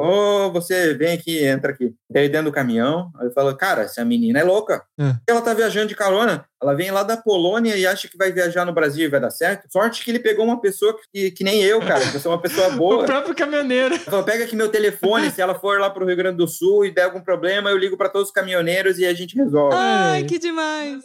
Ô, 0.00 0.50
você 0.50 0.94
vem 0.94 1.12
aqui, 1.12 1.44
entra 1.44 1.70
aqui. 1.70 1.92
Daí 2.10 2.28
dentro 2.28 2.46
do 2.46 2.52
caminhão, 2.52 3.10
aí 3.20 3.26
eu 3.26 3.32
falo, 3.32 3.54
cara, 3.56 3.82
essa 3.82 4.04
menina 4.04 4.40
é 4.40 4.42
louca. 4.42 4.82
É. 4.98 5.14
Ela 5.28 5.40
tá 5.42 5.54
viajando 5.54 5.86
de 5.88 5.94
carona. 5.94 6.44
Ela 6.60 6.74
vem 6.74 6.90
lá 6.90 7.02
da 7.02 7.16
Polônia 7.16 7.76
e 7.76 7.86
acha 7.86 8.08
que 8.08 8.16
vai 8.16 8.32
viajar 8.32 8.64
no 8.64 8.72
Brasil 8.72 9.04
e 9.04 9.08
vai 9.08 9.20
dar 9.20 9.30
certo. 9.30 9.68
Sorte 9.70 10.02
que 10.04 10.10
ele 10.10 10.18
pegou 10.18 10.44
uma 10.44 10.60
pessoa 10.60 10.96
que, 11.12 11.30
que 11.30 11.44
nem 11.44 11.62
eu, 11.62 11.80
cara. 11.80 12.00
Que 12.10 12.16
eu 12.16 12.20
sou 12.20 12.32
uma 12.32 12.40
pessoa 12.40 12.68
O 12.74 12.76
boa. 12.76 13.04
próprio 13.04 13.34
caminhoneiro. 13.34 13.94
Ela 13.94 14.04
falou, 14.04 14.24
pega 14.24 14.44
aqui 14.44 14.56
meu 14.56 14.68
telefone, 14.70 15.30
se 15.30 15.40
ela 15.40 15.54
for 15.54 15.78
lá 15.78 15.90
pro 15.90 16.06
Rio 16.06 16.16
Grande 16.16 16.38
do 16.38 16.48
Sul 16.48 16.84
e 16.86 16.90
der 16.90 17.04
algum 17.04 17.20
problema, 17.20 17.70
eu 17.70 17.76
ligo 17.78 17.96
para 17.96 18.08
todos 18.08 18.28
os 18.28 18.34
caminhoneiros 18.34 18.98
e 18.98 19.06
a 19.06 19.12
gente 19.14 19.36
resolve. 19.36 19.76
Ai, 19.76 20.24
que 20.24 20.38
demais! 20.38 21.02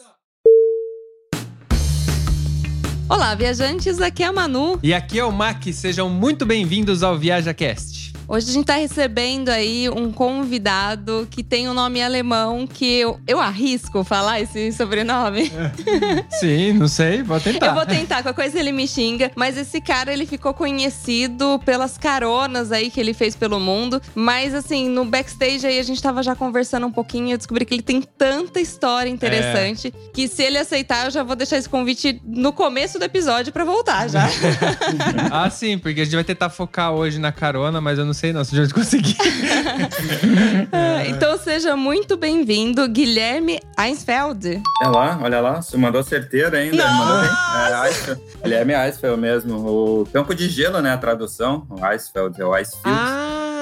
Olá, 3.08 3.34
viajantes, 3.34 4.00
aqui 4.00 4.22
é 4.22 4.26
a 4.26 4.32
Manu. 4.32 4.78
E 4.82 4.92
aqui 4.92 5.18
é 5.18 5.24
o 5.24 5.32
Mac, 5.32 5.62
sejam 5.72 6.10
muito 6.10 6.44
bem-vindos 6.44 7.02
ao 7.02 7.16
ViajaCast. 7.18 8.07
Hoje 8.30 8.50
a 8.50 8.52
gente 8.52 8.66
tá 8.66 8.74
recebendo 8.74 9.48
aí 9.48 9.88
um 9.88 10.12
convidado 10.12 11.26
que 11.30 11.42
tem 11.42 11.66
um 11.66 11.72
nome 11.72 12.02
alemão 12.02 12.66
que 12.66 12.84
eu, 12.84 13.18
eu 13.26 13.40
arrisco 13.40 14.04
falar 14.04 14.38
esse 14.38 14.70
sobrenome. 14.70 15.50
Sim, 16.38 16.74
não 16.74 16.88
sei, 16.88 17.22
vou 17.22 17.40
tentar. 17.40 17.68
Eu 17.68 17.74
vou 17.74 17.86
tentar, 17.86 18.22
qualquer 18.22 18.34
coisa 18.42 18.60
ele 18.60 18.70
me 18.70 18.86
xinga. 18.86 19.30
Mas 19.34 19.56
esse 19.56 19.80
cara, 19.80 20.12
ele 20.12 20.26
ficou 20.26 20.52
conhecido 20.52 21.58
pelas 21.64 21.96
caronas 21.96 22.70
aí 22.70 22.90
que 22.90 23.00
ele 23.00 23.14
fez 23.14 23.34
pelo 23.34 23.58
mundo. 23.58 23.98
Mas 24.14 24.54
assim, 24.54 24.90
no 24.90 25.06
backstage 25.06 25.66
aí 25.66 25.78
a 25.78 25.82
gente 25.82 26.02
tava 26.02 26.22
já 26.22 26.36
conversando 26.36 26.86
um 26.86 26.92
pouquinho 26.92 27.28
e 27.28 27.32
eu 27.32 27.38
descobri 27.38 27.64
que 27.64 27.72
ele 27.72 27.82
tem 27.82 28.02
tanta 28.02 28.60
história 28.60 29.08
interessante 29.08 29.90
que 30.12 30.28
se 30.28 30.42
ele 30.42 30.58
aceitar, 30.58 31.06
eu 31.06 31.10
já 31.10 31.22
vou 31.22 31.34
deixar 31.34 31.56
esse 31.56 31.68
convite 31.68 32.20
no 32.26 32.52
começo 32.52 32.98
do 32.98 33.06
episódio 33.06 33.54
pra 33.54 33.64
voltar 33.64 34.06
já. 34.06 34.28
Ah, 35.30 35.48
sim, 35.50 35.78
porque 35.78 36.00
a 36.00 36.04
gente 36.04 36.14
vai 36.14 36.24
tentar 36.24 36.48
focar 36.50 36.92
hoje 36.92 37.18
na 37.18 37.30
carona, 37.32 37.80
mas 37.80 37.98
eu 37.98 38.04
não 38.04 38.17
sei 38.18 38.32
não 38.32 38.42
se 38.42 38.58
a 38.58 38.62
gente 38.62 38.74
conseguir. 38.74 39.16
Ah, 40.72 41.06
então 41.06 41.38
seja 41.38 41.76
muito 41.76 42.16
bem-vindo, 42.16 42.86
Guilherme 42.88 43.60
Einsfeld. 43.78 44.60
Olha 44.82 44.90
lá, 44.90 45.20
olha 45.22 45.40
lá, 45.40 45.62
você 45.62 45.76
mandou 45.76 46.02
certeiro 46.02 46.56
ainda. 46.56 46.86
Mandou 46.86 47.20
bem. 47.20 47.30
É, 47.30 47.88
Eisfeld. 47.88 48.20
Guilherme 48.42 48.72
Eisfeld 48.74 49.20
mesmo. 49.20 49.56
O 49.56 50.06
campo 50.12 50.34
de 50.34 50.48
gelo, 50.48 50.80
né? 50.82 50.92
A 50.92 50.98
tradução. 50.98 51.66
O 51.70 51.86
Eisfeld, 51.86 52.40
é 52.40 52.44
o 52.44 52.54
Icefield. 52.54 52.98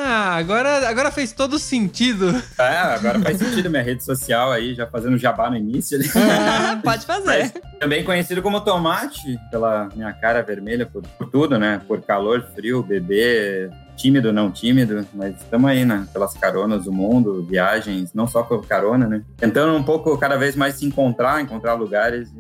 Ah, 0.08 0.36
agora, 0.36 0.88
agora 0.88 1.10
fez 1.10 1.32
todo 1.32 1.58
sentido. 1.58 2.30
É, 2.58 2.78
agora 2.78 3.20
faz 3.20 3.38
sentido 3.38 3.68
minha 3.68 3.82
rede 3.82 4.02
social 4.02 4.52
aí, 4.52 4.74
já 4.74 4.86
fazendo 4.86 5.18
jabá 5.18 5.50
no 5.50 5.56
início 5.56 5.98
ali. 5.98 6.08
Pode 6.82 7.04
fazer. 7.04 7.24
Mas 7.24 7.52
também 7.78 8.04
conhecido 8.04 8.40
como 8.40 8.60
tomate, 8.60 9.38
pela 9.50 9.88
minha 9.94 10.12
cara 10.12 10.42
vermelha, 10.42 10.86
por, 10.86 11.02
por 11.02 11.28
tudo, 11.28 11.58
né? 11.58 11.80
Por 11.86 12.00
calor, 12.02 12.46
frio, 12.54 12.82
bebê, 12.82 13.70
tímido, 13.96 14.32
não 14.32 14.50
tímido, 14.50 15.06
mas 15.14 15.36
estamos 15.36 15.70
aí, 15.70 15.84
né? 15.84 16.06
Pelas 16.12 16.34
caronas 16.34 16.84
do 16.84 16.92
mundo, 16.92 17.42
viagens, 17.42 18.12
não 18.14 18.26
só 18.26 18.42
por 18.42 18.66
carona, 18.66 19.06
né? 19.06 19.22
Tentando 19.36 19.76
um 19.76 19.82
pouco 19.82 20.16
cada 20.18 20.36
vez 20.36 20.54
mais 20.54 20.76
se 20.76 20.86
encontrar, 20.86 21.40
encontrar 21.40 21.74
lugares 21.74 22.30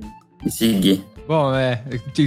e, 0.42 0.48
e 0.48 0.50
seguir. 0.50 1.04
Bom, 1.26 1.52
é, 1.52 1.82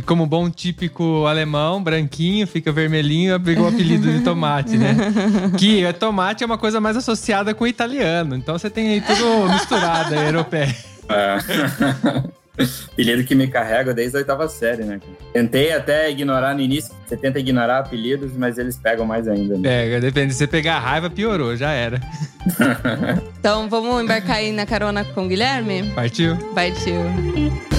como 0.05 0.25
bom 0.25 0.49
típico 0.49 1.25
alemão, 1.25 1.81
branquinho, 1.81 2.45
fica 2.45 2.69
vermelhinho, 2.69 3.39
pegou 3.39 3.65
o 3.65 3.69
apelido 3.69 4.11
de 4.11 4.21
tomate, 4.21 4.77
né? 4.77 4.93
Que 5.57 5.85
é, 5.85 5.93
tomate 5.93 6.43
é 6.43 6.45
uma 6.45 6.57
coisa 6.57 6.81
mais 6.81 6.97
associada 6.97 7.53
com 7.53 7.63
o 7.63 7.67
italiano, 7.67 8.35
então 8.35 8.57
você 8.57 8.69
tem 8.69 8.89
aí 8.89 9.01
tudo 9.01 9.53
misturado, 9.53 10.13
aí, 10.13 10.25
europeu. 10.25 10.67
É. 11.07 12.29
Apelido 12.93 13.23
que 13.23 13.35
me 13.35 13.47
carrega 13.47 13.93
desde 13.93 14.17
a 14.17 14.19
oitava 14.19 14.47
série, 14.47 14.83
né? 14.83 14.99
Tentei 15.33 15.71
até 15.71 16.09
ignorar 16.09 16.53
no 16.53 16.61
início, 16.61 16.93
você 17.07 17.15
tenta 17.15 17.39
ignorar 17.39 17.79
apelidos, 17.79 18.33
mas 18.35 18.57
eles 18.57 18.77
pegam 18.77 19.05
mais 19.05 19.27
ainda. 19.27 19.55
Né? 19.55 19.61
Pega, 19.63 20.01
depende, 20.01 20.33
se 20.33 20.39
você 20.39 20.47
pegar 20.47 20.75
a 20.75 20.79
raiva, 20.79 21.09
piorou, 21.09 21.55
já 21.55 21.71
era. 21.71 21.99
Então 23.39 23.69
vamos 23.69 24.03
embarcar 24.03 24.37
aí 24.37 24.51
na 24.51 24.65
carona 24.65 25.05
com 25.05 25.25
o 25.25 25.27
Guilherme? 25.27 25.83
Partiu? 25.95 26.35
Partiu. 26.53 27.78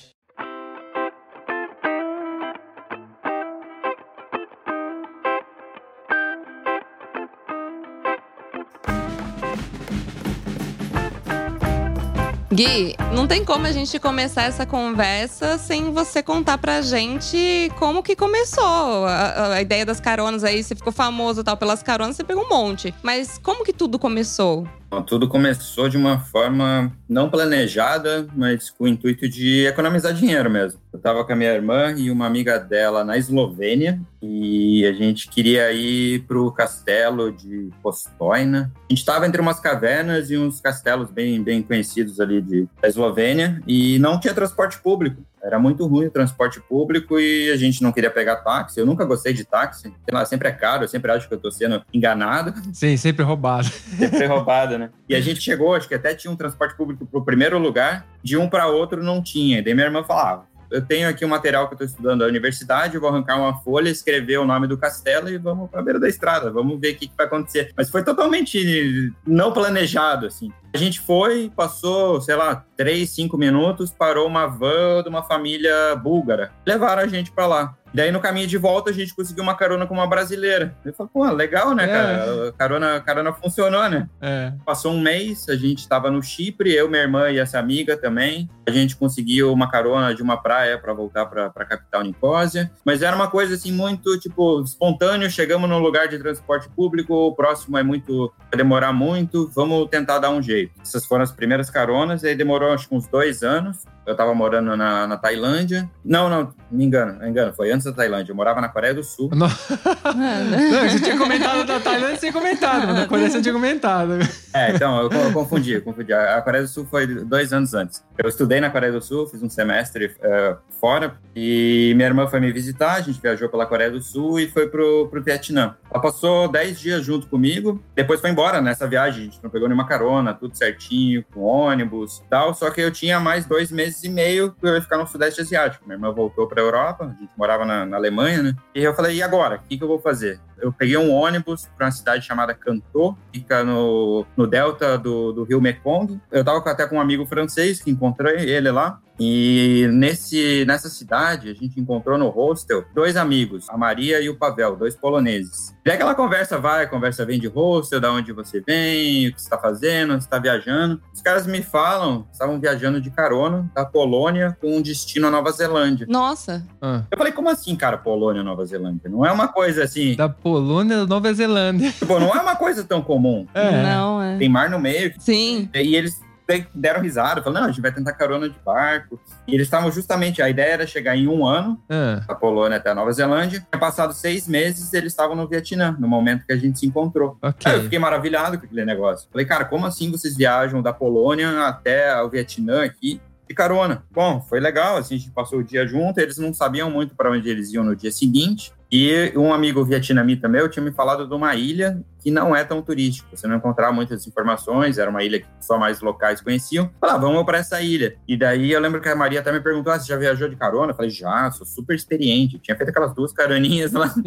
Gui, 12.53 12.97
não 13.13 13.27
tem 13.27 13.45
como 13.45 13.65
a 13.65 13.71
gente 13.71 13.97
começar 13.97 14.43
essa 14.43 14.65
conversa 14.65 15.57
sem 15.57 15.93
você 15.93 16.21
contar 16.21 16.57
pra 16.57 16.81
gente 16.81 17.71
como 17.79 18.03
que 18.03 18.13
começou. 18.13 19.05
A, 19.05 19.53
a 19.53 19.61
ideia 19.61 19.85
das 19.85 20.01
caronas 20.01 20.43
aí, 20.43 20.61
você 20.61 20.75
ficou 20.75 20.91
famoso 20.91 21.45
tal 21.45 21.55
pelas 21.55 21.81
caronas, 21.81 22.17
você 22.17 22.25
pegou 22.25 22.43
um 22.43 22.49
monte. 22.49 22.93
Mas 23.01 23.39
como 23.41 23.63
que 23.63 23.71
tudo 23.71 23.97
começou? 23.97 24.67
Tudo 24.99 25.27
começou 25.27 25.87
de 25.87 25.95
uma 25.95 26.19
forma 26.19 26.91
não 27.07 27.29
planejada, 27.29 28.27
mas 28.35 28.69
com 28.69 28.83
o 28.83 28.87
intuito 28.87 29.29
de 29.29 29.65
economizar 29.65 30.13
dinheiro 30.13 30.49
mesmo. 30.49 30.81
Eu 30.91 30.97
estava 30.97 31.23
com 31.23 31.31
a 31.31 31.35
minha 31.35 31.53
irmã 31.53 31.93
e 31.95 32.11
uma 32.11 32.27
amiga 32.27 32.59
dela 32.59 33.03
na 33.03 33.17
Eslovênia 33.17 34.01
e 34.21 34.85
a 34.85 34.91
gente 34.91 35.29
queria 35.29 35.71
ir 35.71 36.23
para 36.23 36.39
o 36.39 36.51
castelo 36.51 37.31
de 37.31 37.69
Postojna. 37.81 38.71
A 38.75 38.91
gente 38.91 38.99
estava 38.99 39.25
entre 39.25 39.39
umas 39.39 39.59
cavernas 39.59 40.29
e 40.29 40.37
uns 40.37 40.59
castelos 40.59 41.09
bem, 41.09 41.41
bem 41.41 41.61
conhecidos 41.61 42.19
ali 42.19 42.41
de, 42.41 42.67
da 42.81 42.89
Eslovênia 42.89 43.61
e 43.65 43.97
não 43.99 44.19
tinha 44.19 44.33
transporte 44.33 44.77
público. 44.79 45.23
Era 45.43 45.57
muito 45.57 45.85
ruim 45.87 46.05
o 46.05 46.11
transporte 46.11 46.59
público 46.59 47.19
e 47.19 47.51
a 47.51 47.57
gente 47.57 47.81
não 47.81 47.91
queria 47.91 48.11
pegar 48.11 48.37
táxi. 48.37 48.79
Eu 48.79 48.85
nunca 48.85 49.03
gostei 49.05 49.33
de 49.33 49.43
táxi. 49.43 49.91
Lá, 50.11 50.25
sempre 50.25 50.49
é 50.49 50.51
caro, 50.51 50.83
eu 50.83 50.87
sempre 50.87 51.11
acho 51.11 51.27
que 51.27 51.33
eu 51.33 51.39
tô 51.39 51.51
sendo 51.51 51.81
enganado. 51.93 52.53
Sim, 52.73 52.95
sempre 52.97 53.23
roubado. 53.23 53.67
Sempre 53.67 54.25
roubada, 54.25 54.77
né? 54.77 54.89
E 55.09 55.15
a 55.15 55.19
gente 55.21 55.41
chegou, 55.41 55.73
acho 55.73 55.87
que 55.87 55.95
até 55.95 56.13
tinha 56.13 56.31
um 56.31 56.35
transporte 56.35 56.75
público 56.75 57.05
pro 57.05 57.25
primeiro 57.25 57.57
lugar, 57.57 58.05
de 58.23 58.37
um 58.37 58.47
para 58.47 58.67
outro 58.67 59.03
não 59.03 59.21
tinha. 59.21 59.59
E 59.59 59.61
daí 59.63 59.73
minha 59.73 59.87
irmã 59.87 60.03
falava: 60.03 60.45
eu 60.71 60.81
tenho 60.81 61.07
aqui 61.07 61.25
um 61.25 61.29
material 61.29 61.67
que 61.67 61.73
eu 61.73 61.75
estou 61.75 61.87
estudando 61.87 62.19
da 62.19 62.25
universidade, 62.25 62.97
vou 62.97 63.09
arrancar 63.09 63.37
uma 63.37 63.59
folha, 63.61 63.89
escrever 63.89 64.37
o 64.37 64.45
nome 64.45 64.67
do 64.67 64.77
castelo 64.77 65.29
e 65.29 65.37
vamos 65.37 65.69
para 65.69 65.81
a 65.81 65.83
beira 65.83 65.99
da 65.99 66.07
estrada, 66.07 66.49
vamos 66.49 66.79
ver 66.79 66.93
o 66.93 66.95
que, 66.95 67.07
que 67.07 67.17
vai 67.17 67.25
acontecer. 67.25 67.71
Mas 67.75 67.89
foi 67.89 68.03
totalmente 68.03 69.11
não 69.25 69.51
planejado, 69.51 70.25
assim. 70.25 70.51
A 70.73 70.77
gente 70.77 71.01
foi, 71.01 71.51
passou, 71.53 72.21
sei 72.21 72.35
lá, 72.35 72.65
três, 72.77 73.09
cinco 73.09 73.37
minutos, 73.37 73.91
parou 73.91 74.25
uma 74.25 74.47
van 74.47 75.03
de 75.03 75.09
uma 75.09 75.21
família 75.21 75.95
búlgara. 75.95 76.53
Levaram 76.65 77.03
a 77.03 77.07
gente 77.07 77.31
para 77.31 77.45
lá. 77.45 77.77
Daí, 77.93 78.11
no 78.11 78.19
caminho 78.19 78.47
de 78.47 78.57
volta, 78.57 78.89
a 78.89 78.93
gente 78.93 79.13
conseguiu 79.13 79.43
uma 79.43 79.55
carona 79.55 79.85
com 79.85 79.93
uma 79.93 80.07
brasileira. 80.07 80.75
Eu 80.85 80.93
falei, 80.93 81.09
pô, 81.13 81.29
legal, 81.31 81.73
né, 81.75 81.83
É. 81.83 81.87
cara? 81.87 82.49
A 82.49 82.51
carona, 82.53 83.01
carona 83.01 83.33
funcionou, 83.33 83.89
né? 83.89 84.07
É. 84.21 84.53
Passou 84.65 84.93
um 84.93 85.01
mês, 85.01 85.47
a 85.49 85.55
gente 85.55 85.79
estava 85.79 86.09
no 86.09 86.21
Chipre, 86.23 86.73
eu, 86.73 86.89
minha 86.89 87.01
irmã 87.03 87.29
e 87.29 87.37
essa 87.39 87.59
amiga 87.59 87.97
também. 87.97 88.49
A 88.67 88.71
gente 88.71 88.95
conseguiu 88.95 89.51
uma 89.51 89.69
carona 89.69 90.13
de 90.15 90.21
uma 90.21 90.41
praia 90.41 90.77
para 90.77 90.93
voltar 90.93 91.25
para 91.25 91.47
a 91.47 91.65
capital 91.65 92.03
Nicósia. 92.03 92.71
Mas 92.85 93.01
era 93.01 93.15
uma 93.15 93.27
coisa 93.27 93.55
assim 93.55 93.71
muito 93.71 94.17
tipo 94.19 94.61
espontâneo. 94.61 95.29
Chegamos 95.29 95.69
num 95.69 95.79
lugar 95.79 96.07
de 96.07 96.17
transporte 96.17 96.69
público, 96.69 97.13
o 97.13 97.35
próximo 97.35 97.77
é 97.77 97.83
muito 97.83 98.31
vai 98.49 98.57
demorar 98.57 98.93
muito. 98.93 99.49
Vamos 99.53 99.89
tentar 99.89 100.19
dar 100.19 100.29
um 100.29 100.41
jeito. 100.41 100.71
Essas 100.81 101.05
foram 101.05 101.23
as 101.23 101.31
primeiras 101.31 101.69
caronas. 101.69 102.23
Aí 102.23 102.35
demorou 102.35 102.71
acho 102.71 102.87
que 102.87 102.95
uns 102.95 103.07
dois 103.07 103.43
anos. 103.43 103.85
Eu 104.05 104.15
tava 104.15 104.33
morando 104.33 104.75
na, 104.75 105.07
na 105.07 105.17
Tailândia. 105.17 105.89
Não, 106.03 106.29
não, 106.29 106.53
me 106.69 106.83
engano, 106.85 107.19
me 107.19 107.29
engano, 107.29 107.53
foi 107.53 107.71
antes 107.71 107.85
da 107.85 107.93
Tailândia. 107.93 108.31
Eu 108.31 108.35
morava 108.35 108.59
na 108.59 108.69
Coreia 108.69 108.93
do 108.93 109.03
Sul. 109.03 109.29
Não, 109.33 109.47
não, 109.47 110.89
você 110.89 110.99
tinha 110.99 111.17
comentado 111.17 111.65
da 111.65 111.79
Tailândia 111.79 112.17
sem 112.17 112.31
comentado, 112.31 112.87
mas 112.87 112.95
na 112.95 113.07
Coreia 113.07 113.29
você 113.29 113.41
tinha 113.41 113.53
comentado. 113.53 114.19
É, 114.53 114.71
então, 114.71 115.01
eu, 115.01 115.11
eu 115.11 115.33
confundi, 115.33 115.73
eu 115.73 115.81
confundi. 115.81 116.13
A 116.13 116.41
Coreia 116.41 116.63
do 116.63 116.69
Sul 116.69 116.85
foi 116.89 117.07
dois 117.07 117.53
anos 117.53 117.73
antes. 117.73 118.03
Eu 118.17 118.27
estudei 118.27 118.59
na 118.59 118.69
Coreia 118.69 118.91
do 118.91 119.01
Sul, 119.01 119.27
fiz 119.27 119.41
um 119.41 119.49
semestre 119.49 120.15
eh, 120.21 120.55
fora, 120.79 121.15
e 121.35 121.93
minha 121.95 122.07
irmã 122.07 122.27
foi 122.27 122.39
me 122.39 122.51
visitar, 122.51 122.95
a 122.95 123.01
gente 123.01 123.21
viajou 123.21 123.49
pela 123.49 123.65
Coreia 123.65 123.91
do 123.91 124.01
Sul 124.01 124.39
e 124.39 124.47
foi 124.47 124.67
pro, 124.67 125.07
pro 125.09 125.23
Vietnã. 125.23 125.75
Ela 125.91 126.01
passou 126.01 126.47
10 126.47 126.79
dias 126.79 127.05
junto 127.05 127.27
comigo, 127.27 127.83
depois 127.93 128.21
foi 128.21 128.29
embora 128.29 128.61
nessa 128.61 128.87
viagem, 128.87 129.23
a 129.23 129.25
gente 129.25 129.43
não 129.43 129.49
pegou 129.49 129.67
nenhuma 129.67 129.85
carona, 129.85 130.33
tudo 130.33 130.55
certinho, 130.55 131.23
com 131.33 131.41
ônibus 131.41 132.19
e 132.19 132.29
tal, 132.29 132.53
só 132.53 132.71
que 132.71 132.79
eu 132.79 132.89
tinha 132.91 133.19
mais 133.19 133.45
dois 133.45 133.69
meses 133.69 134.01
e 134.03 134.09
meio 134.09 134.53
que 134.53 134.65
eu 134.65 134.73
ia 134.73 134.81
ficar 134.81 134.97
no 134.97 135.05
Sudeste 135.05 135.41
Asiático. 135.41 135.83
Minha 135.85 135.97
irmã 135.97 136.13
voltou 136.13 136.47
pra 136.47 136.61
Europa, 136.61 137.03
a 137.03 137.19
gente 137.19 137.31
morava 137.37 137.65
na, 137.65 137.85
na 137.85 137.97
Alemanha, 137.97 138.41
né? 138.41 138.55
E 138.73 138.81
eu 138.81 138.93
falei, 138.93 139.17
e 139.17 139.21
agora? 139.21 139.57
O 139.57 139.67
que, 139.67 139.77
que 139.77 139.83
eu 139.83 139.87
vou 139.87 139.99
fazer? 139.99 140.39
Eu 140.61 140.71
peguei 140.71 140.97
um 140.97 141.11
ônibus 141.11 141.67
para 141.77 141.87
uma 141.87 141.91
cidade 141.91 142.25
chamada 142.25 142.53
Cantô, 142.53 143.15
fica 143.33 143.63
no, 143.63 144.25
no 144.37 144.45
delta 144.47 144.97
do, 144.97 145.31
do 145.33 145.43
rio 145.43 145.59
Mekong. 145.61 146.19
Eu 146.31 146.43
tava 146.43 146.61
com- 146.61 146.69
até 146.69 146.85
com 146.87 146.95
um 146.97 147.01
amigo 147.01 147.25
francês 147.25 147.81
que 147.81 147.89
encontrei 147.91 148.49
ele 148.49 148.71
lá. 148.71 148.99
E 149.23 149.87
nesse, 149.91 150.65
nessa 150.65 150.89
cidade, 150.89 151.49
a 151.49 151.53
gente 151.53 151.79
encontrou 151.79 152.17
no 152.17 152.29
hostel 152.29 152.83
dois 152.91 153.15
amigos, 153.15 153.69
a 153.69 153.77
Maria 153.77 154.19
e 154.19 154.27
o 154.29 154.35
Pavel, 154.35 154.75
dois 154.75 154.95
poloneses. 154.95 155.75
E 155.85 155.91
aquela 155.91 156.15
conversa 156.15 156.57
vai, 156.57 156.83
a 156.85 156.87
conversa 156.87 157.23
vem 157.23 157.39
de 157.39 157.45
hostel, 157.47 157.99
da 157.99 158.11
onde 158.11 158.31
você 158.33 158.59
vem, 158.61 159.27
o 159.27 159.33
que 159.33 159.39
você 159.39 159.45
está 159.45 159.59
fazendo, 159.59 160.13
você 160.13 160.19
está 160.25 160.39
viajando. 160.39 160.99
Os 161.13 161.21
caras 161.21 161.45
me 161.45 161.61
falam, 161.61 162.23
que 162.23 162.31
estavam 162.31 162.59
viajando 162.59 162.99
de 162.99 163.11
carona 163.11 163.69
da 163.75 163.85
Polônia 163.85 164.57
com 164.59 164.77
um 164.77 164.81
destino 164.81 165.27
à 165.27 165.31
Nova 165.31 165.51
Zelândia. 165.51 166.07
Nossa. 166.09 166.65
Ah, 166.81 167.03
Eu 167.11 167.17
falei, 167.17 167.31
como 167.33 167.47
assim, 167.49 167.75
cara, 167.75 167.99
Polônia, 167.99 168.41
Nova 168.41 168.65
Zelândia? 168.65 169.07
Não 169.07 169.23
é 169.23 169.31
uma 169.31 169.47
coisa 169.49 169.83
assim, 169.83 170.15
da 170.15 170.29
Polônia 170.51 170.97
da 170.97 171.05
Nova 171.07 171.33
Zelândia. 171.33 171.91
tipo, 171.97 172.19
não 172.19 172.33
é 172.35 172.41
uma 172.41 172.55
coisa 172.55 172.83
tão 172.83 173.01
comum. 173.01 173.47
É. 173.53 173.83
Não, 173.83 174.21
é. 174.21 174.37
Tem 174.37 174.49
mar 174.49 174.69
no 174.69 174.79
meio, 174.79 175.13
Sim. 175.19 175.69
e 175.73 175.95
eles 175.95 176.19
de- 176.47 176.67
deram 176.75 177.01
risada, 177.01 177.41
falaram, 177.41 177.61
não, 177.61 177.69
a 177.69 177.71
gente 177.71 177.81
vai 177.81 177.93
tentar 177.93 178.11
carona 178.13 178.49
de 178.49 178.55
barco. 178.65 179.17
E 179.47 179.53
eles 179.55 179.67
estavam 179.67 179.89
justamente, 179.91 180.41
a 180.41 180.49
ideia 180.49 180.73
era 180.73 180.87
chegar 180.87 181.15
em 181.15 181.27
um 181.27 181.45
ano, 181.45 181.79
Ah, 181.89 182.21
da 182.27 182.35
Polônia 182.35 182.77
até 182.77 182.89
a 182.89 182.95
Nova 182.95 183.11
Zelândia. 183.13 183.59
Tinha 183.71 183.79
passado 183.79 184.13
seis 184.13 184.47
meses, 184.47 184.93
eles 184.93 185.13
estavam 185.13 185.35
no 185.35 185.47
Vietnã, 185.47 185.95
no 185.97 186.07
momento 186.07 186.45
que 186.45 186.51
a 186.51 186.57
gente 186.57 186.77
se 186.79 186.85
encontrou. 186.85 187.37
ok. 187.41 187.71
Aí 187.71 187.77
eu 187.77 187.83
fiquei 187.83 187.99
maravilhado 187.99 188.57
com 188.59 188.65
aquele 188.65 188.83
negócio. 188.83 189.27
Falei, 189.31 189.45
cara, 189.45 189.63
como 189.65 189.85
assim 189.85 190.11
vocês 190.11 190.35
viajam 190.35 190.81
da 190.81 190.91
Polônia 190.91 191.67
até 191.67 192.21
o 192.21 192.29
Vietnã 192.29 192.83
aqui? 192.83 193.21
De 193.47 193.55
carona. 193.55 194.03
Bom, 194.11 194.39
foi 194.41 194.59
legal, 194.61 194.95
assim, 194.97 195.15
a 195.15 195.17
gente 195.17 195.31
passou 195.31 195.59
o 195.59 195.63
dia 195.63 195.85
junto, 195.85 196.17
eles 196.19 196.37
não 196.37 196.53
sabiam 196.53 196.89
muito 196.89 197.15
para 197.15 197.29
onde 197.31 197.49
eles 197.49 197.71
iam 197.73 197.83
no 197.83 197.93
dia 197.95 198.11
seguinte. 198.11 198.71
E 198.91 199.31
um 199.37 199.53
amigo 199.53 199.85
vietnamita 199.85 200.49
meu 200.49 200.67
tinha 200.67 200.83
me 200.83 200.91
falado 200.91 201.25
de 201.25 201.33
uma 201.33 201.55
ilha 201.55 202.01
que 202.21 202.29
não 202.29 202.53
é 202.55 202.63
tão 202.63 202.81
turística. 202.81 203.27
Você 203.35 203.47
não 203.47 203.55
encontrava 203.55 203.91
muitas 203.93 204.27
informações, 204.27 204.97
era 204.99 205.09
uma 205.09 205.23
ilha 205.23 205.39
que 205.39 205.47
só 205.59 205.79
mais 205.79 206.01
locais 206.01 206.39
conheciam. 206.41 206.91
Falei, 206.99 207.15
ah, 207.15 207.17
vamos 207.17 207.43
para 207.45 207.57
essa 207.59 207.81
ilha. 207.81 208.15
E 208.27 208.37
daí 208.37 208.71
eu 208.71 208.79
lembro 208.79 209.01
que 209.01 209.09
a 209.09 209.15
Maria 209.15 209.39
até 209.39 209.51
me 209.51 209.59
perguntou: 209.61 209.91
ah, 209.93 209.97
você 209.99 210.07
já 210.07 210.17
viajou 210.17 210.47
de 210.49 210.55
carona? 210.55 210.91
Eu 210.91 210.95
falei, 210.95 211.09
já, 211.09 211.49
sou 211.51 211.65
super 211.65 211.95
experiente. 211.95 212.59
Tinha 212.59 212.75
feito 212.77 212.89
aquelas 212.89 213.13
duas 213.15 213.31
caroninhas 213.31 213.91
lá. 213.93 214.13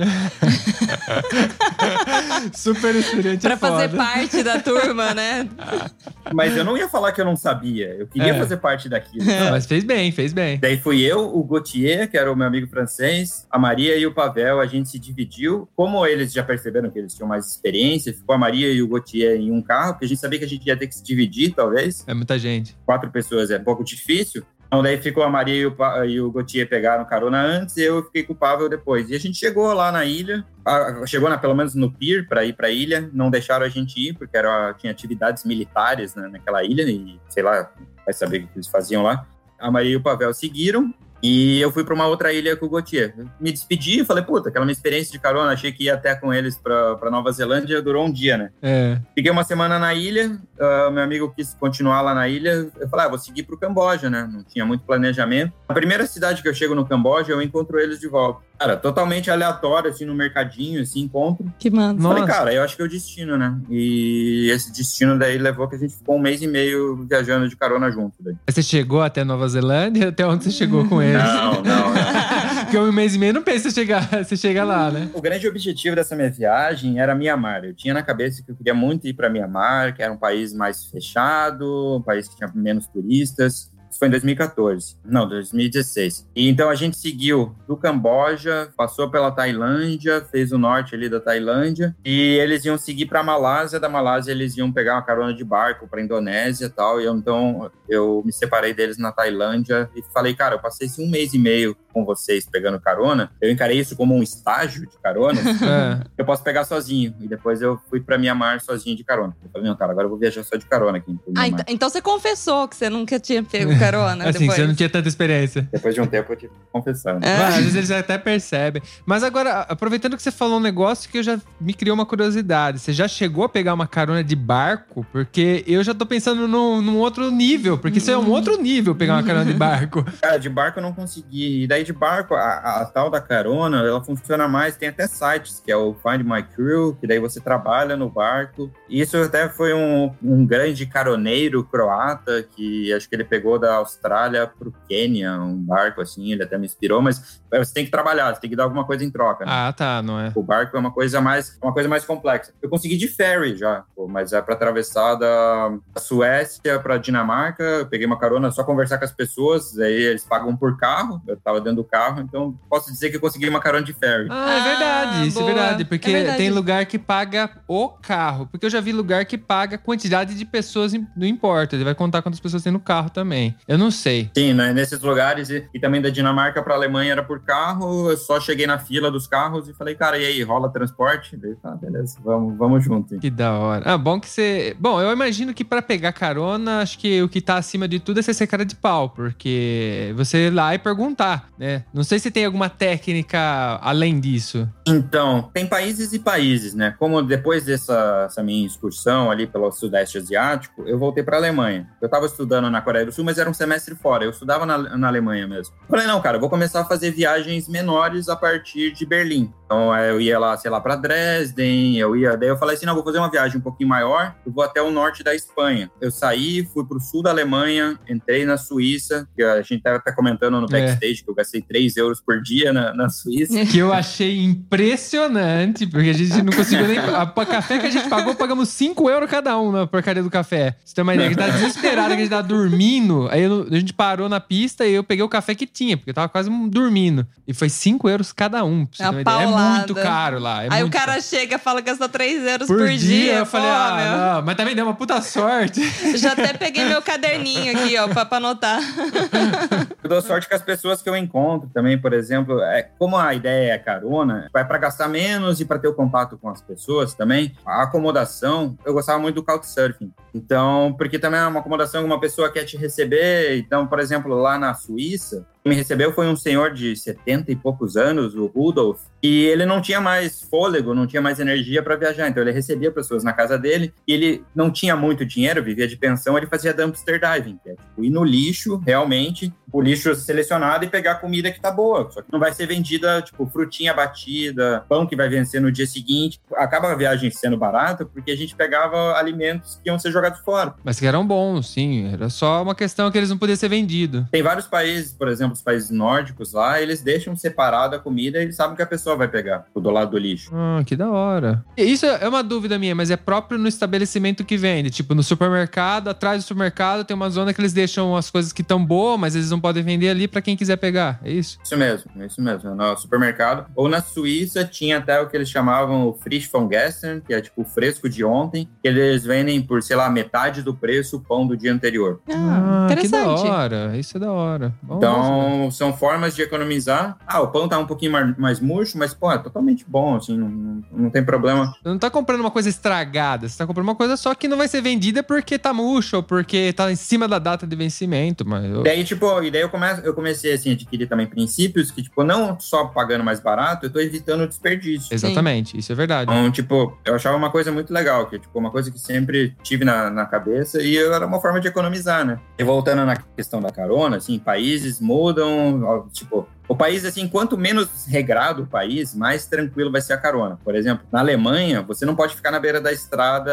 Super 2.52 2.94
experiente 2.94 3.42
Pra 3.42 3.54
é 3.54 3.56
fazer 3.56 3.88
foda. 3.90 4.02
parte 4.02 4.42
da 4.42 4.60
turma, 4.60 5.14
né? 5.14 5.48
Mas 6.32 6.56
eu 6.56 6.64
não 6.64 6.76
ia 6.76 6.88
falar 6.88 7.12
que 7.12 7.20
eu 7.20 7.24
não 7.24 7.36
sabia. 7.36 7.94
Eu 7.98 8.06
queria 8.06 8.32
É. 8.34 8.38
fazer 8.38 8.56
parte 8.56 8.88
daquilo. 8.88 9.24
Mas 9.50 9.66
fez 9.66 9.84
bem, 9.84 10.10
fez 10.10 10.32
bem. 10.32 10.58
Daí 10.58 10.78
fui 10.78 11.00
eu, 11.02 11.20
o 11.36 11.44
Gautier, 11.44 12.10
que 12.10 12.16
era 12.16 12.32
o 12.32 12.36
meu 12.36 12.46
amigo 12.46 12.66
francês, 12.66 13.46
a 13.50 13.58
Maria 13.58 13.96
e 13.96 14.06
o 14.06 14.12
Pavel, 14.12 14.53
a 14.60 14.66
gente 14.66 14.88
se 14.88 14.98
dividiu. 14.98 15.68
Como 15.74 16.04
eles 16.06 16.32
já 16.32 16.42
perceberam 16.42 16.90
que 16.90 16.98
eles 16.98 17.14
tinham 17.14 17.28
mais 17.28 17.46
experiência, 17.46 18.12
ficou 18.12 18.34
a 18.34 18.38
Maria 18.38 18.72
e 18.72 18.82
o 18.82 18.88
Gautier 18.88 19.40
em 19.40 19.50
um 19.50 19.62
carro, 19.62 19.92
porque 19.92 20.04
a 20.06 20.08
gente 20.08 20.20
sabia 20.20 20.38
que 20.38 20.44
a 20.44 20.48
gente 20.48 20.66
ia 20.66 20.76
ter 20.76 20.86
que 20.86 20.94
se 20.94 21.02
dividir, 21.02 21.54
talvez. 21.54 22.04
É 22.06 22.14
muita 22.14 22.38
gente. 22.38 22.76
Quatro 22.84 23.10
pessoas 23.10 23.50
é 23.50 23.58
um 23.58 23.64
pouco 23.64 23.84
difícil. 23.84 24.44
Então 24.66 24.82
daí 24.82 24.98
ficou 24.98 25.22
a 25.22 25.30
Maria 25.30 25.54
e 25.54 25.66
o, 25.66 25.76
e 26.04 26.20
o 26.20 26.32
Gautier 26.32 26.68
pegaram 26.68 27.04
carona 27.04 27.40
antes 27.40 27.76
e 27.76 27.82
eu 27.82 28.02
fiquei 28.04 28.24
com 28.24 28.32
o 28.32 28.36
Pavel 28.36 28.68
depois. 28.68 29.08
E 29.08 29.14
a 29.14 29.20
gente 29.20 29.38
chegou 29.38 29.72
lá 29.72 29.92
na 29.92 30.04
ilha, 30.04 30.44
ah, 30.64 31.04
chegou 31.06 31.30
na, 31.30 31.38
pelo 31.38 31.54
menos 31.54 31.76
no 31.76 31.92
pier 31.92 32.26
para 32.26 32.44
ir 32.44 32.54
para 32.54 32.66
a 32.66 32.70
ilha, 32.70 33.08
não 33.12 33.30
deixaram 33.30 33.64
a 33.64 33.68
gente 33.68 34.00
ir 34.00 34.14
porque 34.14 34.36
era, 34.36 34.74
tinha 34.74 34.90
atividades 34.90 35.44
militares 35.44 36.16
né, 36.16 36.26
naquela 36.26 36.64
ilha 36.64 36.82
e 36.82 37.20
sei 37.28 37.44
lá, 37.44 37.70
vai 38.04 38.12
saber 38.12 38.38
o 38.38 38.48
que 38.48 38.56
eles 38.56 38.66
faziam 38.66 39.04
lá. 39.04 39.24
A 39.60 39.70
Maria 39.70 39.92
e 39.92 39.96
o 39.96 40.02
Pavel 40.02 40.34
seguiram 40.34 40.92
e 41.22 41.60
eu 41.60 41.72
fui 41.72 41.84
para 41.84 41.94
uma 41.94 42.06
outra 42.06 42.32
ilha 42.32 42.56
com 42.56 42.66
o 42.66 42.70
Gautier. 42.70 43.14
Me 43.40 43.50
despedi 43.50 44.00
e 44.00 44.04
falei, 44.04 44.22
puta, 44.22 44.48
aquela 44.48 44.64
minha 44.64 44.74
experiência 44.74 45.12
de 45.12 45.18
carona, 45.18 45.52
achei 45.52 45.72
que 45.72 45.84
ia 45.84 45.94
até 45.94 46.14
com 46.14 46.32
eles 46.32 46.58
para 46.58 47.10
Nova 47.10 47.32
Zelândia, 47.32 47.80
durou 47.80 48.06
um 48.06 48.12
dia, 48.12 48.36
né? 48.36 48.50
É. 48.62 48.98
Fiquei 49.14 49.30
uma 49.30 49.44
semana 49.44 49.78
na 49.78 49.94
ilha, 49.94 50.38
ah, 50.60 50.90
meu 50.90 51.02
amigo 51.02 51.32
quis 51.34 51.54
continuar 51.54 52.02
lá 52.02 52.14
na 52.14 52.28
ilha. 52.28 52.70
Eu 52.78 52.88
falei, 52.88 53.06
ah, 53.06 53.08
vou 53.08 53.18
seguir 53.18 53.42
pro 53.44 53.58
Camboja, 53.58 54.10
né? 54.10 54.28
Não 54.30 54.42
tinha 54.42 54.64
muito 54.64 54.84
planejamento. 54.84 55.52
A 55.68 55.74
primeira 55.74 56.06
cidade 56.06 56.42
que 56.42 56.48
eu 56.48 56.54
chego 56.54 56.74
no 56.74 56.86
Camboja, 56.86 57.32
eu 57.32 57.42
encontro 57.42 57.78
eles 57.78 57.98
de 57.98 58.08
volta. 58.08 58.42
Cara, 58.58 58.76
totalmente 58.76 59.30
aleatório, 59.30 59.90
assim, 59.90 60.04
no 60.04 60.14
mercadinho, 60.14 60.80
assim, 60.80 61.00
encontro. 61.00 61.52
Que 61.58 61.70
mano. 61.70 62.00
Nossa. 62.00 62.14
Falei, 62.14 62.34
cara, 62.34 62.54
eu 62.54 62.62
acho 62.62 62.76
que 62.76 62.82
é 62.82 62.84
o 62.84 62.88
destino, 62.88 63.36
né? 63.36 63.58
E 63.68 64.48
esse 64.50 64.72
destino 64.72 65.18
daí 65.18 65.36
levou 65.38 65.68
que 65.68 65.74
a 65.74 65.78
gente 65.78 65.94
ficou 65.94 66.16
um 66.16 66.20
mês 66.20 66.40
e 66.40 66.46
meio 66.46 67.04
viajando 67.08 67.48
de 67.48 67.56
carona 67.56 67.90
junto. 67.90 68.14
Daí. 68.20 68.34
Mas 68.46 68.54
Você 68.54 68.62
chegou 68.62 69.02
até 69.02 69.24
Nova 69.24 69.48
Zelândia? 69.48 70.08
Até 70.08 70.26
onde 70.26 70.44
você 70.44 70.50
chegou 70.50 70.88
com 70.88 71.02
eles? 71.02 71.22
Não, 71.22 71.62
não. 71.62 71.94
Porque 72.64 72.78
um 72.78 72.92
mês 72.92 73.14
e 73.14 73.18
meio 73.18 73.32
não 73.32 73.42
pensa 73.42 73.68
em 73.68 73.70
chegar, 73.70 74.08
você 74.24 74.36
chegar 74.36 74.64
lá, 74.64 74.90
né? 74.90 75.10
O 75.12 75.20
grande 75.20 75.46
objetivo 75.46 75.94
dessa 75.94 76.16
minha 76.16 76.30
viagem 76.30 76.98
era 76.98 77.14
Mianmar. 77.14 77.64
Eu 77.64 77.74
tinha 77.74 77.92
na 77.92 78.02
cabeça 78.02 78.42
que 78.42 78.50
eu 78.50 78.56
queria 78.56 78.74
muito 78.74 79.06
ir 79.06 79.14
para 79.14 79.28
Mianmar, 79.28 79.94
que 79.94 80.02
era 80.02 80.12
um 80.12 80.16
país 80.16 80.54
mais 80.54 80.84
fechado, 80.86 81.96
um 81.98 82.02
país 82.02 82.28
que 82.28 82.36
tinha 82.36 82.50
menos 82.54 82.86
turistas. 82.86 83.70
Isso 83.94 83.98
foi 84.00 84.08
em 84.08 84.10
2014. 84.10 84.96
Não, 85.04 85.28
2016. 85.28 86.26
E 86.34 86.48
então 86.48 86.68
a 86.68 86.74
gente 86.74 86.96
seguiu 86.96 87.54
do 87.68 87.76
Camboja, 87.76 88.68
passou 88.76 89.08
pela 89.08 89.30
Tailândia, 89.30 90.20
fez 90.32 90.50
o 90.50 90.58
norte 90.58 90.96
ali 90.96 91.08
da 91.08 91.20
Tailândia, 91.20 91.94
e 92.04 92.36
eles 92.38 92.64
iam 92.64 92.76
seguir 92.76 93.06
para 93.06 93.22
Malásia. 93.22 93.78
Da 93.78 93.88
Malásia 93.88 94.32
eles 94.32 94.56
iam 94.56 94.72
pegar 94.72 94.94
uma 94.94 95.02
carona 95.02 95.32
de 95.32 95.44
barco 95.44 95.86
para 95.86 96.02
Indonésia 96.02 96.66
e 96.66 96.70
tal. 96.70 97.00
E 97.00 97.04
eu, 97.04 97.14
então 97.14 97.70
eu 97.88 98.20
me 98.24 98.32
separei 98.32 98.74
deles 98.74 98.98
na 98.98 99.12
Tailândia 99.12 99.88
e 99.94 100.02
falei, 100.12 100.34
cara, 100.34 100.56
eu 100.56 100.60
passei 100.60 100.88
esse 100.88 101.00
um 101.00 101.08
mês 101.08 101.32
e 101.32 101.38
meio 101.38 101.76
com 101.92 102.04
vocês 102.04 102.48
pegando 102.50 102.80
carona. 102.80 103.30
Eu 103.40 103.50
encarei 103.52 103.78
isso 103.78 103.94
como 103.96 104.16
um 104.16 104.22
estágio 104.24 104.82
de 104.88 104.98
carona 104.98 105.40
É. 105.64 106.04
eu 106.18 106.24
posso 106.24 106.42
pegar 106.42 106.64
sozinho. 106.64 107.14
E 107.20 107.28
depois 107.28 107.62
eu 107.62 107.78
fui 107.88 108.00
pra 108.00 108.18
Mianmar 108.18 108.60
sozinho 108.60 108.96
de 108.96 109.04
carona. 109.04 109.36
Eu 109.44 109.50
falei, 109.50 109.68
não, 109.68 109.76
cara, 109.76 109.92
agora 109.92 110.06
eu 110.06 110.10
vou 110.10 110.18
viajar 110.18 110.42
só 110.42 110.56
de 110.56 110.66
carona 110.66 110.98
aqui. 110.98 111.16
Ah, 111.36 111.42
Mianmar. 111.42 111.60
ent- 111.60 111.64
então 111.68 111.88
você 111.88 112.02
confessou 112.02 112.66
que 112.66 112.74
você 112.74 112.90
nunca 112.90 113.20
tinha 113.20 113.42
pego 113.44 113.70
carona 113.84 114.24
Assim, 114.28 114.40
depois. 114.40 114.56
você 114.56 114.66
não 114.66 114.74
tinha 114.74 114.88
tanta 114.88 115.08
experiência. 115.08 115.68
Depois 115.72 115.94
de 115.94 116.00
um 116.00 116.06
tempo 116.06 116.32
eu 116.32 116.36
tive 116.36 116.52
que 116.52 116.60
confessar. 116.72 117.14
né? 117.20 117.20
É. 117.22 117.38
Mas, 117.38 117.48
às 117.54 117.60
vezes 117.60 117.74
eles 117.76 117.90
até 117.90 118.18
percebem. 118.18 118.82
Mas 119.06 119.22
agora, 119.22 119.60
aproveitando 119.68 120.16
que 120.16 120.22
você 120.22 120.30
falou 120.30 120.58
um 120.58 120.62
negócio 120.62 121.08
que 121.10 121.18
eu 121.18 121.22
já 121.22 121.38
me 121.60 121.74
criou 121.74 121.94
uma 121.94 122.06
curiosidade. 122.06 122.78
Você 122.78 122.92
já 122.92 123.06
chegou 123.08 123.44
a 123.44 123.48
pegar 123.48 123.74
uma 123.74 123.86
carona 123.86 124.22
de 124.24 124.36
barco? 124.36 125.06
Porque 125.12 125.64
eu 125.66 125.82
já 125.82 125.94
tô 125.94 126.06
pensando 126.06 126.46
num, 126.48 126.80
num 126.80 126.98
outro 126.98 127.30
nível. 127.30 127.78
Porque 127.78 127.98
isso 127.98 128.10
é 128.10 128.16
um 128.18 128.30
outro 128.30 128.60
nível 128.60 128.94
pegar 128.94 129.14
uma 129.14 129.22
carona 129.22 129.44
de 129.44 129.54
barco. 129.54 130.04
Cara, 130.20 130.38
de 130.38 130.48
barco 130.48 130.78
eu 130.78 130.82
não 130.82 130.92
consegui. 130.92 131.62
E 131.64 131.66
daí 131.66 131.84
de 131.84 131.92
barco, 131.92 132.34
a, 132.34 132.80
a 132.82 132.84
tal 132.86 133.10
da 133.10 133.20
carona, 133.20 133.78
ela 133.78 134.02
funciona 134.02 134.48
mais. 134.48 134.76
Tem 134.76 134.88
até 134.88 135.06
sites, 135.06 135.60
que 135.64 135.70
é 135.70 135.76
o 135.76 135.94
Find 135.94 136.22
My 136.24 136.42
Crew, 136.42 136.96
que 137.00 137.06
daí 137.06 137.18
você 137.18 137.40
trabalha 137.40 137.96
no 137.96 138.08
barco. 138.08 138.70
E 138.88 139.00
isso 139.00 139.16
até 139.16 139.48
foi 139.48 139.72
um, 139.74 140.12
um 140.22 140.46
grande 140.46 140.86
caroneiro 140.86 141.64
croata, 141.64 142.46
que 142.56 142.92
acho 142.92 143.08
que 143.08 143.14
ele 143.14 143.24
pegou 143.24 143.58
da 143.58 143.73
Austrália 143.76 144.46
pro 144.46 144.72
Quênia, 144.88 145.32
um 145.40 145.56
barco 145.56 146.00
assim, 146.00 146.32
ele 146.32 146.42
até 146.42 146.56
me 146.58 146.66
inspirou, 146.66 147.00
mas 147.02 147.40
você 147.52 147.72
tem 147.72 147.84
que 147.84 147.90
trabalhar, 147.90 148.34
você 148.34 148.40
tem 148.40 148.50
que 148.50 148.56
dar 148.56 148.64
alguma 148.64 148.84
coisa 148.84 149.04
em 149.04 149.10
troca. 149.10 149.44
né? 149.44 149.50
Ah, 149.54 149.72
tá, 149.72 150.02
não 150.02 150.18
é? 150.18 150.32
O 150.34 150.42
barco 150.42 150.76
é 150.76 150.80
uma 150.80 150.90
coisa 150.90 151.20
mais, 151.20 151.56
uma 151.62 151.72
coisa 151.72 151.88
mais 151.88 152.04
complexa. 152.04 152.52
Eu 152.60 152.68
consegui 152.68 152.96
de 152.96 153.06
ferry 153.08 153.56
já, 153.56 153.84
mas 154.08 154.32
é 154.32 154.42
para 154.42 154.54
atravessar 154.54 155.14
da 155.14 155.72
Suécia 155.98 156.78
para 156.80 156.98
Dinamarca. 156.98 157.62
Eu 157.62 157.86
peguei 157.86 158.06
uma 158.06 158.18
carona, 158.18 158.50
só 158.50 158.62
conversar 158.64 158.98
com 158.98 159.04
as 159.04 159.12
pessoas, 159.12 159.78
aí 159.78 159.92
eles 159.92 160.24
pagam 160.24 160.56
por 160.56 160.76
carro. 160.76 161.20
Eu 161.26 161.36
tava 161.36 161.60
dentro 161.60 161.76
do 161.76 161.84
carro, 161.84 162.20
então 162.20 162.58
posso 162.68 162.90
dizer 162.92 163.10
que 163.10 163.16
eu 163.16 163.20
consegui 163.20 163.48
uma 163.48 163.60
carona 163.60 163.84
de 163.84 163.92
ferry. 163.92 164.28
Ah, 164.30 164.50
é 164.52 164.60
Ah, 164.60 164.64
verdade, 164.64 165.26
isso 165.28 165.38
boa. 165.38 165.50
é 165.50 165.54
verdade. 165.54 165.84
Porque 165.84 166.10
É 166.10 166.12
verdade. 166.12 166.36
tem 166.38 166.50
lugar 166.50 166.84
que 166.86 166.98
paga 166.98 167.50
o 167.68 167.88
carro. 167.88 168.46
Porque 168.46 168.66
eu 168.66 168.70
já 168.70 168.80
vi 168.80 168.92
lugar 168.92 169.24
que 169.24 169.38
paga 169.38 169.76
a 169.76 169.78
quantidade 169.78 170.34
de 170.34 170.44
pessoas, 170.44 170.92
não 171.16 171.26
importa. 171.26 171.74
Ele 171.76 171.84
vai 171.84 171.94
contar 171.94 172.22
quantas 172.22 172.40
pessoas 172.40 172.62
tem 172.62 172.72
no 172.72 172.80
carro 172.80 173.10
também. 173.10 173.54
Eu 173.66 173.78
não 173.78 173.90
sei. 173.90 174.30
Sim, 174.36 174.52
né, 174.52 174.72
nesses 174.72 175.00
lugares 175.00 175.50
e, 175.50 175.66
e 175.72 175.80
também 175.80 176.00
da 176.00 176.10
Dinamarca 176.10 176.62
para 176.62 176.74
a 176.74 176.76
Alemanha 176.76 177.12
era 177.12 177.22
por 177.22 177.40
carro. 177.40 178.10
Eu 178.10 178.16
só 178.16 178.40
cheguei 178.40 178.66
na 178.66 178.78
fila 178.78 179.10
dos 179.10 179.26
carros 179.26 179.68
e 179.68 179.74
falei, 179.74 179.94
cara, 179.94 180.18
e 180.18 180.24
aí, 180.24 180.42
rola 180.42 180.68
transporte? 180.68 181.36
Daí, 181.36 181.54
tá, 181.56 181.70
beleza, 181.70 182.18
vamos, 182.22 182.56
vamos 182.56 182.84
junto. 182.84 183.18
Que 183.18 183.30
da 183.30 183.52
hora. 183.52 183.82
Ah, 183.86 183.98
bom 183.98 184.20
que 184.20 184.28
você. 184.28 184.76
Bom, 184.78 185.00
eu 185.00 185.12
imagino 185.12 185.54
que 185.54 185.64
pra 185.64 185.80
pegar 185.80 186.12
carona, 186.12 186.80
acho 186.80 186.98
que 186.98 187.22
o 187.22 187.28
que 187.28 187.40
tá 187.40 187.56
acima 187.56 187.88
de 187.88 188.00
tudo 188.00 188.20
é 188.20 188.22
você 188.22 188.34
ser 188.34 188.46
cara 188.46 188.64
de 188.64 188.76
pau, 188.76 189.10
porque 189.10 190.12
você 190.16 190.48
ir 190.48 190.50
lá 190.50 190.74
e 190.74 190.78
perguntar, 190.78 191.48
né? 191.58 191.84
Não 191.92 192.04
sei 192.04 192.18
se 192.18 192.30
tem 192.30 192.44
alguma 192.44 192.68
técnica 192.68 193.78
além 193.80 194.20
disso. 194.20 194.68
Então, 194.86 195.50
tem 195.52 195.66
países 195.66 196.12
e 196.12 196.18
países, 196.18 196.74
né? 196.74 196.94
Como 196.98 197.22
depois 197.22 197.64
dessa 197.64 198.24
essa 198.26 198.42
minha 198.42 198.66
excursão 198.66 199.30
ali 199.30 199.46
pelo 199.46 199.70
Sudeste 199.70 200.18
Asiático, 200.18 200.82
eu 200.86 200.98
voltei 200.98 201.22
para 201.22 201.36
Alemanha. 201.36 201.88
Eu 202.00 202.06
estava 202.06 202.26
estudando 202.26 202.70
na 202.70 202.80
Coreia 202.80 203.06
do 203.06 203.12
Sul, 203.12 203.24
mas 203.24 203.38
era 203.38 203.48
um 203.48 203.53
semestre 203.54 203.94
fora. 203.94 204.24
Eu 204.24 204.30
estudava 204.30 204.66
na, 204.66 204.78
na 204.78 205.08
Alemanha 205.08 205.46
mesmo. 205.46 205.74
Falei, 205.88 206.06
não, 206.06 206.20
cara, 206.20 206.36
eu 206.36 206.40
vou 206.40 206.50
começar 206.50 206.80
a 206.80 206.84
fazer 206.84 207.10
viagens 207.10 207.68
menores 207.68 208.28
a 208.28 208.36
partir 208.36 208.92
de 208.92 209.06
Berlim. 209.06 209.52
Então, 209.64 209.96
eu 209.96 210.20
ia 210.20 210.38
lá, 210.38 210.56
sei 210.56 210.70
lá, 210.70 210.80
para 210.80 210.94
Dresden, 210.94 211.96
eu 211.96 212.14
ia. 212.14 212.36
Daí 212.36 212.48
eu 212.48 212.56
falei 212.56 212.76
assim: 212.76 212.86
não, 212.86 212.94
vou 212.94 213.02
fazer 213.02 213.18
uma 213.18 213.30
viagem 213.30 213.58
um 213.58 213.60
pouquinho 213.60 213.88
maior, 213.88 214.34
eu 214.46 214.52
vou 214.52 214.62
até 214.62 214.80
o 214.80 214.90
norte 214.90 215.24
da 215.24 215.34
Espanha. 215.34 215.90
Eu 216.00 216.10
saí, 216.10 216.64
fui 216.72 216.84
para 216.84 216.96
o 216.96 217.00
sul 217.00 217.22
da 217.22 217.30
Alemanha, 217.30 217.98
entrei 218.08 218.44
na 218.44 218.56
Suíça, 218.56 219.26
que 219.34 219.42
a 219.42 219.56
gente 219.62 219.78
estava 219.78 219.96
até 219.96 220.12
comentando 220.12 220.60
no 220.60 220.68
backstage 220.68 221.20
é. 221.20 221.24
que 221.24 221.30
eu 221.30 221.34
gastei 221.34 221.62
3 221.62 221.96
euros 221.96 222.20
por 222.20 222.40
dia 222.40 222.72
na, 222.72 222.94
na 222.94 223.08
Suíça. 223.08 223.54
Que 223.74 223.78
eu 223.78 223.92
achei 223.92 224.44
impressionante, 224.44 225.86
porque 225.86 226.10
a 226.10 226.12
gente 226.12 226.42
não 226.42 226.52
conseguiu 226.52 226.86
nem. 226.86 226.98
A, 226.98 227.22
a 227.22 227.46
café 227.46 227.78
que 227.78 227.86
a 227.86 227.90
gente 227.90 228.08
pagou, 228.08 228.34
pagamos 228.34 228.68
5 228.68 229.10
euros 229.10 229.28
cada 229.28 229.58
um 229.58 229.72
na 229.72 229.86
porcaria 229.86 230.22
do 230.22 230.30
café. 230.30 230.76
Você 230.84 230.94
tem 230.94 231.02
uma 231.02 231.14
ideia? 231.14 231.28
A 231.28 231.32
gente 231.32 231.38
tá 231.38 231.48
desesperado, 231.48 232.08
que 232.08 232.14
a 232.14 232.18
gente 232.18 232.30
tava 232.30 232.46
dormindo. 232.46 233.26
Aí 233.30 233.43
eu, 233.44 233.66
a 233.70 233.76
gente 233.76 233.92
parou 233.92 234.28
na 234.28 234.40
pista 234.40 234.86
e 234.86 234.94
eu 234.94 235.04
peguei 235.04 235.24
o 235.24 235.28
café 235.28 235.54
que 235.54 235.66
tinha, 235.66 235.96
porque 235.96 236.10
eu 236.10 236.14
tava 236.14 236.28
quase 236.28 236.50
dormindo. 236.68 237.26
E 237.46 237.52
foi 237.54 237.68
5 237.68 238.08
euros 238.08 238.32
cada 238.32 238.64
um. 238.64 238.86
Pra 238.86 239.12
você 239.12 239.20
é 239.20 239.46
muito 239.46 239.94
caro 239.94 240.38
lá. 240.38 240.64
É 240.64 240.68
Aí 240.70 240.82
o 240.82 240.90
cara 240.90 241.12
caro. 241.12 241.22
chega 241.22 241.56
e 241.56 241.58
fala 241.58 241.82
que 241.82 241.90
gastou 241.90 242.08
3 242.08 242.46
euros 242.46 242.66
por, 242.66 242.78
por 242.78 242.88
dia. 242.88 242.98
dia. 242.98 243.34
Eu 243.38 243.46
falei, 243.46 243.68
Pô, 243.68 243.74
ah, 243.74 243.96
meu. 243.96 244.18
não, 244.34 244.42
mas 244.46 244.56
também 244.56 244.74
deu 244.74 244.84
uma 244.84 244.94
puta 244.94 245.20
sorte. 245.20 245.80
Já 246.16 246.32
até 246.32 246.52
peguei 246.54 246.84
meu 246.84 247.02
caderninho 247.02 247.76
aqui, 247.76 247.96
ó, 247.98 248.08
pra, 248.08 248.24
pra 248.24 248.38
anotar. 248.38 248.80
Eu 250.02 250.08
dou 250.08 250.20
sorte 250.20 250.46
com 250.46 250.54
as 250.54 250.62
pessoas 250.62 251.00
que 251.00 251.08
eu 251.08 251.16
encontro 251.16 251.70
também, 251.72 251.98
por 251.98 252.12
exemplo. 252.12 252.60
É, 252.60 252.82
como 252.98 253.16
a 253.16 253.32
ideia 253.34 253.72
é 253.72 253.78
carona, 253.78 254.50
vai 254.52 254.62
para 254.62 254.76
gastar 254.76 255.08
menos 255.08 255.60
e 255.60 255.64
para 255.64 255.78
ter 255.78 255.88
o 255.88 255.94
contato 255.94 256.36
com 256.36 256.50
as 256.50 256.60
pessoas 256.60 257.14
também. 257.14 257.54
A 257.64 257.84
acomodação, 257.84 258.76
eu 258.84 258.92
gostava 258.92 259.18
muito 259.18 259.36
do 259.36 259.42
Couchsurfing. 259.42 260.12
Então, 260.34 260.94
porque 260.98 261.18
também 261.18 261.40
é 261.40 261.46
uma 261.46 261.60
acomodação 261.60 262.02
que 262.02 262.06
uma 262.06 262.20
pessoa 262.20 262.50
quer 262.52 262.64
te 262.64 262.76
receber. 262.76 263.33
Então, 263.56 263.86
por 263.86 263.98
exemplo, 263.98 264.34
lá 264.34 264.58
na 264.58 264.74
Suíça, 264.74 265.46
me 265.64 265.74
recebeu 265.74 266.12
foi 266.12 266.26
um 266.26 266.36
senhor 266.36 266.74
de 266.74 266.94
70 266.94 267.50
e 267.50 267.56
poucos 267.56 267.96
anos, 267.96 268.34
o 268.34 268.46
Rudolf, 268.46 269.00
e 269.22 269.44
ele 269.46 269.64
não 269.64 269.80
tinha 269.80 270.00
mais 270.00 270.42
fôlego, 270.42 270.92
não 270.92 271.06
tinha 271.06 271.22
mais 271.22 271.40
energia 271.40 271.82
para 271.82 271.96
viajar, 271.96 272.28
então 272.28 272.42
ele 272.42 272.52
recebia 272.52 272.90
pessoas 272.90 273.24
na 273.24 273.32
casa 273.32 273.58
dele 273.58 273.94
e 274.06 274.12
ele 274.12 274.44
não 274.54 274.70
tinha 274.70 274.94
muito 274.94 275.24
dinheiro, 275.24 275.64
vivia 275.64 275.88
de 275.88 275.96
pensão, 275.96 276.36
ele 276.36 276.46
fazia 276.46 276.74
dumpster 276.74 277.18
diving, 277.18 277.58
que 277.62 277.70
é 277.70 277.74
tipo 277.74 278.04
ir 278.04 278.10
no 278.10 278.22
lixo, 278.22 278.76
realmente, 278.76 279.52
o 279.74 279.82
lixo 279.82 280.14
selecionado 280.14 280.84
e 280.84 280.88
pegar 280.88 281.16
comida 281.16 281.50
que 281.50 281.60
tá 281.60 281.68
boa, 281.68 282.08
só 282.08 282.22
que 282.22 282.32
não 282.32 282.38
vai 282.38 282.52
ser 282.52 282.64
vendida, 282.64 283.20
tipo, 283.22 283.44
frutinha 283.46 283.92
batida, 283.92 284.84
pão 284.88 285.04
que 285.04 285.16
vai 285.16 285.28
vencer 285.28 285.60
no 285.60 285.72
dia 285.72 285.84
seguinte. 285.84 286.40
Acaba 286.54 286.92
a 286.92 286.94
viagem 286.94 287.28
sendo 287.28 287.56
barata 287.56 288.04
porque 288.04 288.30
a 288.30 288.36
gente 288.36 288.54
pegava 288.54 289.16
alimentos 289.16 289.80
que 289.82 289.90
iam 289.90 289.98
ser 289.98 290.12
jogados 290.12 290.38
fora. 290.40 290.74
Mas 290.84 291.00
que 291.00 291.06
eram 291.06 291.26
bons, 291.26 291.72
sim, 291.72 292.08
era 292.12 292.28
só 292.28 292.62
uma 292.62 292.72
questão 292.72 293.10
que 293.10 293.18
eles 293.18 293.30
não 293.30 293.36
podiam 293.36 293.56
ser 293.56 293.68
vendidos. 293.68 294.24
Tem 294.30 294.44
vários 294.44 294.68
países, 294.68 295.12
por 295.12 295.26
exemplo, 295.26 295.54
os 295.54 295.62
países 295.62 295.90
nórdicos 295.90 296.52
lá, 296.52 296.80
eles 296.80 297.02
deixam 297.02 297.34
separado 297.34 297.96
a 297.96 297.98
comida 297.98 298.38
e 298.38 298.42
eles 298.42 298.54
sabem 298.54 298.76
que 298.76 298.82
a 298.82 298.86
pessoa 298.86 299.16
vai 299.16 299.26
pegar 299.26 299.64
do 299.74 299.90
lado 299.90 300.12
do 300.12 300.18
lixo. 300.18 300.52
Ah, 300.54 300.84
que 300.86 300.94
da 300.94 301.10
hora. 301.10 301.64
Isso 301.76 302.06
é 302.06 302.28
uma 302.28 302.44
dúvida 302.44 302.78
minha, 302.78 302.94
mas 302.94 303.10
é 303.10 303.16
próprio 303.16 303.58
no 303.58 303.66
estabelecimento 303.66 304.44
que 304.44 304.56
vende. 304.56 304.88
Tipo, 304.90 305.16
no 305.16 305.22
supermercado, 305.24 306.06
atrás 306.06 306.44
do 306.44 306.46
supermercado 306.46 307.04
tem 307.04 307.16
uma 307.16 307.28
zona 307.28 307.52
que 307.52 307.60
eles 307.60 307.72
deixam 307.72 308.16
as 308.16 308.30
coisas 308.30 308.52
que 308.52 308.62
estão 308.62 308.84
boas, 308.84 309.18
mas 309.18 309.34
eles 309.34 309.50
não 309.50 309.63
podem 309.64 309.82
vender 309.82 310.10
ali 310.10 310.28
para 310.28 310.42
quem 310.42 310.54
quiser 310.58 310.76
pegar. 310.76 311.18
É 311.24 311.32
isso? 311.32 311.56
Isso 311.64 311.74
mesmo, 311.74 312.10
é 312.20 312.26
isso 312.26 312.42
mesmo. 312.42 312.74
No 312.74 312.94
supermercado. 312.98 313.64
Ou 313.74 313.88
na 313.88 314.02
Suíça 314.02 314.62
tinha 314.62 314.98
até 314.98 315.18
o 315.22 315.26
que 315.26 315.34
eles 315.34 315.48
chamavam 315.48 316.06
o 316.06 316.12
Frisch 316.12 316.50
von 316.52 316.68
gestern, 316.70 317.22
que 317.22 317.32
é 317.32 317.40
tipo 317.40 317.62
o 317.62 317.64
fresco 317.64 318.06
de 318.06 318.22
ontem, 318.22 318.68
que 318.82 318.86
eles 318.86 319.24
vendem 319.24 319.62
por, 319.62 319.82
sei 319.82 319.96
lá, 319.96 320.10
metade 320.10 320.60
do 320.60 320.74
preço 320.74 321.16
o 321.16 321.20
pão 321.20 321.46
do 321.46 321.56
dia 321.56 321.72
anterior. 321.72 322.20
Ah, 322.30 322.88
que 322.90 323.08
da 323.08 323.20
interessante. 323.22 323.46
hora. 323.48 323.96
Isso 323.96 324.18
é 324.18 324.20
da 324.20 324.30
hora. 324.30 324.74
Bom, 324.82 324.96
Então, 324.98 325.70
são 325.70 325.96
formas 325.96 326.34
de 326.36 326.42
economizar. 326.42 327.16
Ah, 327.26 327.40
o 327.40 327.48
pão 327.48 327.66
tá 327.66 327.78
um 327.78 327.86
pouquinho 327.86 328.12
mais, 328.12 328.36
mais 328.36 328.60
murcho, 328.60 328.98
mas, 328.98 329.14
pô, 329.14 329.32
é 329.32 329.38
totalmente 329.38 329.82
bom, 329.88 330.16
assim, 330.16 330.36
não, 330.36 330.48
não, 330.50 330.82
não 330.92 331.10
tem 331.10 331.24
problema. 331.24 331.72
Você 331.82 331.88
não 331.88 331.98
tá 331.98 332.10
comprando 332.10 332.40
uma 332.40 332.50
coisa 332.50 332.68
estragada, 332.68 333.48
você 333.48 333.56
tá 333.56 333.66
comprando 333.66 333.88
uma 333.88 333.94
coisa 333.94 334.14
só 334.18 334.34
que 334.34 334.46
não 334.46 334.58
vai 334.58 334.68
ser 334.68 334.82
vendida 334.82 335.22
porque 335.22 335.58
tá 335.58 335.72
murcho 335.72 336.16
ou 336.16 336.22
porque 336.22 336.70
tá 336.74 336.92
em 336.92 336.96
cima 336.96 337.26
da 337.26 337.38
data 337.38 337.66
de 337.66 337.74
vencimento, 337.74 338.46
mas... 338.46 338.64
eu- 338.66 338.82
Daí, 338.82 339.02
tipo, 339.04 339.42
e 339.42 339.50
daí 339.54 339.62
eu, 339.62 339.68
come, 339.68 339.86
eu 340.02 340.12
comecei, 340.12 340.52
assim, 340.52 340.70
a 340.70 340.72
adquirir 340.72 341.06
também 341.06 341.26
princípios 341.26 341.90
que, 341.90 342.02
tipo, 342.02 342.24
não 342.24 342.58
só 342.58 342.86
pagando 342.86 343.22
mais 343.22 343.40
barato, 343.40 343.86
eu 343.86 343.90
tô 343.90 344.00
evitando 344.00 344.42
o 344.42 344.48
desperdício. 344.48 345.14
Exatamente, 345.14 345.78
isso 345.78 345.92
é 345.92 345.94
verdade. 345.94 346.30
Então, 346.30 346.50
tipo, 346.50 346.98
eu 347.04 347.14
achava 347.14 347.36
uma 347.36 347.50
coisa 347.50 347.70
muito 347.70 347.92
legal, 347.92 348.26
que, 348.26 348.38
tipo, 348.38 348.58
uma 348.58 348.70
coisa 348.70 348.90
que 348.90 348.98
sempre 348.98 349.56
tive 349.62 349.84
na, 349.84 350.10
na 350.10 350.26
cabeça 350.26 350.82
e 350.82 350.98
era 350.98 351.26
uma 351.26 351.40
forma 351.40 351.60
de 351.60 351.68
economizar, 351.68 352.24
né? 352.24 352.38
E 352.58 352.64
voltando 352.64 353.06
na 353.06 353.16
questão 353.16 353.60
da 353.60 353.70
carona, 353.70 354.16
assim, 354.16 354.38
países 354.38 355.00
mudam, 355.00 356.08
tipo, 356.12 356.48
o 356.66 356.74
país, 356.74 357.04
assim, 357.04 357.28
quanto 357.28 357.58
menos 357.58 358.06
regrado 358.06 358.62
o 358.62 358.66
país, 358.66 359.14
mais 359.14 359.46
tranquilo 359.46 359.92
vai 359.92 360.00
ser 360.00 360.14
a 360.14 360.16
carona. 360.16 360.58
Por 360.64 360.74
exemplo, 360.74 361.06
na 361.12 361.20
Alemanha, 361.20 361.82
você 361.82 362.06
não 362.06 362.16
pode 362.16 362.34
ficar 362.34 362.50
na 362.50 362.58
beira 362.58 362.80
da 362.80 362.92
estrada 362.92 363.52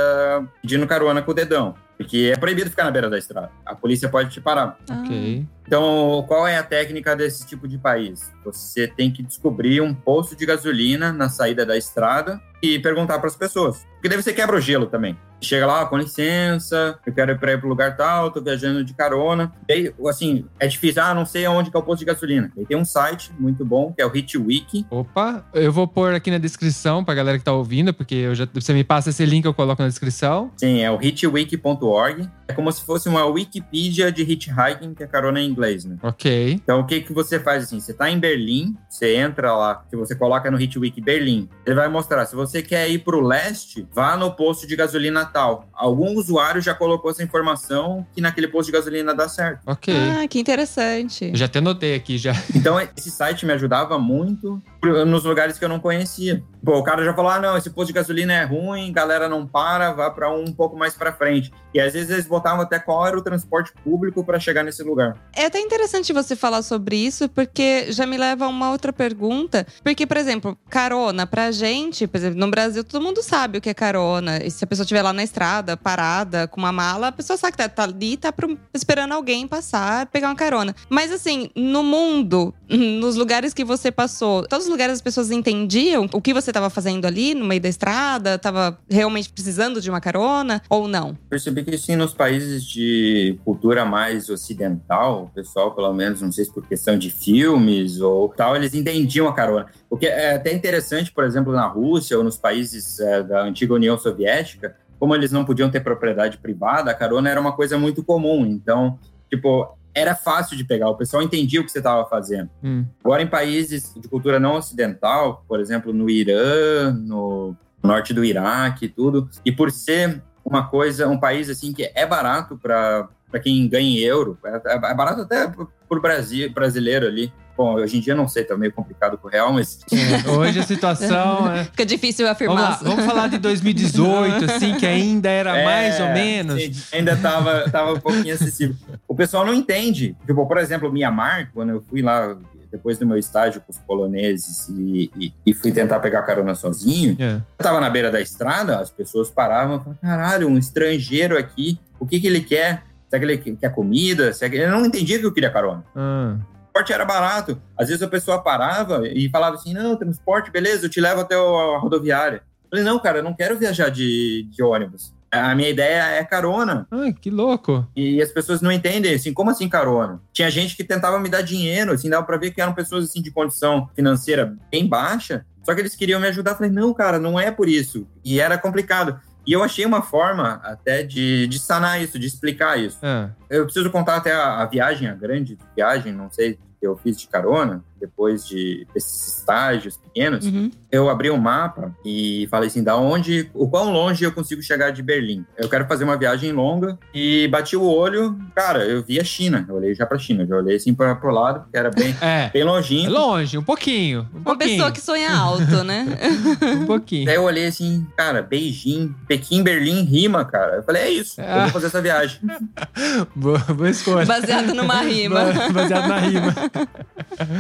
pedindo 0.62 0.88
carona 0.88 1.22
com 1.22 1.32
o 1.32 1.34
dedão, 1.34 1.76
porque 1.98 2.32
é 2.34 2.40
proibido 2.40 2.70
ficar 2.70 2.86
na 2.86 2.92
beira 2.92 3.10
da 3.10 3.18
estrada. 3.18 3.52
A 3.66 3.76
polícia 3.76 4.08
pode 4.08 4.30
te 4.30 4.40
parar. 4.40 4.78
Ok. 4.90 5.46
Então, 5.66 6.24
qual 6.28 6.48
é 6.48 6.58
a 6.58 6.64
técnica 6.64 7.16
desse 7.16 7.46
tipo 7.46 7.68
de 7.68 7.78
país? 7.78 8.32
Você 8.44 8.88
tem 8.88 9.12
que 9.12 9.24
descobrir 9.24 9.82
um 9.82 9.94
posto 9.94 10.36
de 10.36 10.46
gasolina 10.46 11.14
na 11.14 11.30
saída 11.30 11.66
da 11.66 11.78
estrada 11.78 12.42
e 12.62 12.78
perguntar 12.80 13.20
para 13.20 13.28
as 13.28 13.36
pessoas. 13.36 13.86
Porque 13.94 14.10
daí 14.10 14.22
você 14.22 14.34
quebra 14.34 14.56
o 14.56 14.62
gelo 14.62 14.86
também. 14.86 15.18
Chega 15.44 15.66
lá, 15.66 15.86
com 15.88 15.98
licença, 15.98 17.00
eu 17.04 17.14
quero 17.14 17.32
ir 17.32 17.40
para 17.40 17.58
pro 17.58 17.68
lugar 17.68 17.98
tal, 17.98 18.30
tô 18.30 18.40
viajando 18.42 18.84
de 18.84 18.94
carona. 18.94 19.52
Daí, 19.68 19.92
assim, 20.08 20.46
é 20.60 20.68
difícil, 20.68 21.02
ah, 21.02 21.16
não 21.16 21.26
sei 21.26 21.46
aonde 21.46 21.72
que 21.72 21.78
é 21.78 21.80
o 21.80 21.84
posto 21.84 22.00
de 22.00 22.06
gasolina. 22.06 22.52
Aí 22.56 22.64
tem 22.64 22.78
um 22.78 22.86
site 22.86 23.32
muito 23.40 23.66
bom, 23.66 23.92
que 23.92 24.02
é 24.02 24.06
o 24.06 24.16
HitWiki. 24.16 24.86
Opa, 24.90 25.44
eu 25.54 25.72
vou 25.72 25.88
pôr 25.88 26.14
aqui 26.14 26.30
na 26.30 26.38
descrição 26.38 27.04
pra 27.04 27.16
galera 27.16 27.40
que 27.40 27.44
tá 27.44 27.54
ouvindo, 27.54 27.92
porque 27.92 28.14
eu 28.14 28.36
já, 28.36 28.48
você 28.54 28.72
me 28.72 28.84
passa 28.84 29.10
esse 29.10 29.26
link, 29.26 29.46
eu 29.46 29.54
coloco 29.54 29.82
na 29.82 29.88
descrição. 29.88 30.52
Sim, 30.58 30.82
é 30.82 30.92
o 30.92 31.02
hitwiki.org. 31.02 32.30
É 32.52 32.54
como 32.54 32.70
se 32.70 32.84
fosse 32.84 33.08
uma 33.08 33.26
Wikipedia 33.26 34.12
de 34.12 34.24
hitchhiking, 34.24 34.94
que 34.94 35.04
é 35.04 35.08
carona 35.08 35.40
em 35.40 35.50
inglês, 35.50 35.86
né? 35.86 35.96
Ok. 36.04 36.60
Então, 36.62 36.82
o 36.82 36.86
que, 36.86 37.00
que 37.00 37.14
você 37.14 37.40
faz 37.40 37.64
assim? 37.64 37.80
Você 37.80 37.94
tá 37.94 38.10
em 38.10 38.20
Berlim, 38.20 38.76
você 38.90 39.16
entra 39.16 39.56
lá, 39.56 39.86
se 39.90 39.96
você 39.96 40.14
coloca 40.14 40.52
no 40.52 40.60
Hitwiki 40.60 41.00
Berlim, 41.00 41.48
ele 41.66 41.76
vai 41.76 41.88
mostrar. 41.88 42.26
Se 42.26 42.36
você 42.36 42.62
quer 42.62 42.90
ir 42.90 43.00
pro 43.00 43.22
leste, 43.22 43.88
vá 43.94 44.18
no 44.18 44.32
posto 44.32 44.68
de 44.68 44.76
gasolina 44.76 45.26
tal. 45.26 45.70
Algum 45.74 46.14
usuário 46.18 46.62
já 46.62 46.74
colocou 46.74 47.10
essa 47.10 47.24
informação 47.24 48.06
que 48.14 48.20
naquele 48.20 48.50
posto 48.50 48.68
de 48.68 48.74
gasolina 48.74 49.16
dá 49.16 49.30
certo. 49.30 49.62
Ok. 49.66 49.94
Ah, 49.96 50.28
que 50.28 50.38
interessante. 50.38 51.30
Eu 51.30 51.36
já 51.38 51.46
até 51.46 51.62
notei 51.62 51.96
aqui 51.96 52.18
já. 52.18 52.34
Então, 52.54 52.78
esse 52.98 53.10
site 53.10 53.46
me 53.46 53.54
ajudava 53.54 53.98
muito 53.98 54.62
nos 54.84 55.24
lugares 55.24 55.58
que 55.60 55.66
eu 55.66 55.70
não 55.70 55.80
conhecia. 55.80 56.44
Pô, 56.64 56.78
o 56.78 56.84
cara 56.84 57.04
já 57.04 57.14
falou: 57.14 57.32
ah, 57.32 57.40
não, 57.40 57.58
esse 57.58 57.70
posto 57.70 57.88
de 57.88 57.94
gasolina 57.94 58.34
é 58.34 58.44
ruim, 58.44 58.92
galera 58.92 59.28
não 59.30 59.46
para, 59.48 59.92
vá 59.94 60.10
para 60.12 60.32
um, 60.32 60.44
um 60.50 60.54
pouco 60.54 60.78
mais 60.78 60.94
para 60.94 61.12
frente. 61.14 61.52
E 61.74 61.80
às 61.80 61.94
vezes 61.94 62.10
eles 62.10 62.28
botavam 62.28 62.62
até 62.62 62.78
qual 62.80 63.06
era 63.08 63.18
o 63.18 63.22
transporte 63.22 63.72
público 63.84 64.24
para 64.24 64.40
chegar 64.40 64.64
nesse 64.64 64.84
lugar. 64.84 65.16
É 65.36 65.46
até 65.46 65.60
interessante 65.60 66.12
você 66.14 66.36
falar 66.36 66.62
sobre 66.62 66.96
isso, 66.96 67.30
porque 67.30 67.92
já 67.92 68.06
me 68.06 68.18
leva 68.18 68.46
a 68.46 68.48
uma 68.48 68.72
outra 68.72 68.92
pergunta. 68.94 69.66
Porque, 69.84 70.06
por 70.06 70.18
exemplo, 70.18 70.58
carona, 70.70 71.26
pra 71.26 71.52
gente, 71.52 72.06
por 72.08 72.18
exemplo, 72.18 72.40
no 72.40 72.50
Brasil, 72.50 72.84
todo 72.84 73.02
mundo 73.04 73.22
sabe 73.24 73.58
o 73.58 73.62
que 73.62 73.70
é 73.70 73.74
carona. 73.74 74.44
E 74.44 74.52
se 74.52 74.64
a 74.64 74.68
pessoa 74.68 74.84
estiver 74.84 75.02
lá 75.02 75.14
na 75.14 75.24
estrada, 75.24 75.76
parada, 75.78 76.48
com 76.48 76.60
uma 76.60 76.72
mala, 76.72 77.08
a 77.08 77.12
pessoa 77.12 77.38
sabe 77.38 77.52
que 77.54 77.58
tá, 77.58 77.70
tá 77.70 77.84
ali, 77.84 78.18
tá 78.18 78.32
pro- 78.32 78.58
esperando 78.74 79.14
alguém 79.14 79.48
passar, 79.48 80.06
pegar 80.08 80.28
uma 80.28 80.36
carona. 80.36 80.76
Mas 80.90 81.12
assim, 81.12 81.50
no 81.56 81.82
mundo, 81.84 82.54
nos 82.70 83.16
lugares 83.16 83.54
que 83.54 83.64
você 83.64 83.92
passou, 83.92 84.46
todos 84.48 84.66
os 84.66 84.71
lugares 84.72 84.94
as 84.94 85.02
pessoas 85.02 85.30
entendiam 85.30 86.10
o 86.12 86.22
que 86.22 86.34
você 86.34 86.52
tava 86.52 86.70
fazendo 86.70 87.06
ali, 87.06 87.36
no 87.36 87.46
meio 87.46 87.62
da 87.62 87.70
estrada, 87.70 88.38
tava 88.38 88.78
realmente 88.90 89.32
precisando 89.32 89.82
de 89.82 89.90
uma 89.90 90.02
carona, 90.02 90.62
ou 90.70 90.88
não? 90.88 91.16
Percebi 91.30 91.64
que 91.64 91.78
sim, 91.78 91.96
nos 91.96 92.14
países 92.14 92.64
de 92.64 93.38
cultura 93.46 93.86
mais 93.86 94.30
ocidental, 94.30 95.26
o 95.26 95.30
pessoal, 95.30 95.76
pelo 95.76 95.94
menos, 95.94 96.22
não 96.22 96.32
sei 96.32 96.46
se 96.46 96.54
por 96.54 96.66
questão 96.66 96.98
de 96.98 97.10
filmes 97.10 98.02
ou 98.02 98.30
tal, 98.30 98.56
eles 98.56 98.74
entendiam 98.74 99.28
a 99.28 99.34
carona. 99.34 99.68
O 99.90 99.98
que 99.98 100.08
é 100.08 100.36
até 100.36 100.54
interessante, 100.54 101.12
por 101.12 101.24
exemplo, 101.24 101.54
na 101.54 101.68
Rússia 101.68 102.18
ou 102.18 102.24
nos 102.24 102.38
países 102.38 103.00
eh, 103.00 103.24
da 103.24 103.44
antiga 103.44 103.74
União 103.74 103.98
Soviética, 103.98 104.76
como 105.00 105.16
eles 105.16 105.32
não 105.32 105.44
podiam 105.44 105.70
ter 105.70 105.80
propriedade 105.82 106.38
privada, 106.38 106.92
a 106.92 106.94
carona 106.94 107.30
era 107.30 107.42
uma 107.42 107.54
coisa 107.54 107.78
muito 107.78 108.04
comum. 108.04 108.46
Então, 108.46 109.00
tipo, 109.30 109.76
era 109.94 110.16
fácil 110.16 110.58
de 110.58 110.64
pegar, 110.64 110.90
o 110.90 110.96
pessoal 110.96 111.22
entendia 111.22 111.62
o 111.62 111.64
que 111.64 111.72
você 111.72 111.80
estava 111.80 112.06
fazendo. 112.06 112.50
Hum. 112.64 112.86
Agora, 113.04 113.22
em 113.22 113.28
países 113.28 113.94
de 113.96 114.08
cultura 114.08 114.40
não 114.40 114.56
ocidental, 114.56 115.44
por 115.48 115.60
exemplo, 115.60 115.92
no 115.94 116.10
Irã, 116.10 116.92
no 116.94 117.56
norte 117.84 118.14
do 118.14 118.24
Iraque 118.24 118.86
e 118.86 118.90
tudo, 118.90 119.30
e 119.44 119.52
por 119.52 119.72
ser 119.72 120.22
uma 120.44 120.68
coisa, 120.68 121.08
um 121.08 121.20
país 121.20 121.50
assim 121.50 121.74
que 121.74 121.92
é 121.94 122.06
barato 122.06 122.58
para 122.58 123.10
quem 123.42 123.68
ganha 123.68 123.88
em 123.88 124.00
euro, 124.00 124.38
é, 124.44 124.62
é 124.66 124.94
barato 124.94 125.22
até 125.22 125.48
para 125.48 125.68
o 125.90 126.02
Brasil, 126.02 126.52
brasileiro 126.52 127.08
ali. 127.08 127.34
Bom, 127.58 127.76
hoje 127.76 127.98
em 127.98 128.02
dia 128.02 128.16
não 128.16 128.28
sei, 128.28 128.44
tá 128.44 128.56
meio 128.58 128.72
complicado 128.72 129.18
com 129.18 129.28
o 129.28 129.30
real, 129.32 129.54
mas 129.54 129.80
É, 129.92 130.30
hoje 130.30 130.60
a 130.60 130.64
situação 130.64 131.52
é. 131.52 131.66
Fica 131.72 131.86
difícil 131.86 132.26
Vamos 132.26 132.32
afirmar. 132.36 132.62
lá, 132.72 132.80
vamos 132.82 133.06
falar 133.06 133.28
de 133.28 133.38
2018, 133.38 134.46
assim, 134.46 134.76
que 134.76 134.86
ainda 134.86 135.30
era 135.30 135.58
É, 135.58 135.66
mais 135.66 136.00
ou 136.00 136.08
menos. 136.08 136.62
sim, 136.62 136.98
ainda 136.98 137.16
tava, 137.18 137.70
tava 137.70 137.94
um 137.94 138.00
pouquinho 138.00 138.34
acessível. 138.34 138.76
O 139.08 139.14
pessoal 139.16 139.46
não 139.46 139.54
entende. 139.54 140.16
Tipo, 140.26 140.46
por 140.48 140.58
exemplo, 140.58 140.92
Mianmar, 140.92 141.52
quando 141.54 141.70
eu 141.70 141.82
fui 141.82 142.02
lá 142.02 142.36
depois 142.72 142.98
do 142.98 143.06
meu 143.06 143.18
estágio 143.18 143.60
com 143.60 143.70
os 143.72 143.78
poloneses 143.80 144.70
e, 144.70 145.12
e- 145.20 145.34
e 145.46 145.54
fui 145.54 145.74
tentar 145.74 146.00
pegar 146.00 146.22
carona 146.22 146.56
sozinho, 146.56 147.18
É. 147.20 147.34
eu 147.36 147.42
tava 147.58 147.82
na 147.82 147.90
beira 147.90 148.10
da 148.10 148.22
estrada, 148.22 148.80
as 148.80 148.90
pessoas 148.90 149.30
paravam 149.30 149.76
e 149.76 149.80
falavam, 149.80 149.98
caralho, 150.02 150.48
um 150.48 150.58
estrangeiro 150.58 151.38
aqui, 151.38 151.78
o 152.00 152.06
que 152.08 152.18
que 152.20 152.28
ele 152.28 152.40
quer? 152.40 152.84
Será 153.10 153.20
que 153.20 153.26
ele 153.30 153.38
quer 153.58 153.74
comida? 153.76 154.32
Será 154.32 154.50
que... 154.50 154.56
Eu 154.56 154.72
não 154.72 154.86
entendia 154.86 155.20
que 155.20 155.26
eu 155.26 155.34
queria 155.34 155.50
carona. 155.52 155.84
Ah, 155.94 156.38
transporte 156.72 156.94
era 156.94 157.06
barato. 157.06 157.62
Às 157.78 157.90
vezes 157.90 158.02
a 158.02 158.08
pessoa 158.08 158.42
parava 158.42 159.08
e 159.08 159.30
falava 159.30 159.56
assim, 159.56 159.74
não, 159.74 159.96
transporte, 159.96 160.52
beleza, 160.52 160.86
eu 160.86 160.90
te 160.90 161.02
levo 161.02 161.22
até 161.22 161.36
a 161.36 161.78
rodoviária. 161.78 162.38
Eu 162.64 162.70
falei, 162.70 162.86
não, 162.86 163.00
cara, 163.00 163.20
eu 163.20 163.24
não 163.24 163.34
quero 163.34 163.58
viajar 163.58 163.90
de, 163.90 164.48
de 164.50 164.64
ônibus. 164.64 165.14
A 165.30 165.56
minha 165.56 165.70
ideia 165.70 166.04
é 166.04 166.24
carona. 166.26 166.88
ai, 166.92 167.14
que 167.14 167.30
louco. 167.30 167.88
E 167.96 168.22
as 168.22 168.32
pessoas 168.32 168.62
não 168.62 168.72
entendem, 168.72 169.14
assim, 169.14 169.34
como 169.34 169.50
assim 169.50 169.70
carona? 169.70 170.22
Tinha 170.34 170.50
gente 170.50 170.76
que 170.76 170.84
tentava 170.84 171.20
me 171.20 171.30
dar 171.30 171.42
dinheiro, 171.42 171.94
assim, 171.94 172.10
dava 172.10 172.26
pra 172.26 172.38
ver 172.38 172.52
que 172.52 172.62
eram 172.62 172.74
pessoas, 172.74 173.06
assim, 173.06 173.22
de 173.22 173.32
condição 173.32 173.90
financeira 173.96 174.58
bem 174.70 174.88
baixa, 174.88 175.46
só 175.64 175.74
que 175.74 175.80
eles 175.80 175.96
queriam 175.96 176.20
me 176.20 176.28
ajudar. 176.28 176.52
Eu 176.52 176.56
falei, 176.56 176.72
não, 176.72 176.94
cara, 176.94 177.18
não 177.18 177.40
é 177.40 177.50
por 177.50 177.70
isso. 177.70 178.08
E 178.26 178.40
era 178.42 178.58
complicado. 178.58 179.20
E 179.46 179.54
eu 179.54 179.64
achei 179.64 179.86
uma 179.86 180.02
forma 180.02 180.62
até 180.64 181.02
de, 181.04 181.48
de 181.48 181.60
sanar 181.60 182.02
isso, 182.02 182.20
de 182.20 182.28
explicar 182.28 182.78
isso. 182.80 183.00
Ah, 183.02 183.30
Eu 183.50 183.64
preciso 183.66 183.90
contar 183.90 184.18
até 184.18 184.32
a, 184.34 184.62
a 184.62 184.66
viagem, 184.66 185.08
a 185.08 185.16
grande 185.16 185.58
viagem, 185.76 186.14
não 186.14 186.30
sei, 186.32 186.60
que 186.80 186.86
eu 186.88 186.96
fiz 186.98 187.18
de 187.20 187.28
carona, 187.28 187.84
depois 188.02 188.46
de 188.46 188.86
desses 188.94 189.38
estágios 189.38 189.96
pequenos. 189.98 190.46
Uhum. 190.46 190.70
Eu 190.92 191.10
abri 191.10 191.30
um 191.32 191.38
mapa 191.38 191.96
e 192.04 192.48
falei 192.52 192.68
assim, 192.68 192.84
da 192.84 192.98
onde, 192.98 193.50
o 193.54 193.70
quão 193.70 193.92
longe 193.94 194.26
eu 194.26 194.32
consigo 194.34 194.62
chegar 194.62 194.92
de 194.92 195.02
Berlim. 195.02 195.46
Eu 195.58 195.70
quero 195.70 195.88
fazer 195.88 196.04
uma 196.04 196.18
viagem 196.18 196.52
longa 196.52 197.00
e 197.14 197.48
bati 197.48 197.78
o 197.78 197.84
olho, 197.84 198.38
cara, 198.54 198.84
eu 198.84 199.02
vi 199.02 199.18
a 199.20 199.24
China. 199.24 199.66
Eu 199.70 199.76
olhei 199.76 199.96
já 199.96 200.06
pra 200.06 200.18
China, 200.20 200.46
já 200.46 200.56
olhei 200.58 200.76
assim 200.76 200.94
para 200.94 201.16
pro 201.16 201.32
lado, 201.32 201.62
porque 201.62 201.78
era 201.78 201.90
bem, 201.92 202.14
é. 202.20 202.50
bem 202.50 202.62
É 202.64 202.66
longinho. 202.66 203.10
longe, 203.10 203.58
um 203.58 203.64
pouquinho. 203.64 204.28
Um 204.34 204.38
Uma 204.40 204.44
pouquinho. 204.44 204.70
pessoa 204.72 204.92
que 204.92 205.00
sonha 205.00 205.32
alto, 205.34 205.84
né? 205.84 206.08
Um 206.82 206.86
pouquinho. 206.86 207.26
Daí 207.26 207.36
eu 207.36 207.44
olhei 207.44 207.68
assim, 207.68 208.06
cara, 208.18 208.42
Beijing, 208.42 209.16
Pequim, 209.28 209.64
Berlim, 209.64 210.04
rima, 210.04 210.44
cara. 210.44 210.78
Eu 210.78 210.84
falei, 210.84 211.04
é 211.04 211.10
isso, 211.12 211.40
eu 211.40 211.46
Ah. 211.48 211.62
vou 211.64 211.70
fazer 211.70 211.88
essa 211.88 212.02
viagem. 212.02 212.40
Boa, 213.36 213.60
boa 213.60 213.90
escolha. 213.90 214.26
Baseado 214.26 214.74
numa 214.74 215.02
rima. 215.02 215.46
Ba- 215.46 215.70
Baseado 215.72 216.08
na 216.08 216.18
rima. 216.20 216.54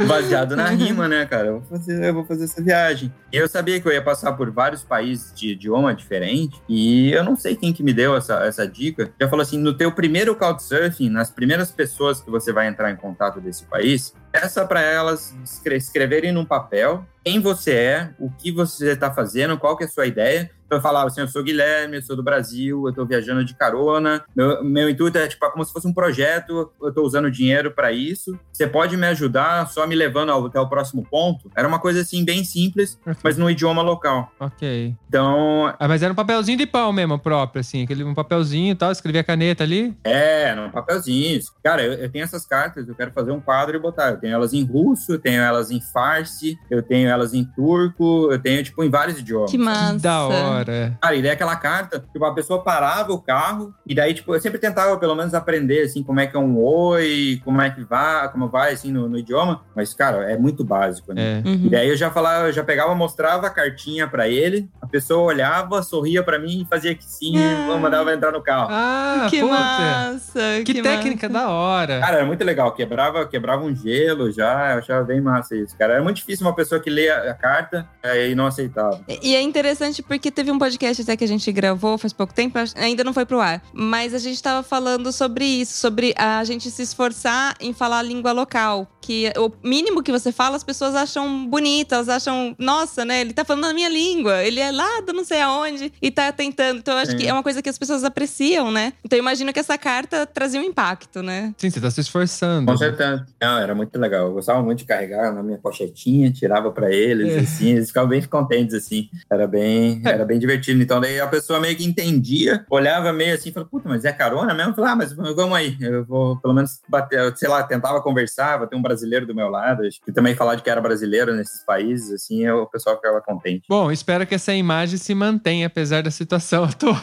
Baseado 0.07 0.30
na 0.55 0.69
rima, 0.69 1.07
né, 1.07 1.25
cara? 1.25 1.47
Eu 1.47 1.59
vou, 1.59 1.77
fazer, 1.77 2.03
eu 2.03 2.13
vou 2.13 2.25
fazer 2.25 2.43
essa 2.45 2.61
viagem. 2.61 3.13
Eu 3.31 3.47
sabia 3.47 3.79
que 3.79 3.87
eu 3.87 3.91
ia 3.91 4.01
passar 4.01 4.33
por 4.33 4.49
vários 4.51 4.83
países 4.83 5.33
de 5.33 5.51
idioma 5.51 5.93
diferente. 5.93 6.61
E 6.67 7.11
eu 7.11 7.23
não 7.23 7.35
sei 7.35 7.55
quem 7.55 7.71
que 7.73 7.83
me 7.83 7.93
deu 7.93 8.15
essa, 8.15 8.35
essa 8.45 8.67
dica. 8.67 9.11
Já 9.19 9.27
falou 9.29 9.43
assim: 9.43 9.57
no 9.57 9.73
teu 9.73 9.91
primeiro 9.91 10.35
Couchsurfing, 10.35 11.09
nas 11.09 11.31
primeiras 11.31 11.71
pessoas 11.71 12.21
que 12.21 12.29
você 12.29 12.51
vai 12.51 12.67
entrar 12.67 12.91
em 12.91 12.95
contato 12.95 13.39
desse 13.39 13.65
país, 13.65 14.13
peça 14.31 14.65
para 14.65 14.81
elas 14.81 15.35
escre- 15.43 15.77
escreverem 15.77 16.31
num 16.31 16.45
papel 16.45 17.05
quem 17.23 17.39
você 17.39 17.71
é, 17.73 18.09
o 18.19 18.31
que 18.31 18.51
você 18.51 18.93
está 18.93 19.11
fazendo, 19.11 19.57
qual 19.57 19.77
que 19.77 19.83
é 19.83 19.87
a 19.87 19.89
sua 19.89 20.07
ideia. 20.07 20.49
Então 20.71 20.77
eu 20.77 20.81
falava 20.81 21.07
assim, 21.07 21.19
eu 21.19 21.27
sou 21.27 21.43
Guilherme, 21.43 21.97
eu 21.97 22.01
sou 22.01 22.15
do 22.15 22.23
Brasil, 22.23 22.87
eu 22.87 22.93
tô 22.93 23.05
viajando 23.05 23.43
de 23.43 23.53
carona. 23.53 24.23
Meu, 24.33 24.63
meu 24.63 24.89
intuito 24.89 25.17
é 25.17 25.27
tipo 25.27 25.51
como 25.51 25.65
se 25.65 25.73
fosse 25.73 25.85
um 25.85 25.93
projeto, 25.93 26.71
eu 26.81 26.93
tô 26.93 27.01
usando 27.03 27.29
dinheiro 27.29 27.71
para 27.71 27.91
isso. 27.91 28.39
Você 28.53 28.65
pode 28.65 28.95
me 28.95 29.05
ajudar 29.07 29.67
só 29.67 29.85
me 29.85 29.95
levando 29.95 30.29
ao- 30.31 30.45
até 30.45 30.57
o 30.61 30.69
próximo 30.69 31.05
ponto? 31.11 31.51
Era 31.57 31.67
uma 31.67 31.77
coisa 31.77 31.99
assim 31.99 32.23
bem 32.23 32.45
simples, 32.45 32.97
mas 33.21 33.37
no 33.37 33.49
idioma 33.49 33.81
local. 33.81 34.31
Ok. 34.39 34.95
Então, 35.09 35.73
Ah, 35.77 35.89
mas 35.89 36.01
era 36.03 36.13
um 36.13 36.15
papelzinho 36.15 36.57
de 36.57 36.65
pau 36.65 36.93
mesmo, 36.93 37.19
próprio, 37.19 37.59
assim. 37.59 37.83
Aquele 37.83 38.05
um 38.05 38.13
papelzinho 38.13 38.71
e 38.71 38.75
tal, 38.75 38.93
escrevia 38.93 39.19
a 39.19 39.25
caneta 39.25 39.65
ali. 39.65 39.93
é, 40.05 40.55
num 40.55 40.69
papelzinho. 40.71 41.37
Cara, 41.61 41.83
eu, 41.83 41.93
eu 41.95 42.09
tenho 42.09 42.23
essas 42.23 42.45
cartas, 42.45 42.87
eu 42.87 42.95
quero 42.95 43.11
fazer 43.11 43.31
um 43.31 43.41
quadro 43.41 43.75
e 43.75 43.79
botar. 43.79 44.11
Eu 44.11 44.17
tenho 44.21 44.33
elas 44.33 44.53
em 44.53 44.63
russo, 44.63 45.11
eu 45.11 45.19
tenho 45.19 45.41
elas 45.41 45.69
em 45.69 45.81
farsi, 45.81 46.57
eu 46.69 46.81
tenho 46.81 47.09
elas 47.09 47.33
em 47.33 47.43
turco, 47.43 48.29
eu 48.31 48.39
tenho, 48.39 48.63
tipo, 48.63 48.81
em 48.85 48.89
vários 48.89 49.19
idiomas. 49.19 49.51
Que 49.51 49.57
massa. 49.57 49.95
Que 49.97 50.01
da 50.01 50.23
hora. 50.25 50.60
Cara, 51.01 51.15
e 51.15 51.21
daí 51.21 51.31
aquela 51.31 51.55
carta, 51.55 52.03
tipo, 52.11 52.23
a 52.25 52.33
pessoa 52.33 52.63
parava 52.63 53.11
o 53.13 53.21
carro, 53.21 53.73
e 53.85 53.95
daí, 53.95 54.13
tipo, 54.13 54.33
eu 54.33 54.39
sempre 54.39 54.59
tentava 54.59 54.97
pelo 54.97 55.15
menos 55.15 55.33
aprender, 55.33 55.83
assim, 55.83 56.03
como 56.03 56.19
é 56.19 56.27
que 56.27 56.35
é 56.35 56.39
um 56.39 56.57
oi, 56.59 57.41
como 57.43 57.61
é 57.61 57.69
que 57.69 57.83
vai, 57.83 58.31
como 58.31 58.47
vai, 58.47 58.73
assim, 58.73 58.91
no, 58.91 59.07
no 59.07 59.17
idioma. 59.17 59.63
Mas, 59.75 59.93
cara, 59.93 60.31
é 60.31 60.37
muito 60.37 60.63
básico, 60.63 61.13
né? 61.13 61.41
É. 61.43 61.47
Uhum. 61.47 61.65
E 61.65 61.69
daí 61.69 61.89
eu 61.89 61.97
já 61.97 62.11
falava, 62.11 62.47
eu 62.47 62.53
já 62.53 62.63
pegava, 62.63 62.93
mostrava 62.93 63.47
a 63.47 63.49
cartinha 63.49 64.07
pra 64.07 64.27
ele, 64.27 64.69
a 64.81 64.87
pessoa 64.87 65.23
olhava, 65.23 65.81
sorria 65.81 66.23
pra 66.23 66.37
mim 66.37 66.61
e 66.61 66.65
fazia 66.65 66.93
que 66.93 67.05
sim, 67.05 67.35
e 67.37 67.79
mandava 67.79 68.13
entrar 68.13 68.31
no 68.31 68.41
carro. 68.41 68.69
Ah, 68.71 69.27
que 69.29 69.41
puta. 69.41 69.53
massa. 69.53 70.41
Que, 70.65 70.81
técnica 70.81 71.29
massa. 71.29 71.45
da 71.45 71.51
hora. 71.51 71.99
Cara, 71.99 72.17
era 72.17 72.25
muito 72.25 72.43
legal, 72.43 72.71
quebrava, 72.73 73.25
quebrava 73.25 73.63
um 73.63 73.75
gelo 73.75 74.31
já, 74.31 74.73
eu 74.73 74.79
achava 74.79 75.03
bem 75.03 75.21
massa 75.21 75.55
isso, 75.55 75.77
cara. 75.77 75.93
Era 75.93 76.03
muito 76.03 76.17
difícil 76.17 76.45
uma 76.45 76.55
pessoa 76.55 76.79
que 76.79 76.89
lê 76.89 77.09
a, 77.09 77.31
a 77.31 77.33
carta 77.33 77.87
é, 78.03 78.29
e 78.29 78.35
não 78.35 78.45
aceitava. 78.45 79.01
E 79.21 79.35
é 79.35 79.41
interessante 79.41 80.01
porque 80.01 80.31
teve 80.31 80.50
um 80.51 80.59
podcast 80.59 81.01
até 81.01 81.15
que 81.17 81.23
a 81.23 81.27
gente 81.27 81.51
gravou 81.51 81.97
faz 81.97 82.13
pouco 82.13 82.33
tempo, 82.33 82.57
ainda 82.75 83.03
não 83.03 83.13
foi 83.13 83.25
pro 83.25 83.39
ar, 83.39 83.61
mas 83.73 84.13
a 84.13 84.19
gente 84.19 84.41
tava 84.41 84.63
falando 84.63 85.11
sobre 85.11 85.45
isso, 85.45 85.73
sobre 85.77 86.13
a 86.17 86.43
gente 86.43 86.69
se 86.71 86.81
esforçar 86.81 87.55
em 87.59 87.73
falar 87.73 87.99
a 87.99 88.03
língua 88.03 88.31
local. 88.31 88.87
Que 89.03 89.33
o 89.35 89.51
mínimo 89.67 90.03
que 90.03 90.11
você 90.11 90.31
fala, 90.31 90.55
as 90.55 90.63
pessoas 90.63 90.93
acham 90.95 91.47
bonitas, 91.47 92.07
acham, 92.07 92.55
nossa, 92.59 93.03
né? 93.03 93.21
Ele 93.21 93.33
tá 93.33 93.43
falando 93.43 93.65
a 93.65 93.73
minha 93.73 93.89
língua, 93.89 94.43
ele 94.43 94.59
é 94.59 94.71
lá 94.71 95.01
do 95.01 95.11
não 95.11 95.23
sei 95.23 95.41
aonde 95.41 95.91
e 95.99 96.11
tá 96.11 96.31
tentando. 96.31 96.77
Então, 96.79 96.93
eu 96.93 96.99
acho 96.99 97.11
É. 97.13 97.15
que 97.15 97.27
é 97.27 97.33
uma 97.33 97.41
coisa 97.41 97.63
que 97.63 97.69
as 97.69 97.79
pessoas 97.79 98.03
apreciam, 98.03 98.69
né? 98.71 98.93
Então, 99.03 99.17
eu 99.17 99.21
imagino 99.21 99.51
que 99.51 99.59
essa 99.59 99.75
carta 99.75 100.27
trazia 100.27 100.61
um 100.61 100.63
impacto, 100.63 101.23
né? 101.23 101.51
Sim, 101.57 101.71
você 101.71 101.81
tá 101.81 101.89
se 101.89 101.99
esforçando. 102.01 102.71
Com 102.71 102.77
certeza. 102.77 103.25
Não, 103.41 103.57
era 103.57 103.73
muito 103.73 103.97
legal. 103.97 104.27
Eu 104.27 104.33
gostava 104.33 104.61
muito 104.61 104.79
de 104.79 104.85
carregar 104.85 105.33
na 105.33 105.41
minha 105.41 105.57
pochetinha, 105.57 106.31
tirava 106.31 106.71
pra 106.71 106.91
eles, 106.93 107.33
É. 107.33 107.39
assim, 107.39 107.69
eles 107.71 107.87
ficavam 107.87 108.09
bem 108.09 108.21
contentes, 108.21 108.75
assim. 108.75 109.09
Era 109.31 109.47
bem, 109.47 109.99
É. 110.05 110.09
era 110.09 110.25
bem 110.25 110.37
divertido. 110.41 110.81
Então, 110.81 110.99
daí 110.99 111.19
a 111.19 111.27
pessoa 111.27 111.59
meio 111.59 111.75
que 111.77 111.85
entendia, 111.85 112.65
olhava 112.69 113.13
meio 113.13 113.35
assim, 113.35 113.51
falava, 113.51 113.69
puta, 113.69 113.87
mas 113.87 114.03
é 114.05 114.11
carona 114.11 114.53
mesmo? 114.53 114.71
Eu 114.71 114.75
falei, 114.75 114.91
ah, 114.91 114.95
mas 114.95 115.13
vamos 115.13 115.55
aí, 115.55 115.77
eu 115.79 116.03
vou 116.03 116.35
pelo 116.37 116.53
menos 116.53 116.81
bater, 116.89 117.35
sei 117.37 117.47
lá, 117.47 117.63
tentava 117.63 118.01
conversar, 118.01 118.57
vai 118.57 118.67
ter 118.67 118.75
um 118.75 118.81
brasileiro 118.81 119.25
do 119.25 119.33
meu 119.35 119.47
lado, 119.47 119.83
acho 119.85 120.01
que 120.01 120.11
também 120.11 120.35
falar 120.35 120.55
de 120.55 120.63
que 120.63 120.69
era 120.69 120.81
brasileiro 120.81 121.33
nesses 121.35 121.63
países, 121.65 122.11
assim, 122.11 122.43
eu- 122.45 122.63
o 122.63 122.67
pessoal 122.67 122.95
ficava 122.97 123.21
contente. 123.21 123.63
Bom, 123.69 123.91
espero 123.91 124.25
que 124.27 124.35
essa 124.35 124.53
imagem 124.53 124.97
se 124.97 125.13
mantenha, 125.15 125.67
apesar 125.67 126.03
da 126.03 126.11
situação 126.11 126.63
atual. 126.65 126.95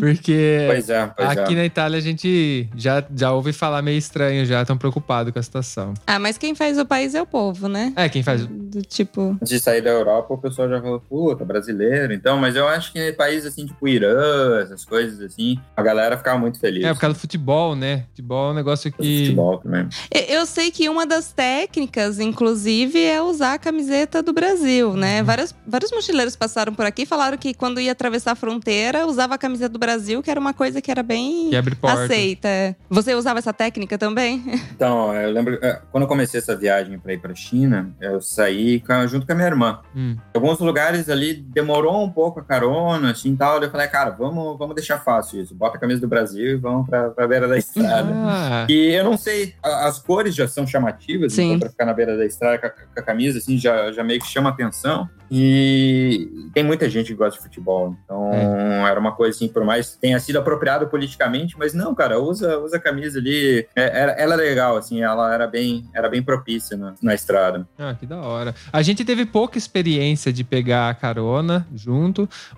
Porque 0.00 0.64
Pois 0.68 0.88
é, 0.90 1.06
pois 1.16 1.28
aqui 1.30 1.52
é. 1.52 1.56
na 1.56 1.64
Itália 1.64 1.98
a 1.98 2.02
gente 2.02 2.68
já, 2.76 3.04
já 3.14 3.32
ouve 3.32 3.52
falar 3.52 3.82
meio 3.82 3.98
estranho, 3.98 4.44
já 4.44 4.64
tão 4.64 4.76
preocupado 4.76 5.32
com 5.32 5.38
a 5.38 5.42
situação. 5.42 5.94
Ah, 6.06 6.18
mas 6.18 6.38
quem 6.38 6.54
faz 6.54 6.78
o 6.78 6.84
país 6.86 7.14
é 7.14 7.22
o 7.22 7.26
povo, 7.26 7.68
né? 7.68 7.92
É, 7.96 8.08
quem 8.08 8.22
faz. 8.22 8.46
Do 8.46 8.82
tipo. 8.82 9.32
Antes 9.40 9.48
de 9.50 9.60
sair 9.60 9.80
da 9.82 9.90
Europa, 9.90 10.34
o 10.34 10.38
pessoal 10.38 10.68
já 10.68 10.80
falou, 10.80 11.00
puta, 11.00 11.44
brasileiro. 11.44 12.12
Então, 12.24 12.38
mas 12.38 12.56
eu 12.56 12.66
acho 12.66 12.90
que 12.90 12.98
em 12.98 13.12
países 13.12 13.44
assim, 13.44 13.66
tipo 13.66 13.86
Irã, 13.86 14.58
essas 14.62 14.82
coisas 14.82 15.20
assim, 15.20 15.60
a 15.76 15.82
galera 15.82 16.16
ficava 16.16 16.38
muito 16.38 16.58
feliz. 16.58 16.82
É, 16.82 16.94
por 16.94 17.00
causa 17.00 17.12
do 17.12 17.20
futebol, 17.20 17.76
né? 17.76 18.06
Futebol 18.08 18.48
é 18.48 18.52
um 18.52 18.54
negócio 18.54 18.90
que. 18.90 19.24
futebol 19.26 19.58
também. 19.58 19.86
Eu 20.26 20.46
sei 20.46 20.70
que 20.70 20.88
uma 20.88 21.04
das 21.04 21.34
técnicas, 21.34 22.18
inclusive, 22.18 22.98
é 22.98 23.20
usar 23.20 23.52
a 23.52 23.58
camiseta 23.58 24.22
do 24.22 24.32
Brasil, 24.32 24.94
né? 24.94 25.20
Uhum. 25.20 25.26
Vários, 25.26 25.54
vários 25.66 25.90
mochileiros 25.92 26.34
passaram 26.34 26.72
por 26.72 26.86
aqui 26.86 27.02
e 27.02 27.06
falaram 27.06 27.36
que 27.36 27.52
quando 27.52 27.78
ia 27.78 27.92
atravessar 27.92 28.32
a 28.32 28.34
fronteira, 28.34 29.06
usava 29.06 29.34
a 29.34 29.38
camiseta 29.38 29.68
do 29.68 29.78
Brasil, 29.78 30.22
que 30.22 30.30
era 30.30 30.40
uma 30.40 30.54
coisa 30.54 30.80
que 30.80 30.90
era 30.90 31.02
bem 31.02 31.50
Que 31.50 31.56
abre 31.56 31.74
porta. 31.74 32.04
aceita. 32.04 32.74
Você 32.88 33.14
usava 33.14 33.38
essa 33.38 33.52
técnica 33.52 33.98
também? 33.98 34.42
Então, 34.74 35.14
eu 35.14 35.30
lembro, 35.30 35.58
é, 35.62 35.80
quando 35.92 36.02
eu 36.02 36.08
comecei 36.08 36.40
essa 36.40 36.56
viagem 36.56 36.98
para 36.98 37.12
ir 37.12 37.18
para 37.18 37.34
China, 37.34 37.94
eu 38.00 38.20
saí 38.20 38.82
junto 39.08 39.24
com 39.24 39.32
a 39.32 39.34
minha 39.34 39.46
irmã. 39.46 39.80
Hum. 39.94 40.16
Em 40.34 40.38
alguns 40.38 40.58
lugares 40.58 41.08
ali 41.08 41.34
demorou 41.34 42.03
um 42.04 42.10
pouco 42.10 42.40
a 42.40 42.44
carona, 42.44 43.10
assim, 43.12 43.34
tal. 43.36 43.62
Eu 43.62 43.70
falei, 43.70 43.86
cara, 43.88 44.10
vamos, 44.10 44.58
vamos 44.58 44.74
deixar 44.74 44.98
fácil 44.98 45.40
isso. 45.40 45.54
Bota 45.54 45.76
a 45.76 45.80
camisa 45.80 46.00
do 46.00 46.08
Brasil 46.08 46.46
e 46.52 46.56
vamos 46.56 46.88
pra, 46.88 47.10
pra 47.10 47.26
beira 47.26 47.48
da 47.48 47.56
estrada. 47.58 48.08
Ah, 48.14 48.66
E 48.68 48.90
eu 48.94 49.04
não 49.04 49.16
sei, 49.16 49.54
a- 49.62 49.86
as 49.88 49.98
cores 49.98 50.34
já 50.34 50.46
são 50.48 50.66
chamativas, 50.66 51.32
Sim. 51.32 51.46
então 51.48 51.60
pra 51.60 51.68
ficar 51.70 51.84
na 51.86 51.92
beira 51.94 52.16
da 52.16 52.24
estrada 52.24 52.58
com 52.58 52.66
a, 52.66 52.70
com 52.70 53.00
a 53.00 53.02
camisa, 53.02 53.38
assim, 53.38 53.56
já, 53.58 53.90
já 53.92 54.02
meio 54.04 54.20
que 54.20 54.26
chama 54.26 54.50
atenção. 54.50 55.08
E 55.58 56.28
tem 56.54 56.62
muita 56.62 56.88
gente 56.88 57.08
que 57.08 57.14
gosta 57.14 57.38
de 57.38 57.44
futebol, 57.44 57.96
então 58.04 58.30
era 58.86 58.98
uma 59.00 59.12
coisa 59.12 59.34
assim, 59.36 59.48
por 59.48 59.64
mais 59.64 59.90
que 59.94 59.98
tenha 60.00 60.18
sido 60.20 60.38
apropriado 60.38 60.86
politicamente, 60.86 61.56
mas 61.58 61.74
não, 61.74 61.94
cara, 61.94 62.20
usa, 62.20 62.58
usa 62.58 62.76
a 62.76 62.80
camisa 62.80 63.18
ali. 63.18 63.66
É, 63.74 63.82
Era, 64.00 64.12
ela 64.12 64.34
era 64.34 64.42
legal, 64.42 64.76
assim, 64.76 65.02
ela 65.02 65.32
era 65.34 65.46
bem, 65.46 65.84
era 65.94 66.08
bem 66.08 66.22
propícia 66.22 66.76
na, 66.76 66.94
na 67.02 67.14
estrada. 67.14 67.66
ah, 67.78 67.94
que 67.98 68.06
da 68.06 68.18
hora. 68.20 68.54
A 68.72 68.82
gente 68.82 69.04
teve 69.04 69.24
pouca 69.26 69.58
experiência 69.58 70.32
de 70.32 70.44
pegar 70.44 70.88
a 70.90 70.94
carona 70.94 71.66
junto, 71.74 71.93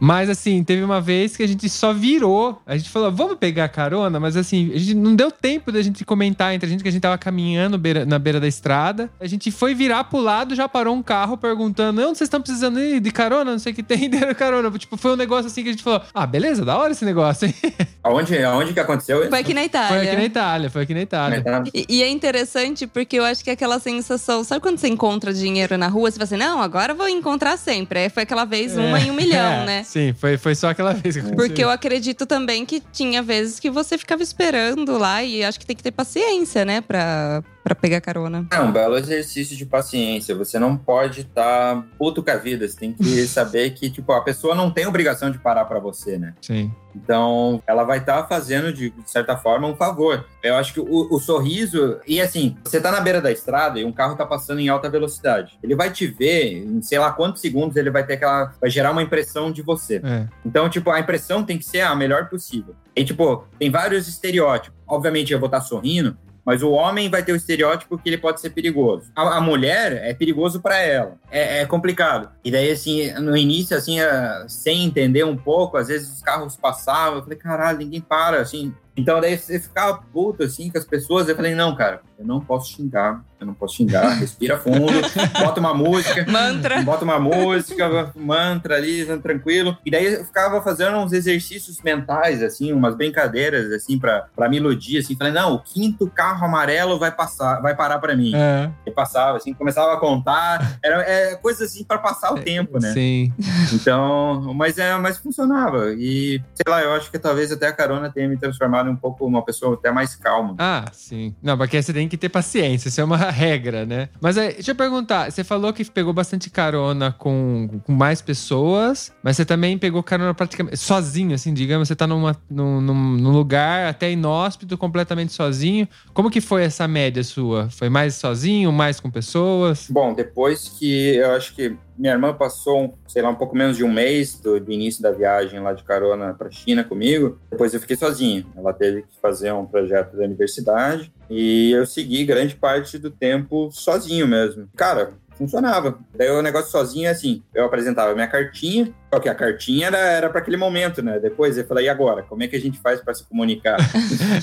mas 0.00 0.28
assim, 0.30 0.62
teve 0.64 0.82
uma 0.82 1.00
vez 1.00 1.36
que 1.36 1.42
a 1.42 1.46
gente 1.46 1.68
só 1.68 1.92
virou. 1.92 2.60
A 2.66 2.76
gente 2.76 2.90
falou, 2.90 3.10
vamos 3.12 3.36
pegar 3.36 3.68
carona, 3.68 4.18
mas 4.20 4.36
assim, 4.36 4.72
a 4.74 4.78
gente 4.78 4.94
não 4.94 5.14
deu 5.14 5.30
tempo 5.30 5.70
da 5.72 5.82
gente 5.82 6.04
comentar 6.04 6.54
entre 6.54 6.66
a 6.66 6.70
gente 6.70 6.82
que 6.82 6.88
a 6.88 6.92
gente 6.92 7.02
tava 7.02 7.18
caminhando 7.18 7.78
beira- 7.78 8.04
na 8.04 8.18
beira 8.18 8.40
da 8.40 8.48
estrada. 8.48 9.10
A 9.20 9.26
gente 9.26 9.50
foi 9.50 9.74
virar 9.74 10.04
pro 10.04 10.18
lado, 10.20 10.54
já 10.54 10.68
parou 10.68 10.94
um 10.94 11.02
carro 11.02 11.36
perguntando: 11.36 12.00
onde 12.00 12.18
vocês 12.18 12.26
estão 12.28 12.40
precisando 12.40 12.80
ir 12.80 13.00
de 13.00 13.10
carona? 13.10 13.52
Não 13.52 13.58
sei 13.58 13.72
o 13.72 13.74
que 13.74 13.82
tem, 13.82 14.08
deram 14.10 14.34
carona. 14.34 14.70
Tipo, 14.78 14.96
foi 14.96 15.12
um 15.12 15.16
negócio 15.16 15.46
assim 15.46 15.62
que 15.62 15.68
a 15.68 15.72
gente 15.72 15.82
falou: 15.82 16.02
ah, 16.14 16.26
beleza, 16.26 16.64
da 16.64 16.76
hora 16.76 16.92
esse 16.92 17.04
negócio, 17.04 17.46
hein? 17.46 17.54
Aonde, 18.02 18.38
aonde 18.44 18.72
que 18.72 18.78
aconteceu 18.78 19.20
isso? 19.22 19.30
Foi 19.30 19.40
aqui 19.40 19.52
na 19.52 19.64
Itália. 19.64 19.88
Foi 19.98 20.06
aqui 20.06 20.16
na 20.16 20.24
Itália, 20.24 20.70
foi 20.70 20.82
aqui 20.82 20.94
na 20.94 21.02
Itália. 21.02 21.36
E, 21.74 21.86
e 21.88 22.02
é 22.04 22.08
interessante 22.08 22.86
porque 22.86 23.18
eu 23.18 23.24
acho 23.24 23.42
que 23.42 23.50
é 23.50 23.52
aquela 23.54 23.80
sensação, 23.80 24.44
sabe 24.44 24.60
quando 24.60 24.78
você 24.78 24.86
encontra 24.86 25.34
dinheiro 25.34 25.76
na 25.76 25.88
rua, 25.88 26.08
você 26.08 26.16
fala 26.16 26.24
assim, 26.24 26.36
não, 26.36 26.62
agora 26.62 26.92
eu 26.92 26.96
vou 26.96 27.08
encontrar 27.08 27.56
sempre. 27.56 27.98
Aí 27.98 28.08
foi 28.08 28.22
aquela 28.22 28.44
vez, 28.44 28.76
uma 28.78 29.00
em 29.00 29.10
um 29.10 29.14
milhão, 29.14 29.25
É, 29.32 29.64
né? 29.64 29.82
Sim, 29.84 30.14
foi, 30.18 30.36
foi 30.36 30.54
só 30.54 30.70
aquela 30.70 30.92
vez 30.92 31.14
que 31.14 31.20
aconteceu. 31.20 31.36
Porque 31.36 31.62
eu 31.62 31.70
acredito 31.70 32.26
também 32.26 32.64
que 32.64 32.82
tinha 32.92 33.22
vezes 33.22 33.58
que 33.60 33.70
você 33.70 33.96
ficava 33.98 34.22
esperando 34.22 34.98
lá 34.98 35.22
e 35.22 35.44
acho 35.44 35.58
que 35.58 35.66
tem 35.66 35.76
que 35.76 35.82
ter 35.82 35.92
paciência, 35.92 36.64
né, 36.64 36.80
pra, 36.80 37.42
pra 37.66 37.74
pegar 37.74 38.00
carona. 38.00 38.46
É 38.52 38.60
um 38.60 38.70
belo 38.70 38.96
exercício 38.96 39.56
de 39.56 39.66
paciência. 39.66 40.36
Você 40.36 40.56
não 40.56 40.76
pode 40.76 41.22
estar 41.22 41.84
puto 41.98 42.22
com 42.22 42.30
a 42.30 42.36
vida. 42.36 42.68
Você 42.68 42.78
tem 42.78 42.92
que 42.92 43.04
saber 43.26 43.70
que, 43.70 43.90
tipo, 43.90 44.12
a 44.12 44.20
pessoa 44.20 44.54
não 44.54 44.70
tem 44.70 44.86
obrigação 44.86 45.32
de 45.32 45.38
parar 45.40 45.64
pra 45.64 45.80
você, 45.80 46.16
né? 46.16 46.32
Sim. 46.40 46.72
Então, 46.94 47.60
ela 47.66 47.82
vai 47.82 47.98
estar 47.98 48.24
fazendo, 48.28 48.72
de 48.72 48.94
certa 49.04 49.36
forma, 49.36 49.66
um 49.66 49.74
favor. 49.74 50.24
Eu 50.42 50.54
acho 50.54 50.72
que 50.72 50.80
o, 50.80 51.12
o 51.12 51.18
sorriso. 51.18 51.98
E 52.06 52.20
assim, 52.20 52.56
você 52.64 52.80
tá 52.80 52.92
na 52.92 53.00
beira 53.00 53.20
da 53.20 53.32
estrada 53.32 53.80
e 53.80 53.84
um 53.84 53.92
carro 53.92 54.14
tá 54.14 54.24
passando 54.24 54.60
em 54.60 54.68
alta 54.68 54.88
velocidade. 54.88 55.58
Ele 55.60 55.74
vai 55.74 55.90
te 55.90 56.06
ver, 56.06 56.64
em 56.64 56.80
sei 56.80 57.00
lá 57.00 57.10
quantos 57.10 57.42
segundos, 57.42 57.76
ele 57.76 57.90
vai 57.90 58.06
ter 58.06 58.14
aquela. 58.14 58.52
Vai 58.60 58.70
gerar 58.70 58.92
uma 58.92 59.02
impressão 59.02 59.50
de 59.50 59.60
você. 59.60 60.00
É. 60.04 60.26
Então, 60.44 60.70
tipo, 60.70 60.88
a 60.90 61.00
impressão 61.00 61.42
tem 61.42 61.58
que 61.58 61.64
ser 61.64 61.80
a 61.80 61.94
melhor 61.96 62.28
possível. 62.28 62.76
E, 62.94 63.04
tipo, 63.04 63.44
tem 63.58 63.70
vários 63.70 64.08
estereótipos. 64.08 64.78
Obviamente, 64.86 65.32
eu 65.32 65.38
vou 65.38 65.48
estar 65.48 65.60
sorrindo, 65.60 66.16
mas 66.46 66.62
o 66.62 66.70
homem 66.70 67.10
vai 67.10 67.24
ter 67.24 67.32
o 67.32 67.36
estereótipo 67.36 67.98
que 67.98 68.08
ele 68.08 68.16
pode 68.16 68.40
ser 68.40 68.50
perigoso. 68.50 69.10
A, 69.16 69.38
a 69.38 69.40
mulher 69.40 69.94
é 70.04 70.14
perigoso 70.14 70.62
para 70.62 70.78
ela. 70.78 71.18
É, 71.28 71.62
é 71.62 71.66
complicado. 71.66 72.30
E 72.44 72.52
daí, 72.52 72.70
assim, 72.70 73.12
no 73.14 73.36
início, 73.36 73.76
assim, 73.76 73.98
eh, 73.98 74.44
sem 74.46 74.84
entender 74.84 75.24
um 75.24 75.36
pouco, 75.36 75.76
às 75.76 75.88
vezes 75.88 76.08
os 76.08 76.22
carros 76.22 76.56
passavam. 76.56 77.18
Eu 77.18 77.24
falei, 77.24 77.36
caralho, 77.36 77.78
ninguém 77.78 78.00
para, 78.00 78.40
assim. 78.40 78.72
Então, 78.96 79.20
daí 79.20 79.36
você 79.36 79.58
ficava 79.58 80.00
puto, 80.12 80.44
assim, 80.44 80.70
com 80.70 80.78
as 80.78 80.84
pessoas. 80.84 81.28
Eu 81.28 81.34
falei, 81.34 81.56
não, 81.56 81.74
cara, 81.74 82.00
eu 82.18 82.26
não 82.26 82.40
posso 82.40 82.72
xingar. 82.72 83.22
Eu 83.38 83.46
não 83.46 83.54
posso 83.54 83.76
xingar. 83.76 84.08
Respira 84.18 84.58
fundo, 84.58 84.92
bota 85.38 85.60
uma 85.60 85.74
música. 85.74 86.24
Mantra. 86.30 86.82
Bota 86.82 87.04
uma 87.04 87.18
música, 87.18 88.12
mantra 88.16 88.76
ali, 88.76 89.04
tranquilo. 89.18 89.76
E 89.84 89.90
daí 89.90 90.14
eu 90.14 90.24
ficava 90.24 90.62
fazendo 90.62 90.96
uns 90.96 91.12
exercícios 91.12 91.80
mentais, 91.82 92.42
assim, 92.42 92.72
umas 92.72 92.94
brincadeiras, 92.94 93.70
assim, 93.72 93.98
pra, 93.98 94.26
pra 94.34 94.48
me 94.48 94.56
iludir, 94.56 94.98
assim. 94.98 95.14
Falei, 95.16 95.32
não, 95.32 95.54
o 95.54 95.58
quinto 95.62 96.08
carro 96.08 96.46
amarelo 96.46 96.98
vai 96.98 97.12
passar, 97.12 97.60
vai 97.60 97.74
parar 97.76 97.98
pra 97.98 98.16
mim. 98.16 98.32
É. 98.34 98.70
E 98.86 98.90
passava, 98.90 99.36
assim, 99.36 99.52
começava 99.52 99.92
a 99.92 99.98
contar. 99.98 100.78
Era 100.82 101.02
é, 101.02 101.36
coisa 101.36 101.64
assim 101.64 101.84
pra 101.84 101.98
passar 101.98 102.32
o 102.32 102.40
tempo, 102.40 102.80
né? 102.80 102.92
Sim. 102.92 103.32
Então, 103.72 104.54
mas, 104.54 104.78
é, 104.78 104.96
mas 104.96 105.18
funcionava. 105.18 105.92
E, 105.92 106.42
sei 106.54 106.64
lá, 106.72 106.80
eu 106.80 106.92
acho 106.92 107.10
que 107.10 107.18
talvez 107.18 107.52
até 107.52 107.66
a 107.66 107.72
carona 107.72 108.10
tenha 108.10 108.28
me 108.28 108.38
transformado 108.38 108.88
em 108.88 108.92
um 108.92 108.96
pouco 108.96 109.26
uma 109.26 109.44
pessoa 109.44 109.74
até 109.74 109.90
mais 109.90 110.14
calma. 110.14 110.54
Ah, 110.58 110.86
sim. 110.92 111.34
Não, 111.42 111.58
porque 111.58 111.82
você 111.82 111.92
tem 111.92 112.05
que 112.08 112.16
ter 112.16 112.28
paciência, 112.28 112.88
isso 112.88 113.00
é 113.00 113.04
uma 113.04 113.16
regra, 113.30 113.84
né? 113.86 114.08
Mas 114.20 114.36
aí, 114.38 114.54
deixa 114.54 114.70
eu 114.70 114.74
perguntar, 114.74 115.30
você 115.30 115.42
falou 115.44 115.72
que 115.72 115.84
pegou 115.90 116.12
bastante 116.12 116.50
carona 116.50 117.12
com, 117.12 117.80
com 117.84 117.92
mais 117.92 118.20
pessoas, 118.22 119.12
mas 119.22 119.36
você 119.36 119.44
também 119.44 119.76
pegou 119.78 120.02
carona 120.02 120.34
praticamente 120.34 120.76
sozinho, 120.76 121.34
assim, 121.34 121.52
digamos, 121.52 121.88
você 121.88 121.96
tá 121.96 122.06
numa, 122.06 122.36
num, 122.50 122.80
num- 122.80 123.16
num 123.16 123.30
lugar 123.32 123.88
até 123.88 124.10
inóspito, 124.10 124.76
completamente 124.78 125.32
sozinho. 125.32 125.88
Como 126.14 126.30
que 126.30 126.40
foi 126.40 126.64
essa 126.64 126.86
média 126.88 127.22
sua? 127.24 127.68
Foi 127.70 127.88
mais 127.88 128.14
sozinho, 128.14 128.70
mais 128.72 129.00
com 129.00 129.10
pessoas? 129.10 129.86
Bom, 129.90 130.14
depois 130.14 130.68
que 130.68 131.16
eu 131.16 131.32
acho 131.32 131.54
que 131.54 131.76
minha 131.98 132.12
irmã 132.12 132.34
passou, 132.34 132.94
sei 133.06 133.22
lá, 133.22 133.30
um 133.30 133.34
pouco 133.34 133.56
menos 133.56 133.76
de 133.76 133.84
um 133.84 133.92
mês 133.92 134.38
do, 134.40 134.60
do 134.60 134.72
início 134.72 135.02
da 135.02 135.10
viagem 135.10 135.60
lá 135.60 135.72
de 135.72 135.84
carona 135.84 136.34
para 136.34 136.50
China 136.50 136.84
comigo, 136.84 137.38
depois 137.50 137.72
eu 137.72 137.80
fiquei 137.80 137.96
sozinho. 137.96 138.46
Ela 138.56 138.72
teve 138.72 139.02
que 139.02 139.20
fazer 139.20 139.52
um 139.52 139.66
projeto 139.66 140.16
da 140.16 140.24
universidade 140.24 141.12
e 141.30 141.72
eu 141.72 141.86
segui 141.86 142.24
grande 142.24 142.54
parte 142.54 142.98
do 142.98 143.10
tempo 143.10 143.70
sozinho 143.72 144.26
mesmo. 144.26 144.68
Cara, 144.76 145.14
funcionava. 145.36 145.98
Daí 146.14 146.30
o 146.30 146.42
negócio 146.42 146.70
sozinho 146.70 147.06
é 147.06 147.10
assim, 147.10 147.42
eu 147.54 147.64
apresentava 147.64 148.14
minha 148.14 148.26
cartinha, 148.26 148.92
só 149.12 149.20
que 149.20 149.28
a 149.28 149.34
cartinha 149.34 149.86
era, 149.86 149.98
era 149.98 150.28
para 150.30 150.40
aquele 150.40 150.56
momento, 150.56 151.02
né? 151.02 151.18
Depois 151.18 151.56
eu 151.56 151.66
falei, 151.66 151.86
e 151.86 151.88
agora? 151.88 152.22
Como 152.22 152.42
é 152.42 152.48
que 152.48 152.56
a 152.56 152.60
gente 152.60 152.78
faz 152.80 153.00
para 153.00 153.14
se 153.14 153.24
comunicar? 153.28 153.76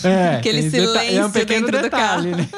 É, 0.05 0.37
Aquele 0.37 0.69
silêncio 0.69 1.19
é 1.19 1.25
um 1.25 1.31
pequeno 1.31 1.65
dentro 1.67 1.77
do 1.77 1.81
detalhe, 1.83 2.31
né? 2.31 2.49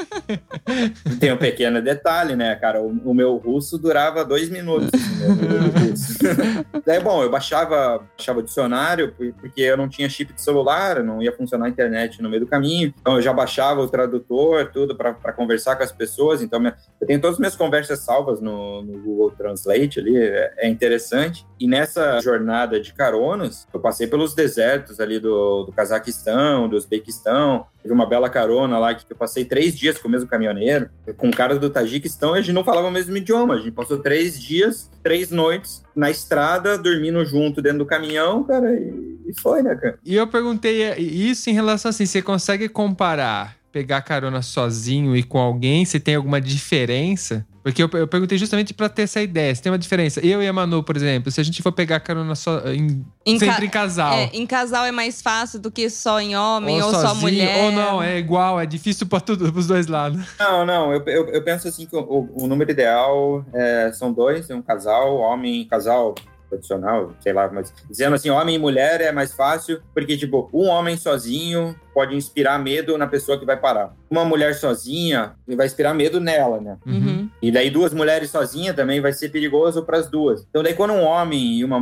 Tem 1.19 1.31
um 1.31 1.37
pequeno 1.37 1.81
detalhe, 1.81 2.35
né, 2.35 2.55
cara? 2.55 2.81
O, 2.81 2.87
o 3.05 3.13
meu 3.13 3.35
russo 3.37 3.77
durava 3.77 4.23
dois 4.25 4.49
minutos. 4.49 4.89
Daí, 6.85 6.99
bom, 6.99 7.23
eu 7.23 7.29
baixava, 7.29 8.03
baixava 8.17 8.39
o 8.39 8.43
dicionário, 8.43 9.11
por- 9.11 9.33
porque 9.33 9.61
eu 9.61 9.77
não 9.77 9.87
tinha 9.89 10.09
chip 10.09 10.33
de 10.33 10.41
celular, 10.41 11.03
não 11.03 11.21
ia 11.21 11.31
funcionar 11.31 11.65
a 11.65 11.69
internet 11.69 12.21
no 12.21 12.29
meio 12.29 12.41
do 12.41 12.47
caminho. 12.47 12.93
Então, 12.99 13.15
eu 13.15 13.21
já 13.21 13.33
baixava 13.33 13.81
o 13.81 13.87
tradutor, 13.87 14.71
tudo, 14.71 14.95
para 14.95 15.13
conversar 15.33 15.75
com 15.75 15.83
as 15.83 15.91
pessoas. 15.91 16.41
Então, 16.41 16.59
minha- 16.59 16.75
eu 17.01 17.07
tenho 17.07 17.19
todas 17.21 17.35
as 17.35 17.39
minhas 17.39 17.55
conversas 17.55 17.99
salvas 17.99 18.41
no, 18.41 18.81
no 18.81 18.99
Google 18.99 19.31
Translate 19.31 19.99
ali, 19.99 20.17
é, 20.17 20.53
é 20.57 20.69
interessante. 20.69 21.45
E 21.59 21.67
nessa 21.67 21.94
jornada 22.21 22.79
de 22.79 22.93
caronas, 22.93 23.67
eu 23.73 23.79
passei 23.79 24.07
pelos 24.07 24.33
desertos 24.33 24.99
ali 24.99 25.19
do, 25.19 25.63
do 25.63 25.71
Cazaquistão, 25.71 26.67
do 26.67 26.75
Uzbequistão. 26.75 27.65
Teve 27.81 27.93
uma 27.93 28.07
bela 28.07 28.29
carona 28.29 28.77
lá 28.79 28.93
que 28.93 29.05
eu 29.11 29.17
passei 29.17 29.45
três 29.45 29.77
dias 29.77 29.97
com 29.97 30.07
o 30.07 30.11
mesmo 30.11 30.27
caminhoneiro, 30.27 30.89
com 31.17 31.29
caras 31.31 31.59
do 31.59 31.69
Tajiquistão, 31.69 32.35
e 32.35 32.39
a 32.39 32.41
gente 32.41 32.53
não 32.53 32.63
falava 32.63 32.87
o 32.87 32.91
mesmo 32.91 33.15
idioma. 33.15 33.55
A 33.55 33.57
gente 33.57 33.71
passou 33.71 33.99
três 33.99 34.41
dias, 34.41 34.89
três 35.03 35.29
noites 35.29 35.83
na 35.95 36.09
estrada, 36.09 36.77
dormindo 36.77 37.23
junto 37.25 37.61
dentro 37.61 37.79
do 37.79 37.85
caminhão, 37.85 38.43
cara, 38.43 38.73
e, 38.73 39.19
e 39.27 39.41
foi, 39.41 39.61
né, 39.61 39.75
cara? 39.75 39.99
E 40.03 40.15
eu 40.15 40.27
perguntei 40.27 40.93
isso 40.95 41.49
em 41.49 41.53
relação 41.53 41.89
assim, 41.89 42.05
você 42.05 42.21
consegue 42.21 42.67
comparar 42.67 43.55
pegar 43.75 44.01
carona 44.03 44.41
sozinho 44.41 45.17
e 45.17 45.21
com 45.21 45.37
alguém, 45.37 45.83
se 45.83 45.99
tem 45.99 46.15
alguma 46.15 46.39
diferença? 46.39 47.45
Porque 47.65 47.81
eu, 47.81 47.89
eu 47.93 48.07
perguntei 48.07 48.37
justamente 48.37 48.75
pra 48.75 48.87
ter 48.87 49.01
essa 49.01 49.19
ideia, 49.19 49.55
se 49.55 49.59
tem 49.59 49.71
uma 49.71 49.77
diferença. 49.79 50.23
Eu 50.23 50.39
e 50.43 50.47
a 50.47 50.53
Manu, 50.53 50.83
por 50.83 50.95
exemplo, 50.95 51.31
se 51.31 51.41
a 51.41 51.43
gente 51.43 51.63
for 51.63 51.71
pegar 51.71 51.99
carona 51.99 52.35
só 52.35 52.59
em, 52.67 53.03
Em 53.25 53.39
ca- 53.39 53.45
sempre 53.47 53.65
em 53.65 53.69
casal. 53.69 54.13
É, 54.13 54.29
em 54.33 54.45
casal 54.45 54.85
é 54.85 54.91
mais 54.91 55.19
fácil 55.19 55.59
do 55.59 55.71
que 55.71 55.89
só 55.89 56.21
em 56.21 56.37
homem 56.37 56.79
ou, 56.79 56.91
só 56.91 57.01
sozinho, 57.07 57.21
mulher. 57.21 57.63
Ou 57.63 57.71
não, 57.71 58.03
é 58.03 58.19
igual, 58.19 58.59
é 58.59 58.67
difícil 58.67 59.07
pra 59.07 59.19
tudo, 59.19 59.51
pros 59.51 59.65
dois 59.65 59.87
lados. 59.87 60.23
Não, 60.37 60.63
não, 60.63 60.93
eu, 60.93 61.03
eu, 61.07 61.27
eu 61.29 61.43
penso 61.43 61.67
assim 61.67 61.87
que 61.87 61.95
o, 61.95 62.29
o 62.35 62.45
número 62.45 62.69
ideal 62.69 63.43
é, 63.51 63.91
são 63.95 64.13
dois, 64.13 64.47
é 64.47 64.53
um 64.55 64.61
casal, 64.61 65.15
homem, 65.17 65.65
casal 65.67 66.13
tradicional, 66.49 67.13
sei 67.19 67.33
lá, 67.33 67.49
mas 67.51 67.73
dizendo 67.89 68.15
assim, 68.15 68.29
homem 68.29 68.55
e 68.55 68.59
mulher 68.59 69.01
é 69.01 69.11
mais 69.11 69.33
fácil, 69.33 69.81
porque, 69.93 70.17
tipo, 70.17 70.49
um 70.53 70.67
homem 70.67 70.97
sozinho 70.97 71.75
pode 71.93 72.13
inspirar 72.15 72.59
medo 72.59 72.97
na 72.97 73.07
pessoa 73.07 73.39
que 73.39 73.45
vai 73.45 73.55
parar. 73.55 73.93
Uma 74.09 74.25
mulher 74.25 74.53
sozinha 74.55 75.33
vai 75.47 75.65
inspirar 75.65 75.93
medo 75.93 76.19
nela, 76.19 76.59
né? 76.59 76.77
Uhum. 76.85 77.29
E 77.41 77.51
daí 77.51 77.69
duas 77.69 77.93
mulheres 77.93 78.29
sozinhas 78.29 78.75
também 78.75 78.99
vai 78.99 79.13
ser 79.13 79.29
perigoso 79.29 79.83
para 79.83 79.97
as 79.97 80.09
duas. 80.09 80.45
Então 80.49 80.61
daí 80.61 80.73
quando 80.73 80.91
um 80.93 81.03
homem 81.03 81.59
e 81.59 81.63
uma, 81.63 81.77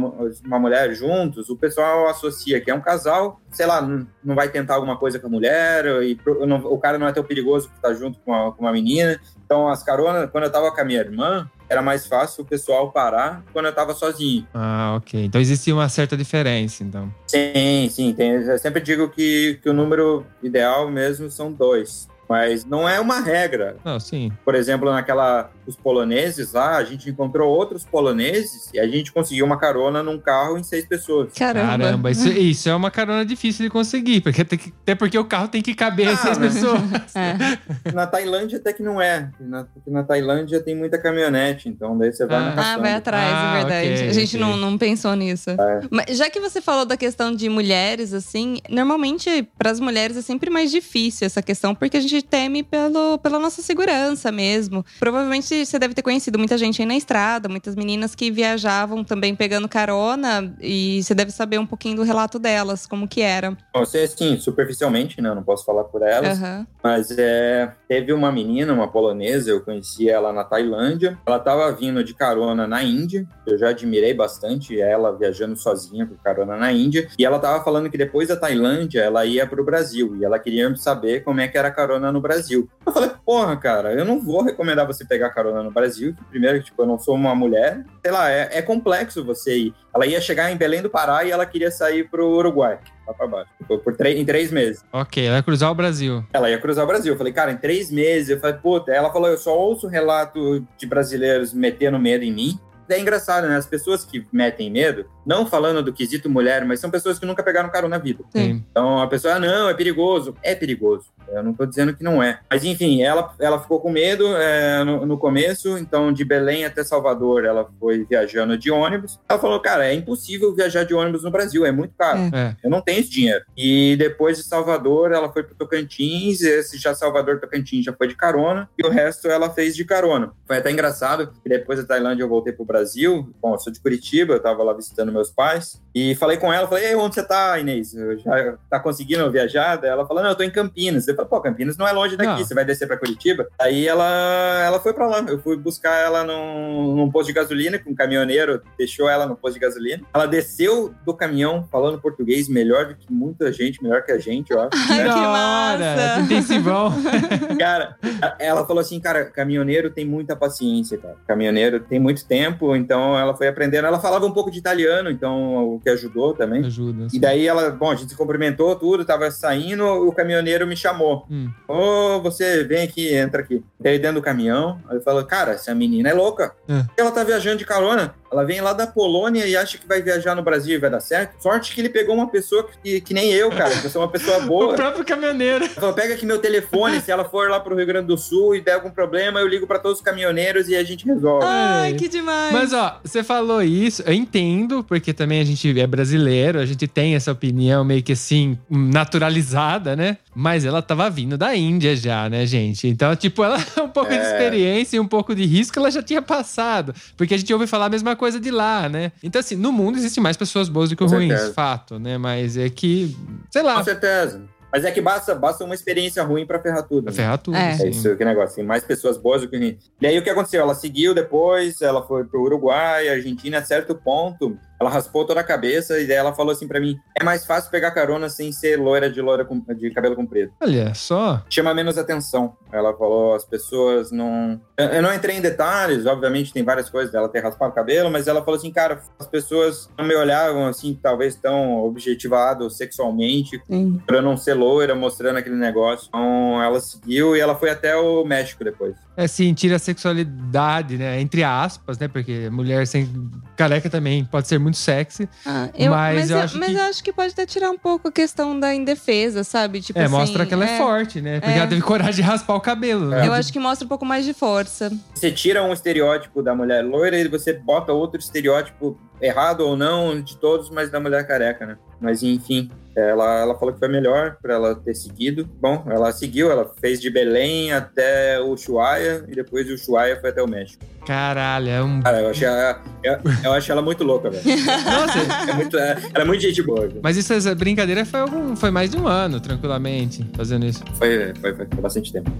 uma 0.45 0.59
mulher 0.59 0.93
juntos, 0.93 1.49
o 1.49 1.57
pessoal 1.57 2.07
associa 2.07 2.61
que 2.61 2.69
é 2.69 2.75
um 2.75 2.81
casal, 2.81 3.41
sei 3.51 3.65
lá, 3.65 3.81
não, 3.81 4.35
vai 4.35 4.49
tentar 4.49 4.75
alguma 4.75 4.97
coisa 4.97 5.17
com 5.19 5.27
a 5.27 5.29
mulher, 5.31 5.85
e 6.03 6.17
não- 6.45 6.63
o 6.65 6.77
cara 6.77 6.99
não 6.99 7.07
é 7.07 7.11
tão 7.11 7.23
perigoso 7.23 7.69
que 7.69 7.81
tá 7.81 7.91
junto 7.93 8.19
com 8.19 8.31
uma, 8.31 8.51
com 8.51 8.61
uma 8.65 8.71
menina. 8.71 9.19
Então 9.43 9.67
as 9.67 9.83
caronas, 9.83 10.29
quando 10.29 10.43
eu 10.43 10.51
tava 10.51 10.71
com 10.71 10.79
a 10.81 10.85
minha 10.85 10.99
irmã, 10.99 11.49
era 11.73 11.81
mais 11.81 12.07
fácil 12.07 12.43
o 12.43 12.47
pessoal 12.47 12.91
parar 12.91 13.43
quando 13.51 13.65
eu 13.65 13.73
tava 13.73 13.93
sozinho. 13.93 14.47
Ah, 14.53 14.95
ok. 14.97 15.25
Então 15.25 15.41
existe 15.41 15.71
uma 15.71 15.89
certa 15.89 16.15
diferença, 16.15 16.83
então. 16.83 17.13
Sim, 17.27 17.89
sim. 17.89 18.13
Tem, 18.13 18.31
eu 18.31 18.59
sempre 18.59 18.81
digo 18.81 19.09
que, 19.09 19.59
que 19.61 19.69
o 19.69 19.73
número 19.73 20.25
ideal 20.41 20.89
mesmo 20.89 21.29
são 21.29 21.51
dois. 21.51 22.07
Mas 22.29 22.65
não 22.65 22.87
é 22.87 22.99
uma 22.99 23.19
regra. 23.21 23.75
Não, 23.83 23.99
sim. 23.99 24.31
Por 24.45 24.55
exemplo, 24.55 24.91
naquela 24.91 25.51
os 25.67 25.75
poloneses 25.75 26.53
lá, 26.53 26.77
a 26.77 26.83
gente 26.83 27.09
encontrou 27.09 27.49
outros 27.49 27.85
poloneses 27.85 28.69
e 28.73 28.79
a 28.79 28.87
gente 28.87 29.11
conseguiu 29.11 29.45
uma 29.45 29.57
carona 29.57 30.01
num 30.03 30.19
carro 30.19 30.57
em 30.57 30.63
seis 30.63 30.85
pessoas. 30.85 31.31
Caramba. 31.33 31.77
Caramba, 31.83 32.11
isso, 32.11 32.27
isso 32.29 32.67
é 32.69 32.75
uma 32.75 32.91
carona 32.91 33.25
difícil 33.25 33.63
de 33.65 33.69
conseguir, 33.69 34.21
porque 34.21 34.43
tem 34.43 34.59
que- 34.59 34.73
até 34.81 34.95
porque 34.95 35.17
o 35.17 35.23
carro 35.25 35.47
tem 35.47 35.61
que 35.61 35.73
caber 35.73 36.09
Ah, 36.09 36.17
seis 36.17 36.37
né? 36.37 36.47
pessoas. 36.47 36.81
É. 37.15 37.91
Na 37.93 38.07
Tailândia 38.07 38.57
até 38.57 38.73
que 38.73 38.81
não 38.83 39.01
é. 39.01 39.29
Na, 39.39 39.63
porque 39.65 39.89
na 39.89 40.03
Tailândia 40.03 40.59
tem 40.61 40.75
muita 40.75 40.97
caminhonete, 40.97 41.69
então 41.69 41.97
daí 41.97 42.11
você 42.11 42.25
vai 42.25 42.37
Ah. 42.37 42.55
na 42.55 42.73
Ah, 42.73 42.77
vai 42.77 42.93
atrás, 42.93 43.31
Ah, 43.33 43.49
é 43.49 43.59
verdade. 43.61 43.93
ok, 43.93 44.09
a 44.09 44.13
gente 44.13 44.35
ok. 44.37 44.39
não, 44.47 44.57
não 44.57 44.77
pensou 44.77 45.15
nisso. 45.15 45.49
É. 45.51 45.81
Mas 45.91 46.17
já 46.17 46.29
que 46.29 46.39
você 46.39 46.61
falou 46.61 46.85
da 46.85 46.97
questão 46.97 47.33
de 47.35 47.47
mulheres, 47.49 48.13
assim, 48.13 48.57
normalmente 48.69 49.47
para 49.57 49.69
as 49.71 49.79
mulheres 49.79 50.17
é 50.17 50.21
sempre 50.21 50.49
mais 50.49 50.71
difícil 50.71 51.25
essa 51.25 51.41
questão, 51.41 51.73
porque 51.75 51.97
a 51.97 52.01
gente 52.01 52.12
teme 52.21 52.63
pelo, 52.63 53.17
pela 53.19 53.39
nossa 53.39 53.61
segurança 53.61 54.31
mesmo. 54.31 54.85
Provavelmente 54.99 55.65
você 55.65 55.79
deve 55.79 55.93
ter 55.93 56.01
conhecido 56.01 56.37
muita 56.37 56.57
gente 56.57 56.81
aí 56.81 56.87
na 56.87 56.95
estrada, 56.95 57.49
muitas 57.49 57.75
meninas 57.75 58.15
que 58.15 58.31
viajavam 58.31 59.03
também 59.03 59.35
pegando 59.35 59.67
carona, 59.67 60.53
e 60.61 61.01
você 61.03 61.15
deve 61.15 61.31
saber 61.31 61.59
um 61.59 61.65
pouquinho 61.65 61.95
do 61.97 62.03
relato 62.03 62.37
delas, 62.37 62.85
como 62.85 63.07
que 63.07 63.21
era. 63.21 63.57
Você, 63.73 63.99
assim, 63.99 64.37
superficialmente, 64.39 65.21
né? 65.21 65.29
eu 65.29 65.35
Não 65.35 65.43
posso 65.43 65.65
falar 65.65 65.85
por 65.85 66.01
elas. 66.01 66.41
Aham. 66.41 66.67
Mas 66.83 67.09
é, 67.17 67.71
teve 67.87 68.11
uma 68.11 68.31
menina, 68.31 68.73
uma 68.73 68.87
polonesa, 68.87 69.49
eu 69.49 69.61
conheci 69.61 70.09
ela 70.09 70.33
na 70.33 70.43
Tailândia. 70.43 71.17
Ela 71.25 71.37
estava 71.37 71.71
vindo 71.71 72.03
de 72.03 72.13
carona 72.13 72.67
na 72.67 72.83
Índia. 72.83 73.25
Eu 73.45 73.57
já 73.57 73.69
admirei 73.69 74.13
bastante 74.13 74.79
ela 74.79 75.15
viajando 75.15 75.55
sozinha 75.55 76.05
com 76.05 76.15
carona 76.15 76.57
na 76.57 76.71
Índia. 76.71 77.07
E 77.17 77.25
ela 77.25 77.37
estava 77.37 77.63
falando 77.63 77.89
que 77.89 77.97
depois 77.97 78.27
da 78.27 78.35
Tailândia 78.35 79.01
ela 79.01 79.25
ia 79.25 79.47
para 79.47 79.61
o 79.61 79.65
Brasil 79.65 80.15
e 80.17 80.25
ela 80.25 80.37
queria 80.39 80.73
saber 80.75 81.23
como 81.23 81.39
é 81.39 81.47
que 81.47 81.57
era 81.57 81.69
a 81.69 81.71
carona 81.71 82.02
no 82.11 82.21
Brasil. 82.21 82.69
Eu 82.85 82.91
falei, 82.91 83.11
porra, 83.25 83.55
cara, 83.57 83.93
eu 83.93 84.03
não 84.05 84.19
vou 84.19 84.41
recomendar 84.43 84.85
você 84.87 85.05
pegar 85.05 85.29
carona 85.29 85.61
no 85.63 85.71
Brasil. 85.71 86.13
que 86.15 86.23
Primeiro, 86.25 86.61
tipo, 86.61 86.81
eu 86.81 86.85
não 86.85 86.97
sou 86.99 87.15
uma 87.15 87.33
mulher. 87.35 87.83
Sei 88.03 88.11
lá, 88.11 88.29
é, 88.31 88.49
é 88.51 88.61
complexo 88.61 89.23
você 89.23 89.57
ir. 89.57 89.73
Ela 89.95 90.05
ia 90.07 90.19
chegar 90.19 90.51
em 90.51 90.57
Belém 90.57 90.81
do 90.81 90.89
Pará 90.89 91.23
e 91.23 91.31
ela 91.31 91.45
queria 91.45 91.69
sair 91.69 92.09
pro 92.09 92.27
Uruguai, 92.27 92.79
lá 93.07 93.13
para 93.13 93.27
baixo, 93.27 93.49
por, 93.67 93.79
por 93.79 93.95
três- 93.95 94.19
em 94.19 94.25
três 94.25 94.51
meses. 94.51 94.83
Ok, 94.91 95.29
vai 95.29 95.43
cruzar 95.43 95.71
o 95.71 95.75
Brasil. 95.75 96.23
Ela 96.33 96.49
ia 96.49 96.57
cruzar 96.59 96.83
o 96.83 96.87
Brasil. 96.87 97.13
Eu 97.13 97.17
falei, 97.17 97.31
cara, 97.31 97.51
em 97.51 97.57
três 97.57 97.91
meses. 97.91 98.29
Eu 98.29 98.39
falei, 98.39 98.57
puta. 98.57 98.91
Ela 98.91 99.11
falou, 99.11 99.29
eu 99.29 99.37
só 99.37 99.55
ouço 99.57 99.87
relato 99.87 100.65
de 100.77 100.85
brasileiros 100.87 101.53
metendo 101.53 101.99
medo 101.99 102.23
em 102.23 102.33
mim. 102.33 102.59
É 102.89 102.99
engraçado, 102.99 103.47
né? 103.47 103.55
As 103.55 103.65
pessoas 103.65 104.03
que 104.03 104.27
metem 104.31 104.69
medo, 104.69 105.05
não 105.25 105.45
falando 105.45 105.81
do 105.81 105.93
quesito 105.93 106.29
mulher, 106.29 106.65
mas 106.65 106.79
são 106.79 106.89
pessoas 106.89 107.17
que 107.17 107.25
nunca 107.25 107.43
pegaram 107.43 107.69
carona 107.69 107.93
na 107.93 108.03
vida. 108.03 108.23
Sim. 108.31 108.63
Então 108.71 108.99
a 108.99 109.07
pessoa, 109.07 109.35
ah, 109.35 109.39
não, 109.39 109.69
é 109.69 109.73
perigoso. 109.73 110.35
É 110.41 110.55
perigoso. 110.55 111.05
Eu 111.27 111.43
não 111.43 111.53
tô 111.53 111.65
dizendo 111.65 111.95
que 111.95 112.03
não 112.03 112.21
é. 112.21 112.39
Mas 112.49 112.63
enfim, 112.63 113.01
ela, 113.01 113.33
ela 113.39 113.59
ficou 113.59 113.79
com 113.79 113.89
medo 113.89 114.25
é, 114.35 114.83
no, 114.83 115.05
no 115.05 115.17
começo. 115.17 115.77
Então, 115.77 116.11
de 116.11 116.25
Belém 116.25 116.65
até 116.65 116.83
Salvador, 116.83 117.45
ela 117.45 117.69
foi 117.79 118.05
viajando 118.05 118.57
de 118.57 118.69
ônibus. 118.71 119.19
Ela 119.29 119.39
falou, 119.39 119.59
cara, 119.59 119.85
é 119.87 119.93
impossível 119.93 120.53
viajar 120.53 120.83
de 120.83 120.93
ônibus 120.93 121.23
no 121.23 121.31
Brasil, 121.31 121.65
é 121.65 121.71
muito 121.71 121.93
caro. 121.97 122.19
É. 122.33 122.55
Eu 122.63 122.69
não 122.69 122.81
tenho 122.81 122.99
esse 122.99 123.09
dinheiro. 123.09 123.43
E 123.55 123.95
depois 123.97 124.37
de 124.37 124.43
Salvador, 124.43 125.11
ela 125.11 125.31
foi 125.31 125.43
pro 125.43 125.55
Tocantins. 125.55 126.41
Esse 126.41 126.77
já 126.77 126.93
Salvador 126.93 127.39
Tocantins 127.39 127.85
já 127.85 127.93
foi 127.93 128.07
de 128.07 128.15
carona. 128.15 128.69
E 128.77 128.85
o 128.85 128.89
resto 128.89 129.27
ela 129.27 129.49
fez 129.49 129.75
de 129.75 129.85
carona. 129.85 130.31
Foi 130.45 130.57
até 130.57 130.71
engraçado 130.71 131.31
que 131.41 131.49
depois 131.49 131.79
da 131.79 131.85
Tailândia 131.85 132.23
eu 132.23 132.29
voltei 132.29 132.53
pro 132.53 132.65
Brasil. 132.65 133.33
Bom, 133.41 133.53
eu 133.53 133.59
sou 133.59 133.71
de 133.71 133.79
Curitiba, 133.79 134.33
eu 134.33 134.39
tava 134.39 134.63
lá 134.63 134.73
visitando 134.73 135.11
meus 135.13 135.29
pais. 135.29 135.82
E 135.93 136.15
falei 136.15 136.37
com 136.37 136.51
ela, 136.51 136.67
falei, 136.67 136.85
Ei, 136.85 136.95
onde 136.95 137.15
você 137.15 137.23
tá, 137.23 137.59
Inês? 137.59 137.91
Já 138.23 138.55
tá 138.69 138.79
conseguindo 138.79 139.29
viajar? 139.31 139.77
Daí 139.77 139.89
Ela 139.91 140.07
falou, 140.07 140.23
não, 140.23 140.31
eu 140.31 140.35
tô 140.35 140.43
em 140.43 140.49
Campinas. 140.49 141.07
Eu 141.07 141.15
falei, 141.15 141.29
pô, 141.29 141.39
Campinas 141.41 141.77
não 141.77 141.87
é 141.87 141.91
longe 141.91 142.17
daqui, 142.17 142.31
Não. 142.31 142.37
você 142.37 142.53
vai 142.53 142.65
descer 142.65 142.87
pra 142.87 142.97
Curitiba? 142.97 143.47
Aí 143.59 143.87
ela, 143.87 144.63
ela 144.65 144.79
foi 144.79 144.93
pra 144.93 145.07
lá. 145.07 145.23
Eu 145.27 145.39
fui 145.39 145.55
buscar 145.55 145.95
ela 145.99 146.23
num, 146.23 146.95
num 146.95 147.11
posto 147.11 147.27
de 147.27 147.33
gasolina, 147.33 147.77
com 147.77 147.91
um 147.91 147.95
caminhoneiro 147.95 148.61
deixou 148.77 149.07
ela 149.07 149.25
no 149.25 149.35
posto 149.35 149.53
de 149.55 149.59
gasolina. 149.59 150.03
Ela 150.13 150.25
desceu 150.25 150.93
do 151.05 151.13
caminhão 151.13 151.67
falando 151.71 151.99
português 152.01 152.47
melhor 152.47 152.87
do 152.87 152.95
que 152.95 153.11
muita 153.11 153.51
gente, 153.53 153.81
melhor 153.83 154.03
que 154.03 154.11
a 154.11 154.17
gente, 154.17 154.53
acho. 154.53 154.69
Que 154.93 154.97
né? 154.97 155.03
que 155.05 155.19
massa! 155.19 156.19
Intensivão. 156.21 156.93
Cara, 157.57 157.97
ela 158.39 158.65
falou 158.65 158.81
assim, 158.81 158.99
cara, 158.99 159.25
caminhoneiro 159.25 159.89
tem 159.89 160.05
muita 160.05 160.35
paciência, 160.35 160.97
cara. 160.97 161.15
Caminhoneiro 161.27 161.79
tem 161.79 161.99
muito 161.99 162.25
tempo, 162.25 162.75
então 162.75 163.17
ela 163.17 163.35
foi 163.35 163.47
aprendendo. 163.47 163.87
Ela 163.87 163.99
falava 163.99 164.25
um 164.25 164.31
pouco 164.31 164.51
de 164.51 164.59
italiano, 164.59 165.09
então 165.09 165.79
que 165.83 165.89
ajudou 165.89 166.33
também. 166.33 166.65
Ajuda. 166.65 167.07
E 167.13 167.19
daí 167.19 167.45
ela, 167.45 167.69
bom, 167.69 167.91
a 167.91 167.95
gente 167.95 168.09
se 168.09 168.17
cumprimentou, 168.17 168.75
tudo, 168.75 169.03
tava 169.03 169.29
saindo, 169.29 169.85
o 169.85 170.11
caminhoneiro 170.13 170.65
me 170.65 170.77
chamou. 170.77 171.25
Hum. 171.29 171.49
Ô, 171.67 172.21
você 172.21 172.63
vem 172.63 172.83
aqui, 172.83 173.13
entra 173.13 173.41
aqui. 173.41 173.63
Daí 173.79 173.99
dentro 173.99 174.21
do 174.21 174.23
caminhão, 174.23 174.79
aí 174.89 174.99
falou, 175.01 175.23
cara, 175.25 175.51
essa 175.51 175.75
menina 175.75 176.09
é 176.09 176.13
louca. 176.13 176.55
É. 176.67 176.85
Ela 176.97 177.11
tá 177.11 177.23
viajando 177.23 177.57
de 177.57 177.65
carona. 177.65 178.15
Ela 178.33 178.43
vem 178.43 178.59
lá 178.61 178.73
da 178.73 178.87
Polônia 178.87 179.45
e 179.45 179.55
acha 179.55 179.77
que 179.77 179.87
vai 179.87 180.01
viajar 180.01 180.35
no 180.35 180.41
Brasil 180.41 180.75
e 180.75 180.79
vai 180.79 180.89
dar 180.89 180.99
certo. 180.99 181.41
Sorte 181.41 181.73
que 181.73 181.79
ele 181.81 181.89
pegou 181.89 182.15
uma 182.15 182.27
pessoa 182.29 182.67
que, 182.83 182.99
que 183.01 183.13
nem 183.13 183.31
eu, 183.31 183.49
cara, 183.51 183.69
que 183.79 183.85
eu 183.85 183.89
sou 183.89 184.01
uma 184.01 184.07
pessoa 184.09 184.37
O 184.43 184.47
boa. 184.47 184.73
próprio 184.73 185.05
caminhoneiro. 185.05 185.65
Ela 185.65 185.73
falou, 185.75 185.93
pega 185.93 186.13
aqui 186.15 186.25
meu 186.25 186.39
telefone, 186.39 186.99
se 186.99 187.11
ela 187.11 187.23
for 187.25 187.49
lá 187.49 187.59
pro 187.59 187.75
Rio 187.75 187.85
Grande 187.85 188.07
do 188.07 188.17
Sul 188.17 188.55
e 188.55 188.61
der 188.61 188.73
algum 188.73 188.89
problema, 188.89 189.39
eu 189.39 189.47
ligo 189.47 189.67
pra 189.67 189.77
todos 189.79 189.99
os 189.99 190.03
caminhoneiros 190.03 190.67
e 190.69 190.75
a 190.75 190.83
gente 190.83 191.05
resolve. 191.05 191.45
Ai, 191.47 191.93
que 191.93 192.07
demais! 192.09 192.51
Mas, 192.51 192.73
ó, 192.73 192.99
você 193.03 193.23
falou 193.23 193.61
isso, 193.61 194.01
eu 194.05 194.13
entendo, 194.13 194.83
porque 194.83 195.13
também 195.13 195.39
a 195.39 195.43
gente 195.45 195.79
é 195.79 195.85
brasileiro, 195.87 196.59
a 196.59 196.65
gente 196.65 196.87
tem 196.87 197.15
essa 197.15 197.31
opinião 197.31 197.83
meio 197.85 198.01
que 198.01 198.13
assim, 198.13 198.57
naturalizada, 198.69 199.95
né? 199.95 200.17
Mas 200.35 200.65
ela 200.65 200.81
tava 200.81 201.09
vindo 201.09 201.37
da 201.37 201.55
Índia 201.55 201.95
já, 201.95 202.27
né, 202.29 202.45
gente? 202.45 202.87
Então, 202.87 203.15
tipo, 203.15 203.43
ela 203.43 203.57
um 203.83 203.87
pouco 203.89 204.09
de 204.09 204.17
É. 204.17 204.21
experiência 204.23 204.97
e 204.97 204.99
um 204.99 205.07
pouco 205.07 205.35
de 205.35 205.45
risco 205.45 205.77
ela 205.77 205.91
já 205.91 206.01
tinha 206.01 206.21
passado. 206.21 206.93
Porque 207.15 207.33
a 207.33 207.37
gente 207.37 207.53
ouve 207.53 207.67
falar 207.67 207.85
a 207.85 207.89
mesma 207.89 208.15
coisa 208.15 208.22
de 208.39 208.51
lá, 208.51 208.87
né? 208.89 209.11
Então, 209.23 209.39
assim, 209.39 209.55
no 209.55 209.71
mundo 209.71 209.97
existem 209.97 210.21
mais 210.21 210.37
pessoas 210.37 210.69
boas 210.69 210.89
do 210.89 210.95
que 210.95 211.03
Com 211.03 211.09
ruins, 211.09 211.29
certeza. 211.29 211.53
fato, 211.53 211.99
né? 211.99 212.17
Mas 212.17 212.57
é 212.57 212.69
que, 212.69 213.15
sei 213.51 213.61
lá, 213.61 213.77
Com 213.77 213.83
certeza. 213.83 214.41
Mas 214.73 214.83
é 214.83 214.91
que 214.91 214.99
basta, 214.99 215.35
basta 215.35 215.63
uma 215.63 215.75
experiência 215.75 216.23
ruim 216.23 216.47
pra 216.47 216.59
ferrar 216.59 216.81
tudo. 216.81 217.03
pra 217.03 217.11
né? 217.11 217.15
ferrar 217.15 217.37
tudo. 217.37 217.55
É. 217.55 217.77
É 217.79 217.89
isso 217.89 218.15
que 218.17 218.25
negócio, 218.25 218.55
tem 218.55 218.65
mais 218.65 218.83
pessoas 218.83 219.17
boas 219.17 219.41
do 219.41 219.47
que 219.47 219.55
ruins. 219.55 219.77
E 220.01 220.07
aí 220.07 220.17
o 220.17 220.23
que 220.23 220.29
aconteceu? 220.31 220.61
Ela 220.61 220.73
seguiu 220.73 221.13
depois, 221.13 221.79
ela 221.79 222.01
foi 222.07 222.23
pro 222.23 222.41
Uruguai, 222.41 223.07
Argentina, 223.07 223.59
a 223.59 223.63
certo 223.63 223.93
ponto, 223.93 224.57
ela 224.83 224.91
raspou 224.91 225.25
toda 225.25 225.39
a 225.39 225.43
cabeça 225.43 225.99
e 225.99 226.05
daí 226.07 226.17
ela 226.17 226.33
falou 226.33 226.51
assim 226.51 226.67
pra 226.67 226.79
mim: 226.79 226.99
é 227.19 227.23
mais 227.23 227.45
fácil 227.45 227.71
pegar 227.71 227.91
carona 227.91 228.29
sem 228.29 228.51
ser 228.51 228.77
loira 228.79 229.09
de 229.09 229.21
loira 229.21 229.43
com- 229.45 229.59
de 229.73 229.89
cabelo 229.91 230.15
comprido. 230.15 230.51
Olha 230.61 230.93
só. 230.93 231.41
Chama 231.49 231.73
menos 231.73 231.97
atenção. 231.97 232.55
Ela 232.71 232.95
falou, 232.97 233.35
as 233.35 233.45
pessoas 233.45 234.11
não. 234.11 234.59
Eu 234.77 234.87
eu 234.87 235.01
não 235.01 235.13
entrei 235.13 235.35
em 235.37 235.41
detalhes, 235.41 236.05
obviamente 236.05 236.51
tem 236.53 236.63
várias 236.63 236.89
coisas 236.89 237.11
dela 237.11 237.29
ter 237.29 237.39
raspado 237.41 237.71
o 237.71 237.75
cabelo, 237.75 238.09
mas 238.11 238.27
ela 238.27 238.43
falou 238.43 238.57
assim, 238.57 238.71
cara, 238.71 238.99
as 239.19 239.27
pessoas 239.27 239.89
não 239.97 240.05
me 240.05 240.15
olhavam 240.15 240.67
assim, 240.67 240.97
talvez 241.01 241.35
tão 241.35 241.83
objetivado 241.83 242.69
sexualmente, 242.69 243.61
Sim. 243.67 244.01
pra 244.05 244.17
eu 244.17 244.21
não 244.21 244.35
ser 244.37 244.53
loira, 244.53 244.93
mostrando 244.95 245.37
aquele 245.37 245.55
negócio. 245.55 246.07
Então 246.09 246.61
ela 246.61 246.79
seguiu 246.79 247.35
e 247.35 247.39
ela 247.39 247.55
foi 247.55 247.69
até 247.69 247.95
o 247.95 248.23
México 248.25 248.63
depois. 248.63 248.95
É 249.15 249.27
sentir 249.27 249.71
a 249.73 249.77
sexualidade, 249.79 250.97
né? 250.97 251.21
Entre 251.21 251.43
aspas, 251.43 251.97
né? 251.99 252.07
Porque 252.07 252.49
mulher 252.49 252.87
sem 252.87 253.29
careca 253.55 253.89
também 253.89 254.25
pode 254.25 254.47
ser 254.47 254.57
muito 254.59 254.77
sexy. 254.77 255.29
Ah, 255.45 255.69
eu, 255.77 255.91
Mas 255.91 256.15
mas 256.15 256.29
eu 256.31 256.37
eu, 256.37 256.43
acho 256.43 256.57
mas 256.57 256.69
que- 256.69 256.75
eu 256.75 256.81
acho 256.81 257.03
que 257.03 257.13
pode 257.13 257.31
até 257.33 257.45
tirar 257.45 257.69
um 257.69 257.77
pouco 257.77 258.07
a 258.07 258.11
questão 258.11 258.59
da 258.59 258.73
indefesa, 258.73 259.43
sabe? 259.43 259.81
Tipo 259.81 259.99
é, 259.99 260.05
assim, 260.05 260.13
mostra 260.15 260.45
que 260.45 260.53
ela 260.53 260.65
é, 260.65 260.77
forte, 260.77 261.21
né? 261.21 261.39
Porque 261.39 261.53
é. 261.53 261.57
ela 261.59 261.67
teve 261.67 261.81
coragem 261.81 262.15
de 262.15 262.21
raspar 262.21 262.55
o 262.55 262.61
cabelo. 262.61 263.07
né? 263.09 263.27
Eu 263.27 263.33
acho 263.33 263.53
que 263.53 263.59
mostra 263.59 263.85
um 263.85 263.89
pouco 263.89 264.05
mais 264.05 264.25
de 264.25 264.33
força. 264.33 264.91
Você 265.13 265.31
tira 265.31 265.63
um 265.63 265.71
estereótipo 265.73 266.41
da 266.41 266.55
mulher 266.55 266.83
loira 266.83 267.17
e 267.17 267.27
você 267.27 267.53
bota 267.53 267.93
outro 267.93 268.19
estereótipo 268.19 268.97
errado 269.23 269.61
ou 269.61 269.75
não 269.77 270.21
de 270.21 270.37
todos, 270.37 270.69
mas 270.69 270.89
da 270.91 270.99
mulher 270.99 271.25
careca, 271.25 271.65
né? 271.65 271.77
Mas 272.01 272.21
enfim, 272.21 272.69
ela, 272.95 273.39
ela 273.39 273.55
falou 273.57 273.73
que 273.73 273.79
foi 273.79 273.87
melhor 273.87 274.37
para 274.41 274.53
ela 274.55 274.75
ter 274.75 274.93
seguido. 274.93 275.49
Bom, 275.61 275.83
ela 275.89 276.11
seguiu, 276.11 276.51
ela 276.51 276.69
fez 276.81 276.99
de 276.99 277.09
Belém 277.09 277.71
até 277.71 278.39
o 278.41 278.47
Ushuaia 278.49 279.23
e 279.27 279.33
depois 279.33 279.65
do 279.65 279.73
Ushuaia 279.73 280.19
foi 280.19 280.29
até 280.31 280.43
o 280.43 280.47
México. 280.47 280.83
Caralho, 281.05 281.69
é 281.69 281.81
um. 281.83 282.01
Cara, 282.01 282.21
eu 282.21 282.29
achei, 282.29 282.47
ela- 282.47 282.81
eu, 283.03 283.17
eu 283.43 283.53
acho 283.53 283.71
ela 283.71 283.81
muito 283.81 284.03
louca, 284.03 284.29
velho. 284.29 284.43
Nossa, 284.85 285.19
É 285.49 285.53
muito, 285.53 285.77
é, 285.77 285.91
ela 286.13 286.23
é 286.23 286.25
muito 286.25 286.41
gente 286.41 286.61
boa. 286.61 286.87
viu? 286.87 286.99
mas 287.01 287.15
isso, 287.17 287.33
essa 287.33 287.55
brincadeira 287.55 288.05
foi, 288.05 288.19
algum, 288.19 288.55
foi 288.55 288.71
mais 288.71 288.91
de 288.91 288.97
um 288.97 289.07
ano, 289.07 289.39
tranquilamente, 289.39 290.29
fazendo 290.35 290.65
isso. 290.65 290.83
Foi, 290.95 291.33
foi, 291.41 291.53
foi, 291.55 291.65
foi 291.65 291.81
bastante 291.81 292.11
tempo. 292.11 292.31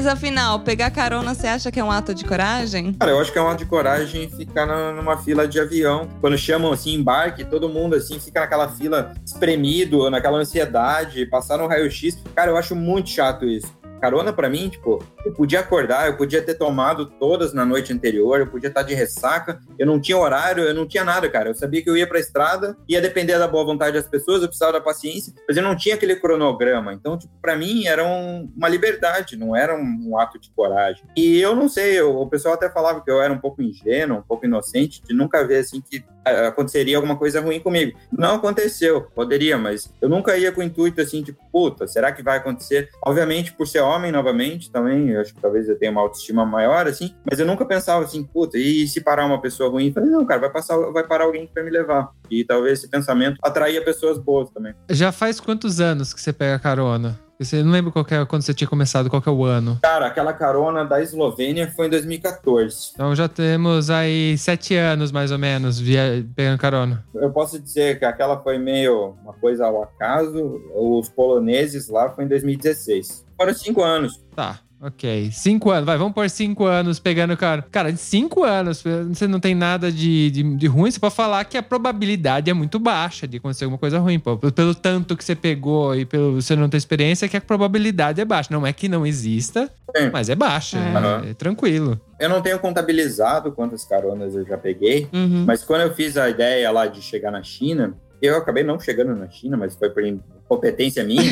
Mas 0.00 0.06
afinal, 0.06 0.60
pegar 0.60 0.90
carona, 0.90 1.34
você 1.34 1.46
acha 1.46 1.70
que 1.70 1.78
é 1.78 1.84
um 1.84 1.90
ato 1.90 2.14
de 2.14 2.24
coragem? 2.24 2.94
Cara, 2.94 3.12
eu 3.12 3.20
acho 3.20 3.30
que 3.30 3.38
é 3.38 3.42
um 3.42 3.48
ato 3.48 3.58
de 3.58 3.66
coragem 3.66 4.30
ficar 4.30 4.64
na- 4.64 4.92
numa 4.92 5.18
fila 5.18 5.46
de 5.46 5.60
avião. 5.60 6.08
Quando 6.22 6.38
chamam 6.38 6.72
assim, 6.72 6.94
embarque, 6.94 7.44
todo 7.44 7.68
mundo 7.68 7.94
assim 7.94 8.18
fica 8.18 8.40
naquela 8.40 8.66
fila 8.70 9.12
espremido, 9.26 10.08
naquela 10.08 10.38
ansiedade, 10.38 11.26
passar 11.26 11.58
no 11.58 11.66
raio-x. 11.66 12.16
Cara, 12.34 12.50
eu 12.50 12.56
acho 12.56 12.74
muito 12.74 13.10
chato 13.10 13.44
isso. 13.44 13.78
Carona 14.00 14.32
pra 14.32 14.48
mim, 14.48 14.68
tipo, 14.68 15.04
eu 15.24 15.32
podia 15.32 15.60
acordar, 15.60 16.06
eu 16.08 16.16
podia 16.16 16.40
ter 16.42 16.54
tomado 16.54 17.06
todas 17.06 17.52
na 17.52 17.64
noite 17.64 17.92
anterior, 17.92 18.40
eu 18.40 18.46
podia 18.46 18.68
estar 18.68 18.82
de 18.82 18.94
ressaca, 18.94 19.60
eu 19.78 19.86
não 19.86 20.00
tinha 20.00 20.16
horário, 20.16 20.64
eu 20.64 20.74
não 20.74 20.86
tinha 20.86 21.04
nada, 21.04 21.28
cara. 21.28 21.50
Eu 21.50 21.54
sabia 21.54 21.82
que 21.82 21.90
eu 21.90 21.96
ia 21.96 22.06
pra 22.06 22.18
estrada, 22.18 22.76
ia 22.88 23.00
depender 23.00 23.38
da 23.38 23.46
boa 23.46 23.64
vontade 23.64 23.92
das 23.96 24.06
pessoas, 24.08 24.42
eu 24.42 24.48
precisava 24.48 24.72
da 24.72 24.80
paciência, 24.80 25.32
mas 25.46 25.56
eu 25.56 25.62
não 25.62 25.76
tinha 25.76 25.94
aquele 25.94 26.16
cronograma. 26.16 26.92
Então, 26.94 27.18
tipo, 27.18 27.32
pra 27.42 27.56
mim 27.56 27.86
era 27.86 28.04
um- 28.04 28.50
uma 28.56 28.68
liberdade, 28.68 29.36
não 29.36 29.54
era 29.54 29.74
um, 29.76 30.08
um 30.10 30.18
ato 30.18 30.38
de 30.38 30.50
coragem. 30.50 31.04
E 31.16 31.38
eu 31.40 31.54
não 31.54 31.68
sei, 31.68 31.98
eu- 32.00 32.16
o 32.16 32.28
pessoal 32.28 32.54
até 32.54 32.70
falava 32.70 33.02
que 33.02 33.10
eu 33.10 33.20
era 33.20 33.32
um 33.32 33.38
pouco 33.38 33.62
ingênuo, 33.62 34.18
um 34.18 34.22
pouco 34.22 34.46
inocente, 34.46 35.02
de 35.02 35.14
nunca 35.14 35.46
ver 35.46 35.58
assim 35.58 35.80
que 35.80 36.02
aconteceria 36.24 36.96
alguma 36.96 37.16
coisa 37.16 37.40
ruim 37.40 37.60
comigo. 37.60 37.98
Não 38.12 38.36
aconteceu, 38.36 39.02
poderia, 39.14 39.56
mas 39.56 39.92
eu 40.00 40.08
nunca 40.08 40.36
ia 40.36 40.52
com 40.52 40.60
o 40.60 40.64
intuito 40.64 41.00
assim, 41.00 41.22
tipo, 41.22 41.40
puta, 41.50 41.86
será 41.86 42.12
que 42.12 42.22
vai 42.22 42.38
acontecer? 42.38 42.88
Obviamente, 43.04 43.52
por 43.52 43.66
ser 43.66 43.80
homem 43.80 44.12
novamente, 44.12 44.70
também, 44.70 45.10
eu 45.10 45.20
acho 45.20 45.34
que 45.34 45.40
talvez 45.40 45.68
eu 45.68 45.78
tenha 45.78 45.92
uma 45.92 46.00
autoestima 46.00 46.44
maior, 46.44 46.86
assim, 46.86 47.14
mas 47.28 47.38
eu 47.38 47.46
nunca 47.46 47.64
pensava 47.64 48.04
assim, 48.04 48.22
puta, 48.24 48.58
e 48.58 48.86
se 48.86 49.00
parar 49.00 49.26
uma 49.26 49.40
pessoa 49.40 49.70
ruim? 49.70 49.88
Eu 49.88 49.92
falei, 49.92 50.10
não, 50.10 50.24
cara, 50.24 50.40
vai, 50.40 50.50
passar, 50.50 50.76
vai 50.92 51.06
parar 51.06 51.24
alguém 51.24 51.46
pra 51.46 51.62
me 51.62 51.70
levar. 51.70 52.10
E 52.30 52.44
talvez 52.44 52.78
esse 52.78 52.88
pensamento 52.88 53.38
atraía 53.42 53.82
pessoas 53.82 54.18
boas 54.18 54.50
também. 54.50 54.74
Já 54.90 55.12
faz 55.12 55.40
quantos 55.40 55.80
anos 55.80 56.14
que 56.14 56.20
você 56.20 56.32
pega 56.32 56.58
carona? 56.58 57.29
Você 57.40 57.62
não 57.62 57.72
lembra 57.72 57.90
qual 57.90 58.04
é, 58.10 58.22
quando 58.26 58.42
você 58.42 58.52
tinha 58.52 58.68
começado, 58.68 59.08
qual 59.08 59.22
que 59.22 59.28
é 59.28 59.32
o 59.32 59.44
ano. 59.44 59.78
Cara, 59.82 60.06
aquela 60.06 60.30
carona 60.34 60.84
da 60.84 61.00
Eslovênia 61.00 61.72
foi 61.74 61.86
em 61.86 61.90
2014. 61.90 62.90
Então 62.92 63.16
já 63.16 63.28
temos 63.28 63.88
aí 63.88 64.36
sete 64.36 64.74
anos, 64.74 65.10
mais 65.10 65.32
ou 65.32 65.38
menos, 65.38 65.80
via, 65.80 66.22
pegando 66.36 66.58
carona. 66.58 67.02
Eu 67.14 67.30
posso 67.30 67.58
dizer 67.58 67.98
que 67.98 68.04
aquela 68.04 68.38
foi 68.42 68.58
meio 68.58 69.16
uma 69.22 69.32
coisa 69.32 69.64
ao 69.64 69.82
acaso. 69.82 70.60
Os 70.74 71.08
poloneses 71.08 71.88
lá 71.88 72.10
foi 72.10 72.24
em 72.24 72.28
2016. 72.28 73.24
Foram 73.34 73.54
cinco 73.54 73.82
anos. 73.82 74.22
Tá, 74.36 74.60
ok. 74.82 75.30
Cinco 75.32 75.70
anos, 75.70 75.84
vai, 75.86 75.96
vamos 75.98 76.12
por 76.14 76.28
cinco 76.30 76.64
anos 76.66 76.98
pegando 76.98 77.36
cara. 77.36 77.62
Cara, 77.70 77.90
em 77.90 77.96
cinco 77.96 78.44
anos, 78.44 78.82
você 79.08 79.26
não 79.26 79.38
tem 79.40 79.54
nada 79.54 79.90
de, 79.92 80.30
de, 80.30 80.42
de 80.56 80.66
ruim, 80.66 80.90
você 80.90 80.98
pode 80.98 81.14
falar 81.14 81.44
que 81.44 81.56
a 81.58 81.62
probabilidade 81.62 82.50
é 82.50 82.54
muito 82.54 82.78
baixa 82.78 83.26
de 83.28 83.36
acontecer 83.38 83.64
alguma 83.64 83.78
coisa 83.78 83.98
ruim, 83.98 84.18
pô. 84.18 84.36
Pelo 84.36 84.74
tanto 84.74 85.16
que 85.16 85.24
você 85.24 85.34
pegou 85.34 85.94
e 85.94 86.04
pelo 86.04 86.40
você 86.40 86.54
não 86.56 86.68
ter 86.68 86.76
experiência, 86.76 87.28
que 87.28 87.36
a 87.36 87.40
probabilidade 87.40 88.20
é 88.20 88.24
baixa. 88.24 88.48
Não 88.52 88.66
é 88.66 88.72
que 88.72 88.88
não 88.88 89.06
exista, 89.06 89.70
Sim. 89.96 90.10
mas 90.12 90.28
é 90.28 90.34
baixa, 90.34 90.78
É. 90.78 91.26
é, 91.26 91.30
é 91.30 91.34
tranquilo. 91.34 92.00
Eu 92.18 92.28
não 92.28 92.42
tenho 92.42 92.58
contabilizado 92.58 93.50
quantas 93.52 93.84
caronas 93.84 94.34
eu 94.34 94.44
já 94.44 94.58
peguei, 94.58 95.08
Uhum. 95.12 95.44
mas 95.46 95.64
quando 95.64 95.82
eu 95.82 95.94
fiz 95.94 96.16
a 96.16 96.28
ideia 96.28 96.70
lá 96.70 96.86
de 96.86 97.00
chegar 97.00 97.30
na 97.30 97.42
China, 97.42 97.94
eu 98.20 98.36
acabei 98.36 98.62
não 98.62 98.78
chegando 98.78 99.14
na 99.14 99.28
China, 99.28 99.56
mas 99.56 99.76
foi 99.76 99.90
por 99.90 100.04
incompetência 100.04 101.04
minha. 101.04 101.22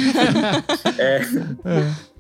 É, 1.00 1.20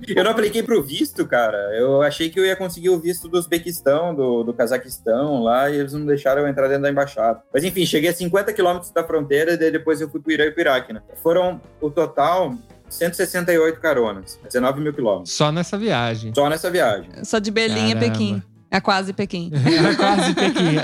eu 0.06 0.22
não 0.22 0.30
apliquei 0.30 0.62
pro 0.62 0.80
visto, 0.82 1.26
cara. 1.26 1.56
Eu 1.76 2.00
achei 2.00 2.30
que 2.30 2.38
eu 2.38 2.44
ia 2.44 2.54
conseguir 2.54 2.90
o 2.90 3.00
visto 3.00 3.28
do 3.28 3.36
Uzbequistão, 3.36 4.14
do, 4.14 4.44
do 4.44 4.54
Cazaquistão 4.54 5.42
lá, 5.42 5.68
e 5.68 5.76
eles 5.76 5.92
não 5.92 6.06
deixaram 6.06 6.42
eu 6.42 6.48
entrar 6.48 6.68
dentro 6.68 6.82
da 6.82 6.90
embaixada. 6.90 7.42
Mas 7.52 7.64
enfim, 7.64 7.84
cheguei 7.84 8.10
a 8.10 8.14
50 8.14 8.52
quilômetros 8.52 8.92
da 8.92 9.02
fronteira, 9.02 9.54
e 9.54 9.56
daí 9.56 9.72
depois 9.72 10.00
eu 10.00 10.08
fui 10.08 10.20
pro 10.20 10.30
Irã 10.30 10.44
e 10.44 10.52
pro 10.52 10.60
Iraque, 10.60 10.92
né? 10.92 11.02
Foram 11.20 11.60
o 11.80 11.90
total 11.90 12.54
168 12.88 13.80
caronas, 13.80 14.38
19 14.44 14.80
mil 14.80 14.92
quilômetros. 14.92 15.32
Só 15.32 15.52
nessa 15.52 15.76
viagem. 15.76 16.32
Só 16.34 16.48
nessa 16.48 16.70
viagem. 16.70 17.10
Só 17.24 17.38
de 17.38 17.50
Berlim 17.50 17.88
Caramba. 17.92 18.06
a 18.06 18.10
Pequim. 18.10 18.42
É 18.70 18.80
quase 18.80 19.12
Pequim. 19.12 19.50
Era 19.66 19.96
quase 19.96 20.34
Pequim. 20.34 20.76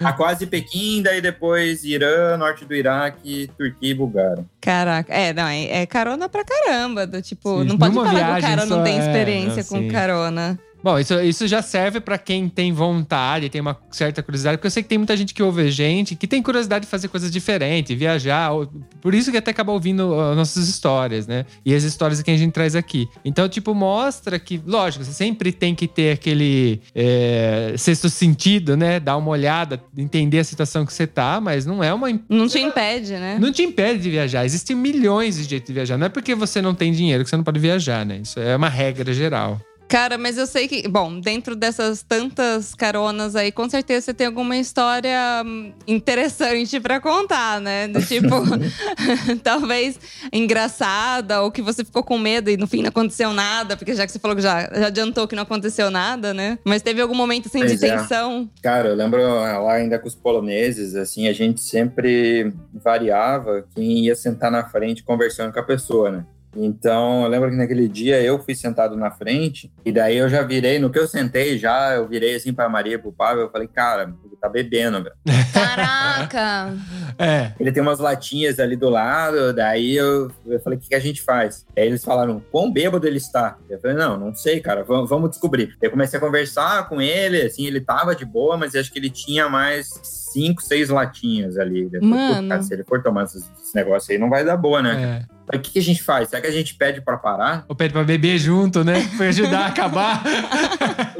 A 0.00 0.12
quase 0.12 0.46
Pequim, 0.46 1.02
daí 1.02 1.20
depois 1.20 1.84
Irã, 1.84 2.36
norte 2.36 2.64
do 2.64 2.74
Iraque, 2.74 3.48
Turquia 3.56 3.90
e 3.90 3.94
Bulgária. 3.94 4.44
Caraca. 4.60 5.12
É, 5.12 5.32
não, 5.32 5.46
é, 5.46 5.82
é 5.82 5.86
carona 5.86 6.28
pra 6.28 6.44
caramba. 6.44 7.06
Do, 7.06 7.22
tipo, 7.22 7.60
Sim, 7.60 7.68
não 7.68 7.78
pode 7.78 7.94
numa 7.94 8.06
falar 8.06 8.34
que 8.34 8.38
o 8.38 8.48
cara 8.48 8.66
não 8.66 8.82
tem 8.82 8.96
é, 8.96 8.98
experiência 8.98 9.62
não, 9.62 9.68
com 9.68 9.78
sim. 9.78 9.88
carona. 9.88 10.58
Bom, 10.86 11.00
isso, 11.00 11.20
isso 11.20 11.48
já 11.48 11.60
serve 11.62 11.98
pra 11.98 12.16
quem 12.16 12.48
tem 12.48 12.72
vontade, 12.72 13.48
tem 13.48 13.60
uma 13.60 13.76
certa 13.90 14.22
curiosidade, 14.22 14.56
porque 14.56 14.68
eu 14.68 14.70
sei 14.70 14.84
que 14.84 14.88
tem 14.88 14.98
muita 14.98 15.16
gente 15.16 15.34
que 15.34 15.42
ouve 15.42 15.62
a 15.62 15.68
gente 15.68 16.14
que 16.14 16.28
tem 16.28 16.40
curiosidade 16.40 16.84
de 16.84 16.88
fazer 16.88 17.08
coisas 17.08 17.28
diferentes, 17.28 17.98
viajar. 17.98 18.52
ou- 18.52 18.68
Por 19.00 19.12
isso 19.12 19.32
que 19.32 19.36
até 19.36 19.50
acaba 19.50 19.72
ouvindo 19.72 20.14
as 20.14 20.36
nossas 20.36 20.68
histórias, 20.68 21.26
né? 21.26 21.44
E 21.64 21.74
as 21.74 21.82
histórias 21.82 22.22
que 22.22 22.30
a 22.30 22.36
gente 22.36 22.52
traz 22.52 22.76
aqui. 22.76 23.08
Então, 23.24 23.48
tipo, 23.48 23.74
mostra 23.74 24.38
que, 24.38 24.62
lógico, 24.64 25.02
você 25.04 25.12
sempre 25.12 25.50
tem 25.50 25.74
que 25.74 25.88
ter 25.88 26.12
aquele 26.12 26.80
é, 26.94 27.74
sexto 27.76 28.08
sentido, 28.08 28.76
né? 28.76 29.00
Dar 29.00 29.16
uma 29.16 29.30
olhada, 29.30 29.82
entender 29.98 30.38
a 30.38 30.44
situação 30.44 30.86
que 30.86 30.92
você 30.92 31.04
tá, 31.04 31.40
mas 31.40 31.66
não 31.66 31.82
é 31.82 31.92
uma 31.92 32.06
Não 32.28 32.46
te 32.46 32.60
impede, 32.60 33.10
né? 33.14 33.38
não 33.40 33.50
te 33.50 33.62
impede 33.64 34.00
de 34.04 34.10
viajar. 34.10 34.44
Existem 34.44 34.76
milhões 34.76 35.36
de 35.36 35.42
jeitos 35.50 35.66
de 35.66 35.74
viajar. 35.74 35.98
Não 35.98 36.06
é 36.06 36.08
porque 36.10 36.32
você 36.32 36.62
não 36.62 36.76
tem 36.76 36.92
dinheiro 36.92 37.24
que 37.24 37.30
você 37.30 37.36
não 37.36 37.42
pode 37.42 37.58
viajar, 37.58 38.06
né? 38.06 38.20
Isso 38.22 38.38
é 38.38 38.54
uma 38.54 38.68
regra 38.68 39.12
geral. 39.12 39.60
Cara, 39.88 40.18
mas 40.18 40.36
eu 40.36 40.46
sei 40.46 40.66
que, 40.66 40.88
bom, 40.88 41.20
dentro 41.20 41.54
dessas 41.54 42.02
tantas 42.02 42.74
caronas 42.74 43.36
aí, 43.36 43.52
com 43.52 43.68
certeza 43.68 44.06
você 44.06 44.14
tem 44.14 44.26
alguma 44.26 44.56
história 44.56 45.42
hum, 45.44 45.72
interessante 45.86 46.80
pra 46.80 47.00
contar, 47.00 47.60
né? 47.60 47.86
Do 47.86 48.02
tipo, 48.02 48.28
talvez 49.42 49.98
engraçada, 50.32 51.42
ou 51.42 51.52
que 51.52 51.62
você 51.62 51.84
ficou 51.84 52.02
com 52.02 52.18
medo 52.18 52.50
e 52.50 52.56
no 52.56 52.66
fim 52.66 52.82
não 52.82 52.88
aconteceu 52.88 53.32
nada, 53.32 53.76
porque 53.76 53.94
já 53.94 54.04
que 54.04 54.12
você 54.12 54.18
falou 54.18 54.36
que 54.36 54.42
já, 54.42 54.68
já 54.74 54.86
adiantou 54.88 55.28
que 55.28 55.36
não 55.36 55.44
aconteceu 55.44 55.90
nada, 55.90 56.34
né? 56.34 56.58
Mas 56.64 56.82
teve 56.82 57.00
algum 57.00 57.14
momento 57.14 57.46
assim 57.46 57.60
de 57.60 57.68
Pois 57.68 57.82
é. 57.82 57.96
tensão? 57.96 58.50
Cara, 58.62 58.88
eu 58.88 58.96
lembro 58.96 59.22
ah, 59.24 59.58
lá 59.58 59.74
ainda 59.74 59.98
com 59.98 60.08
os 60.08 60.14
poloneses, 60.14 60.96
assim, 60.96 61.28
a 61.28 61.32
gente 61.32 61.60
sempre 61.60 62.52
variava 62.72 63.64
quem 63.74 64.06
ia 64.06 64.16
sentar 64.16 64.50
na 64.50 64.68
frente 64.68 65.04
conversando 65.04 65.52
com 65.52 65.60
a 65.60 65.64
pessoa, 65.64 66.10
né? 66.10 66.26
Então, 66.56 67.22
eu 67.22 67.28
lembro 67.28 67.50
que 67.50 67.56
naquele 67.56 67.86
dia 67.86 68.20
eu 68.22 68.38
fui 68.38 68.54
sentado 68.54 68.96
na 68.96 69.10
frente, 69.10 69.70
e 69.84 69.92
daí 69.92 70.16
eu 70.16 70.28
já 70.28 70.42
virei, 70.42 70.78
no 70.78 70.90
que 70.90 70.98
eu 70.98 71.06
sentei 71.06 71.58
já, 71.58 71.94
eu 71.94 72.08
virei 72.08 72.34
assim 72.34 72.52
pra 72.52 72.68
Maria 72.68 72.94
e 72.94 72.98
pro 72.98 73.12
Pablo, 73.12 73.42
eu 73.42 73.50
falei, 73.50 73.68
cara, 73.68 74.14
tá 74.46 74.52
bebendo, 74.52 75.02
velho. 75.02 75.14
Caraca! 75.52 76.74
É. 77.18 77.52
Ele 77.58 77.72
tem 77.72 77.82
umas 77.82 77.98
latinhas 77.98 78.60
ali 78.60 78.76
do 78.76 78.90
lado, 78.90 79.54
daí 79.54 79.96
eu, 79.96 80.30
eu 80.46 80.60
falei, 80.60 80.78
o 80.78 80.82
que, 80.82 80.88
que 80.90 80.94
a 80.94 81.00
gente 81.00 81.22
faz? 81.22 81.64
Aí 81.74 81.86
eles 81.86 82.04
falaram, 82.04 82.42
quão 82.52 82.70
bêbado 82.70 83.06
ele 83.06 83.16
está? 83.16 83.56
Eu 83.70 83.80
falei, 83.80 83.96
não, 83.96 84.18
não 84.18 84.34
sei, 84.34 84.60
cara, 84.60 84.84
vamos, 84.84 85.08
vamos 85.08 85.30
descobrir. 85.30 85.74
Eu 85.80 85.90
comecei 85.90 86.18
a 86.18 86.20
conversar 86.20 86.86
com 86.90 87.00
ele, 87.00 87.40
assim, 87.40 87.64
ele 87.66 87.80
tava 87.80 88.14
de 88.14 88.26
boa, 88.26 88.58
mas 88.58 88.74
acho 88.74 88.92
que 88.92 88.98
ele 88.98 89.08
tinha 89.08 89.48
mais 89.48 89.88
cinco, 90.02 90.60
seis 90.62 90.90
latinhas 90.90 91.56
ali. 91.56 91.84
Eu 91.84 92.00
falei, 92.00 92.06
Mano. 92.06 92.42
"Pô, 92.42 92.48
cara, 92.50 92.62
se 92.62 92.74
ele 92.74 92.84
for 92.84 93.02
tomar 93.02 93.24
esses, 93.24 93.50
esses 93.58 93.72
negócios 93.74 94.10
aí, 94.10 94.18
não 94.18 94.28
vai 94.28 94.44
dar 94.44 94.58
boa, 94.58 94.82
né? 94.82 95.22
é. 95.32 95.36
Aí, 95.48 95.58
O 95.60 95.62
que, 95.62 95.70
que 95.70 95.78
a 95.78 95.82
gente 95.82 96.02
faz? 96.02 96.28
Será 96.28 96.42
que 96.42 96.48
a 96.48 96.52
gente 96.52 96.74
pede 96.74 97.00
pra 97.00 97.16
parar? 97.16 97.64
Ou 97.68 97.74
pede 97.76 97.92
pra 97.94 98.02
beber 98.02 98.36
junto, 98.36 98.82
né? 98.84 98.94
Pra 99.16 99.28
ajudar 99.28 99.60
a 99.60 99.66
acabar. 99.68 100.22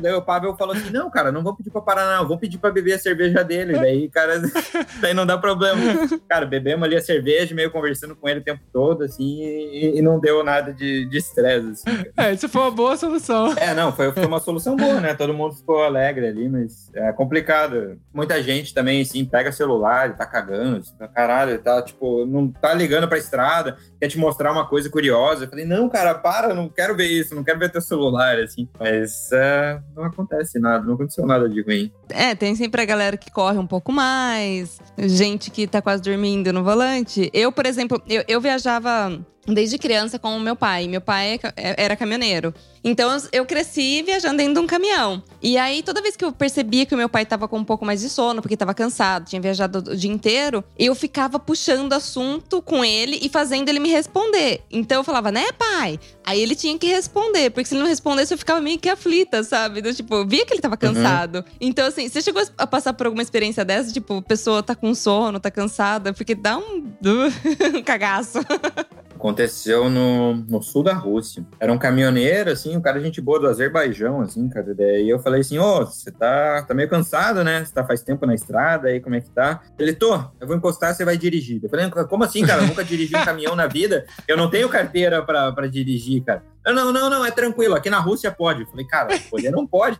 Daí 0.02 0.12
o 0.12 0.20
Pavel 0.20 0.56
falou 0.56 0.74
assim: 0.74 0.90
não, 0.90 1.08
cara, 1.08 1.30
não 1.30 1.44
vou 1.44 1.54
pedir 1.54 1.70
pra 1.70 1.80
parar, 1.80 2.16
não. 2.18 2.26
Vou 2.26 2.36
pedir 2.36 2.58
pra 2.58 2.72
beber 2.72 2.94
a 2.94 2.98
cerveja 2.98 3.15
dele. 3.16 3.72
Daí, 3.74 4.08
cara, 4.08 4.40
daí 5.00 5.14
não 5.14 5.26
dá 5.26 5.36
problema. 5.38 5.76
Cara, 6.28 6.44
bebemos 6.44 6.84
ali 6.84 6.96
a 6.96 7.00
cerveja, 7.00 7.54
meio 7.54 7.70
conversando 7.70 8.14
com 8.14 8.28
ele 8.28 8.40
o 8.40 8.44
tempo 8.44 8.62
todo, 8.72 9.04
assim, 9.04 9.42
e, 9.42 9.98
e 9.98 10.02
não 10.02 10.18
deu 10.18 10.42
nada 10.42 10.72
de 10.72 11.08
estresse, 11.12 11.68
assim. 11.68 12.04
É, 12.16 12.32
isso 12.32 12.48
foi 12.48 12.62
uma 12.62 12.70
boa 12.70 12.96
solução. 12.96 13.54
É, 13.56 13.74
não, 13.74 13.92
foi, 13.92 14.12
foi 14.12 14.26
uma 14.26 14.40
solução 14.40 14.76
boa, 14.76 15.00
né? 15.00 15.14
Todo 15.14 15.34
mundo 15.34 15.54
ficou 15.54 15.82
alegre 15.82 16.26
ali, 16.26 16.48
mas 16.48 16.90
é 16.94 17.12
complicado. 17.12 17.98
Muita 18.12 18.42
gente 18.42 18.74
também, 18.74 19.02
assim, 19.02 19.24
pega 19.24 19.52
celular 19.52 20.10
e 20.10 20.14
tá 20.14 20.26
cagando, 20.26 20.78
assim, 20.78 20.94
caralho, 21.14 21.58
tá, 21.58 21.80
tipo, 21.82 22.26
não 22.26 22.48
tá 22.48 22.74
ligando 22.74 23.08
pra 23.08 23.18
estrada, 23.18 23.76
quer 24.00 24.08
te 24.08 24.18
mostrar 24.18 24.52
uma 24.52 24.66
coisa 24.66 24.90
curiosa. 24.90 25.44
Eu 25.44 25.48
falei, 25.48 25.64
não, 25.64 25.88
cara, 25.88 26.14
para, 26.14 26.54
não 26.54 26.68
quero 26.68 26.96
ver 26.96 27.06
isso, 27.06 27.34
não 27.34 27.44
quero 27.44 27.58
ver 27.58 27.70
teu 27.70 27.80
celular, 27.80 28.38
assim. 28.38 28.68
Mas 28.78 29.30
é, 29.32 29.80
não 29.94 30.04
acontece 30.04 30.58
nada, 30.58 30.84
não 30.84 30.94
aconteceu 30.94 31.26
nada 31.26 31.48
de 31.48 31.62
ruim. 31.62 31.92
É, 32.08 32.34
tem 32.34 32.54
sempre 32.54 32.82
a 32.82 32.84
galera 32.84 32.95
que 33.18 33.30
corre 33.30 33.58
um 33.58 33.66
pouco 33.66 33.92
mais, 33.92 34.80
gente 34.98 35.50
que 35.50 35.66
tá 35.66 35.82
quase 35.82 36.02
dormindo 36.02 36.52
no 36.52 36.64
volante. 36.64 37.30
Eu, 37.32 37.52
por 37.52 37.66
exemplo, 37.66 38.02
eu, 38.08 38.24
eu 38.26 38.40
viajava 38.40 39.18
desde 39.46 39.78
criança 39.78 40.18
com 40.18 40.36
o 40.36 40.40
meu 40.40 40.56
pai. 40.56 40.88
Meu 40.88 41.00
pai 41.00 41.34
é 41.42 41.52
é- 41.56 41.84
era 41.84 41.96
caminhoneiro. 41.96 42.54
Então 42.84 43.16
eu- 43.32 43.44
cresci 43.46 44.02
viajando 44.02 44.36
dentro 44.36 44.54
de 44.54 44.60
um 44.60 44.66
caminhão. 44.66 45.22
E 45.42 45.56
aí, 45.58 45.82
toda 45.82 46.00
vez 46.02 46.16
que 46.16 46.24
eu 46.24 46.32
percebia 46.32 46.84
que 46.86 46.94
o 46.94 46.98
meu 46.98 47.08
pai 47.08 47.24
tava 47.26 47.48
com 47.48 47.58
um 47.58 47.64
pouco 47.64 47.84
mais 47.84 48.00
de 48.00 48.08
sono, 48.08 48.40
porque 48.42 48.56
tava 48.56 48.74
cansado, 48.74 49.26
tinha 49.26 49.40
viajado 49.40 49.78
o 49.78 49.96
dia 49.96 50.10
inteiro, 50.10 50.62
eu 50.78 50.94
ficava 50.94 51.38
puxando 51.38 51.92
assunto 51.92 52.60
com 52.62 52.84
ele 52.84 53.18
e 53.22 53.28
fazendo 53.28 53.68
ele 53.68 53.78
me 53.80 53.88
responder. 53.90 54.62
Então 54.70 54.98
eu 54.98 55.04
falava, 55.04 55.30
né, 55.32 55.46
pai? 55.52 55.98
Aí 56.24 56.40
ele 56.40 56.54
tinha 56.54 56.76
que 56.78 56.86
responder, 56.86 57.50
porque 57.50 57.66
se 57.68 57.74
ele 57.74 57.82
não 57.82 57.88
respondesse, 57.88 58.34
eu 58.34 58.38
ficava 58.38 58.60
meio 58.60 58.78
que 58.78 58.88
aflita, 58.88 59.42
sabe? 59.42 59.80
Do, 59.80 59.92
tipo, 59.94 60.14
eu 60.14 60.26
via 60.26 60.44
que 60.46 60.52
ele 60.52 60.60
tava 60.60 60.76
cansado. 60.76 61.44
Então, 61.60 61.86
assim, 61.86 62.08
você 62.08 62.20
chegou 62.20 62.42
a 62.58 62.66
passar 62.66 62.92
por 62.92 63.06
alguma 63.06 63.22
experiência 63.22 63.64
dessa? 63.64 63.92
Tipo, 63.92 64.18
a 64.18 64.22
pessoa 64.22 64.62
tá 64.62 64.74
com 64.74 64.94
sono, 64.94 65.38
tá 65.40 65.50
cansada, 65.50 66.12
porque 66.12 66.34
dá 66.34 66.58
um, 66.58 66.92
um 67.76 67.82
cagaço. 67.82 68.38
Aconteceu 69.26 69.90
no, 69.90 70.34
no 70.34 70.62
sul 70.62 70.84
da 70.84 70.94
Rússia. 70.94 71.44
Era 71.58 71.72
um 71.72 71.78
caminhoneiro, 71.78 72.48
assim, 72.48 72.76
um 72.76 72.80
cara 72.80 73.00
gente 73.00 73.20
boa 73.20 73.40
do 73.40 73.48
Azerbaijão, 73.48 74.20
assim, 74.20 74.48
cara. 74.48 74.72
Daí 74.72 75.08
eu 75.08 75.18
falei 75.18 75.40
assim, 75.40 75.58
ô, 75.58 75.84
você 75.84 76.12
tá, 76.12 76.62
tá 76.62 76.72
meio 76.72 76.88
cansado, 76.88 77.42
né? 77.42 77.64
Você 77.64 77.74
tá 77.74 77.84
faz 77.84 78.02
tempo 78.02 78.24
na 78.24 78.36
estrada, 78.36 78.86
aí 78.86 79.00
como 79.00 79.16
é 79.16 79.20
que 79.20 79.28
tá? 79.30 79.62
Ele, 79.76 79.92
tô, 79.92 80.14
eu 80.40 80.46
vou 80.46 80.56
encostar, 80.56 80.94
você 80.94 81.04
vai 81.04 81.18
dirigir. 81.18 81.58
Eu 81.60 81.68
falei, 81.68 81.90
como 81.90 82.22
assim, 82.22 82.46
cara? 82.46 82.62
Eu 82.62 82.68
nunca 82.68 82.84
dirigi 82.84 83.16
um 83.16 83.24
caminhão 83.24 83.56
na 83.56 83.66
vida. 83.66 84.06
Eu 84.28 84.36
não 84.36 84.48
tenho 84.48 84.68
carteira 84.68 85.20
pra, 85.24 85.66
dirigir, 85.66 86.22
cara. 86.22 86.44
Não, 86.64 86.92
não, 86.92 87.10
não, 87.10 87.26
é 87.26 87.32
tranquilo. 87.32 87.74
Aqui 87.74 87.90
na 87.90 87.98
Rússia 87.98 88.30
pode. 88.30 88.60
Eu 88.60 88.68
falei, 88.68 88.86
cara, 88.86 89.18
poder 89.28 89.50
não 89.50 89.66
pode. 89.66 89.98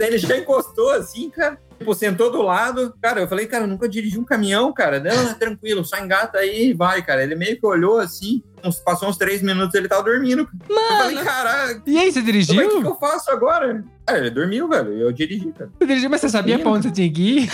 Ele 0.00 0.18
já 0.18 0.36
encostou 0.36 0.90
assim, 0.90 1.28
cara. 1.30 1.58
Tipo, 1.78 1.92
sentou 1.94 2.30
do 2.30 2.40
lado. 2.40 2.94
Cara, 3.02 3.20
eu 3.20 3.28
falei, 3.28 3.46
cara, 3.46 3.64
eu 3.64 3.68
nunca 3.68 3.88
dirigi 3.88 4.16
um 4.18 4.24
caminhão, 4.24 4.72
cara. 4.72 5.00
Não, 5.00 5.30
é 5.30 5.34
tranquilo, 5.34 5.84
só 5.84 5.98
engata 5.98 6.38
aí 6.38 6.68
e 6.70 6.72
vai, 6.72 7.02
cara. 7.02 7.22
Ele 7.22 7.34
meio 7.34 7.58
que 7.58 7.66
olhou 7.66 7.98
assim, 7.98 8.42
uns, 8.62 8.78
passou 8.78 9.08
uns 9.08 9.16
três 9.16 9.42
minutos 9.42 9.74
ele 9.74 9.88
tava 9.88 10.04
dormindo. 10.04 10.48
Eu 10.68 10.76
falei, 10.76 11.14
Mano, 11.16 11.26
caralho, 11.26 11.82
E 11.86 11.98
aí, 11.98 12.12
você 12.12 12.20
o 12.20 12.22
dirigiu? 12.22 12.68
que, 12.68 12.80
que 12.82 12.86
eu 12.86 12.94
faço 12.96 13.30
agora? 13.30 13.84
Cara, 14.06 14.18
ele 14.20 14.30
dormiu, 14.30 14.68
velho. 14.68 14.92
Eu 14.92 15.10
dirigi, 15.12 15.50
cara. 15.52 15.70
Você 15.78 15.86
dirigiu, 15.86 16.08
mas 16.10 16.20
você 16.20 16.28
sabia 16.28 16.58
pra 16.60 16.70
onde 16.70 16.86
você 16.88 16.92
tinha 16.94 17.12
que 17.12 17.38
ir? 17.38 17.50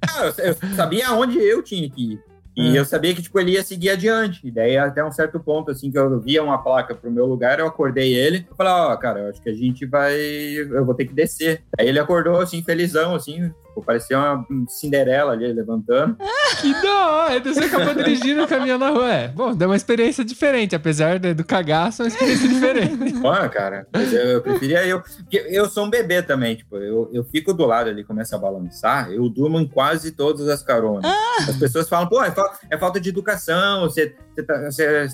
Cara, 0.00 0.34
eu, 0.38 0.44
eu 0.44 0.74
sabia 0.74 1.08
aonde 1.08 1.38
eu 1.38 1.62
tinha 1.62 1.88
que 1.88 2.14
ir. 2.14 2.20
E 2.56 2.70
Hum. 2.70 2.74
eu 2.74 2.84
sabia 2.84 3.14
que, 3.14 3.22
tipo, 3.22 3.38
ele 3.38 3.52
ia 3.52 3.62
seguir 3.62 3.90
adiante. 3.90 4.40
E 4.42 4.50
daí, 4.50 4.76
até 4.78 5.04
um 5.04 5.12
certo 5.12 5.38
ponto, 5.38 5.70
assim, 5.70 5.90
que 5.90 5.98
eu 5.98 6.18
via 6.20 6.42
uma 6.42 6.58
placa 6.58 6.94
pro 6.94 7.10
meu 7.10 7.26
lugar, 7.26 7.58
eu 7.58 7.66
acordei 7.66 8.14
ele. 8.14 8.46
Eu 8.48 8.56
falei, 8.56 8.72
ó, 8.72 8.96
cara, 8.96 9.20
eu 9.20 9.30
acho 9.30 9.42
que 9.42 9.50
a 9.50 9.54
gente 9.54 9.84
vai... 9.84 10.14
Eu 10.16 10.84
vou 10.84 10.94
ter 10.94 11.04
que 11.06 11.14
descer. 11.14 11.62
Aí 11.78 11.86
ele 11.86 11.98
acordou, 11.98 12.40
assim, 12.40 12.62
felizão, 12.62 13.14
assim. 13.14 13.52
Tipo, 13.76 13.82
parecia 13.84 14.18
uma 14.18 14.46
Cinderela 14.68 15.32
ali, 15.32 15.52
levantando. 15.52 16.16
Que 16.56 16.72
da 16.80 17.10
hora! 17.10 17.40
Você 17.44 17.64
acabou 17.64 17.94
dirigindo 17.94 18.42
o 18.44 18.48
caminhão 18.48 18.78
na 18.78 18.88
rua. 18.88 19.12
É, 19.12 19.28
bom, 19.28 19.54
deu 19.54 19.68
uma 19.68 19.76
experiência 19.76 20.24
diferente. 20.24 20.74
Apesar 20.74 21.18
do 21.18 21.44
cagaço, 21.44 22.00
é 22.00 22.04
uma 22.06 22.08
experiência 22.08 22.48
diferente. 22.48 23.12
Mano, 23.20 23.50
cara, 23.50 23.86
mas 23.92 24.10
eu, 24.10 24.20
eu 24.20 24.40
preferia 24.40 24.86
eu. 24.86 25.02
Porque 25.02 25.44
eu 25.50 25.68
sou 25.68 25.84
um 25.84 25.90
bebê 25.90 26.22
também, 26.22 26.56
tipo, 26.56 26.78
eu, 26.78 27.10
eu 27.12 27.22
fico 27.24 27.52
do 27.52 27.66
lado 27.66 27.90
ali, 27.90 28.02
começa 28.04 28.36
a 28.36 28.38
balançar, 28.38 29.10
eu 29.12 29.28
durmo 29.28 29.60
em 29.60 29.68
quase 29.68 30.12
todas 30.12 30.48
as 30.48 30.62
caronas. 30.62 31.04
As 31.46 31.56
pessoas 31.56 31.86
falam, 31.90 32.08
pô, 32.08 32.24
é, 32.24 32.30
fa- 32.48 32.58
é 32.70 32.78
falta 32.78 33.00
de 33.00 33.08
educação, 33.08 33.82
você, 33.82 34.14
você, 34.34 34.42
tá, 34.42 34.54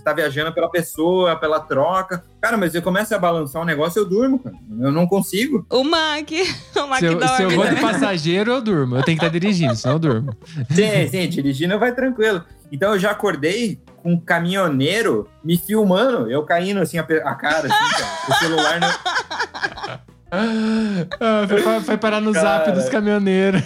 tá 0.05 0.13
viajando 0.13 0.53
pela 0.53 0.71
pessoa, 0.71 1.37
pela 1.37 1.61
troca. 1.61 2.23
Cara, 2.41 2.57
mas 2.57 2.75
eu 2.75 2.83
começo 2.83 3.15
a 3.15 3.19
balançar 3.19 3.63
um 3.63 3.65
negócio, 3.65 4.01
eu 4.01 4.09
durmo, 4.09 4.39
cara. 4.39 4.57
Eu 4.81 4.91
não 4.93 5.07
consigo. 5.07 5.67
o 5.71 5.85
Mac, 5.85 6.29
o 6.77 6.87
Mac 6.87 6.99
Se 7.01 7.07
eu, 7.07 7.19
dorme, 7.19 7.37
se 7.37 7.43
eu 7.43 7.51
vou 7.51 7.67
de 7.67 7.75
né? 7.75 7.81
passageiro, 7.81 8.53
eu 8.53 8.61
durmo. 8.63 8.97
Eu 8.97 9.03
tenho 9.03 9.19
que 9.19 9.25
estar 9.25 9.33
dirigindo, 9.33 9.75
senão 9.77 9.97
eu 9.97 9.99
durmo. 9.99 10.37
Sim, 10.71 11.09
sim, 11.11 11.29
dirigindo 11.29 11.79
vai 11.79 11.95
tranquilo. 11.95 12.45
Então 12.71 12.93
eu 12.95 12.99
já 12.99 13.11
acordei 13.11 13.79
com 14.03 14.13
um 14.15 14.19
caminhoneiro 14.21 15.29
me 15.45 15.57
filmando, 15.59 16.31
eu 16.31 16.43
caindo 16.45 16.81
assim 16.81 16.99
a, 16.99 17.03
a 17.03 17.35
cara, 17.35 17.69
assim, 17.69 17.69
cara. 17.69 18.07
O 18.29 18.35
celular 18.35 18.81
não. 18.81 20.03
Ah, 20.35 21.47
foi, 21.47 21.81
foi 21.83 21.97
parar 21.99 22.21
no 22.21 22.33
zap 22.33 22.65
Cara. 22.65 22.73
dos 22.73 22.89
caminhoneiros. 22.89 23.63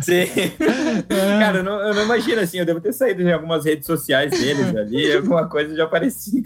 Sim. 0.00 0.26
Cara, 1.38 1.58
eu 1.58 1.64
não, 1.64 1.80
eu 1.80 1.94
não 1.94 2.04
imagino 2.04 2.40
assim, 2.40 2.58
eu 2.58 2.66
devo 2.66 2.80
ter 2.80 2.92
saído 2.92 3.22
em 3.22 3.32
algumas 3.32 3.64
redes 3.64 3.86
sociais 3.86 4.30
deles 4.30 4.74
ali, 4.74 5.12
alguma 5.14 5.48
coisa 5.48 5.74
já 5.74 5.84
aparecia. 5.84 6.42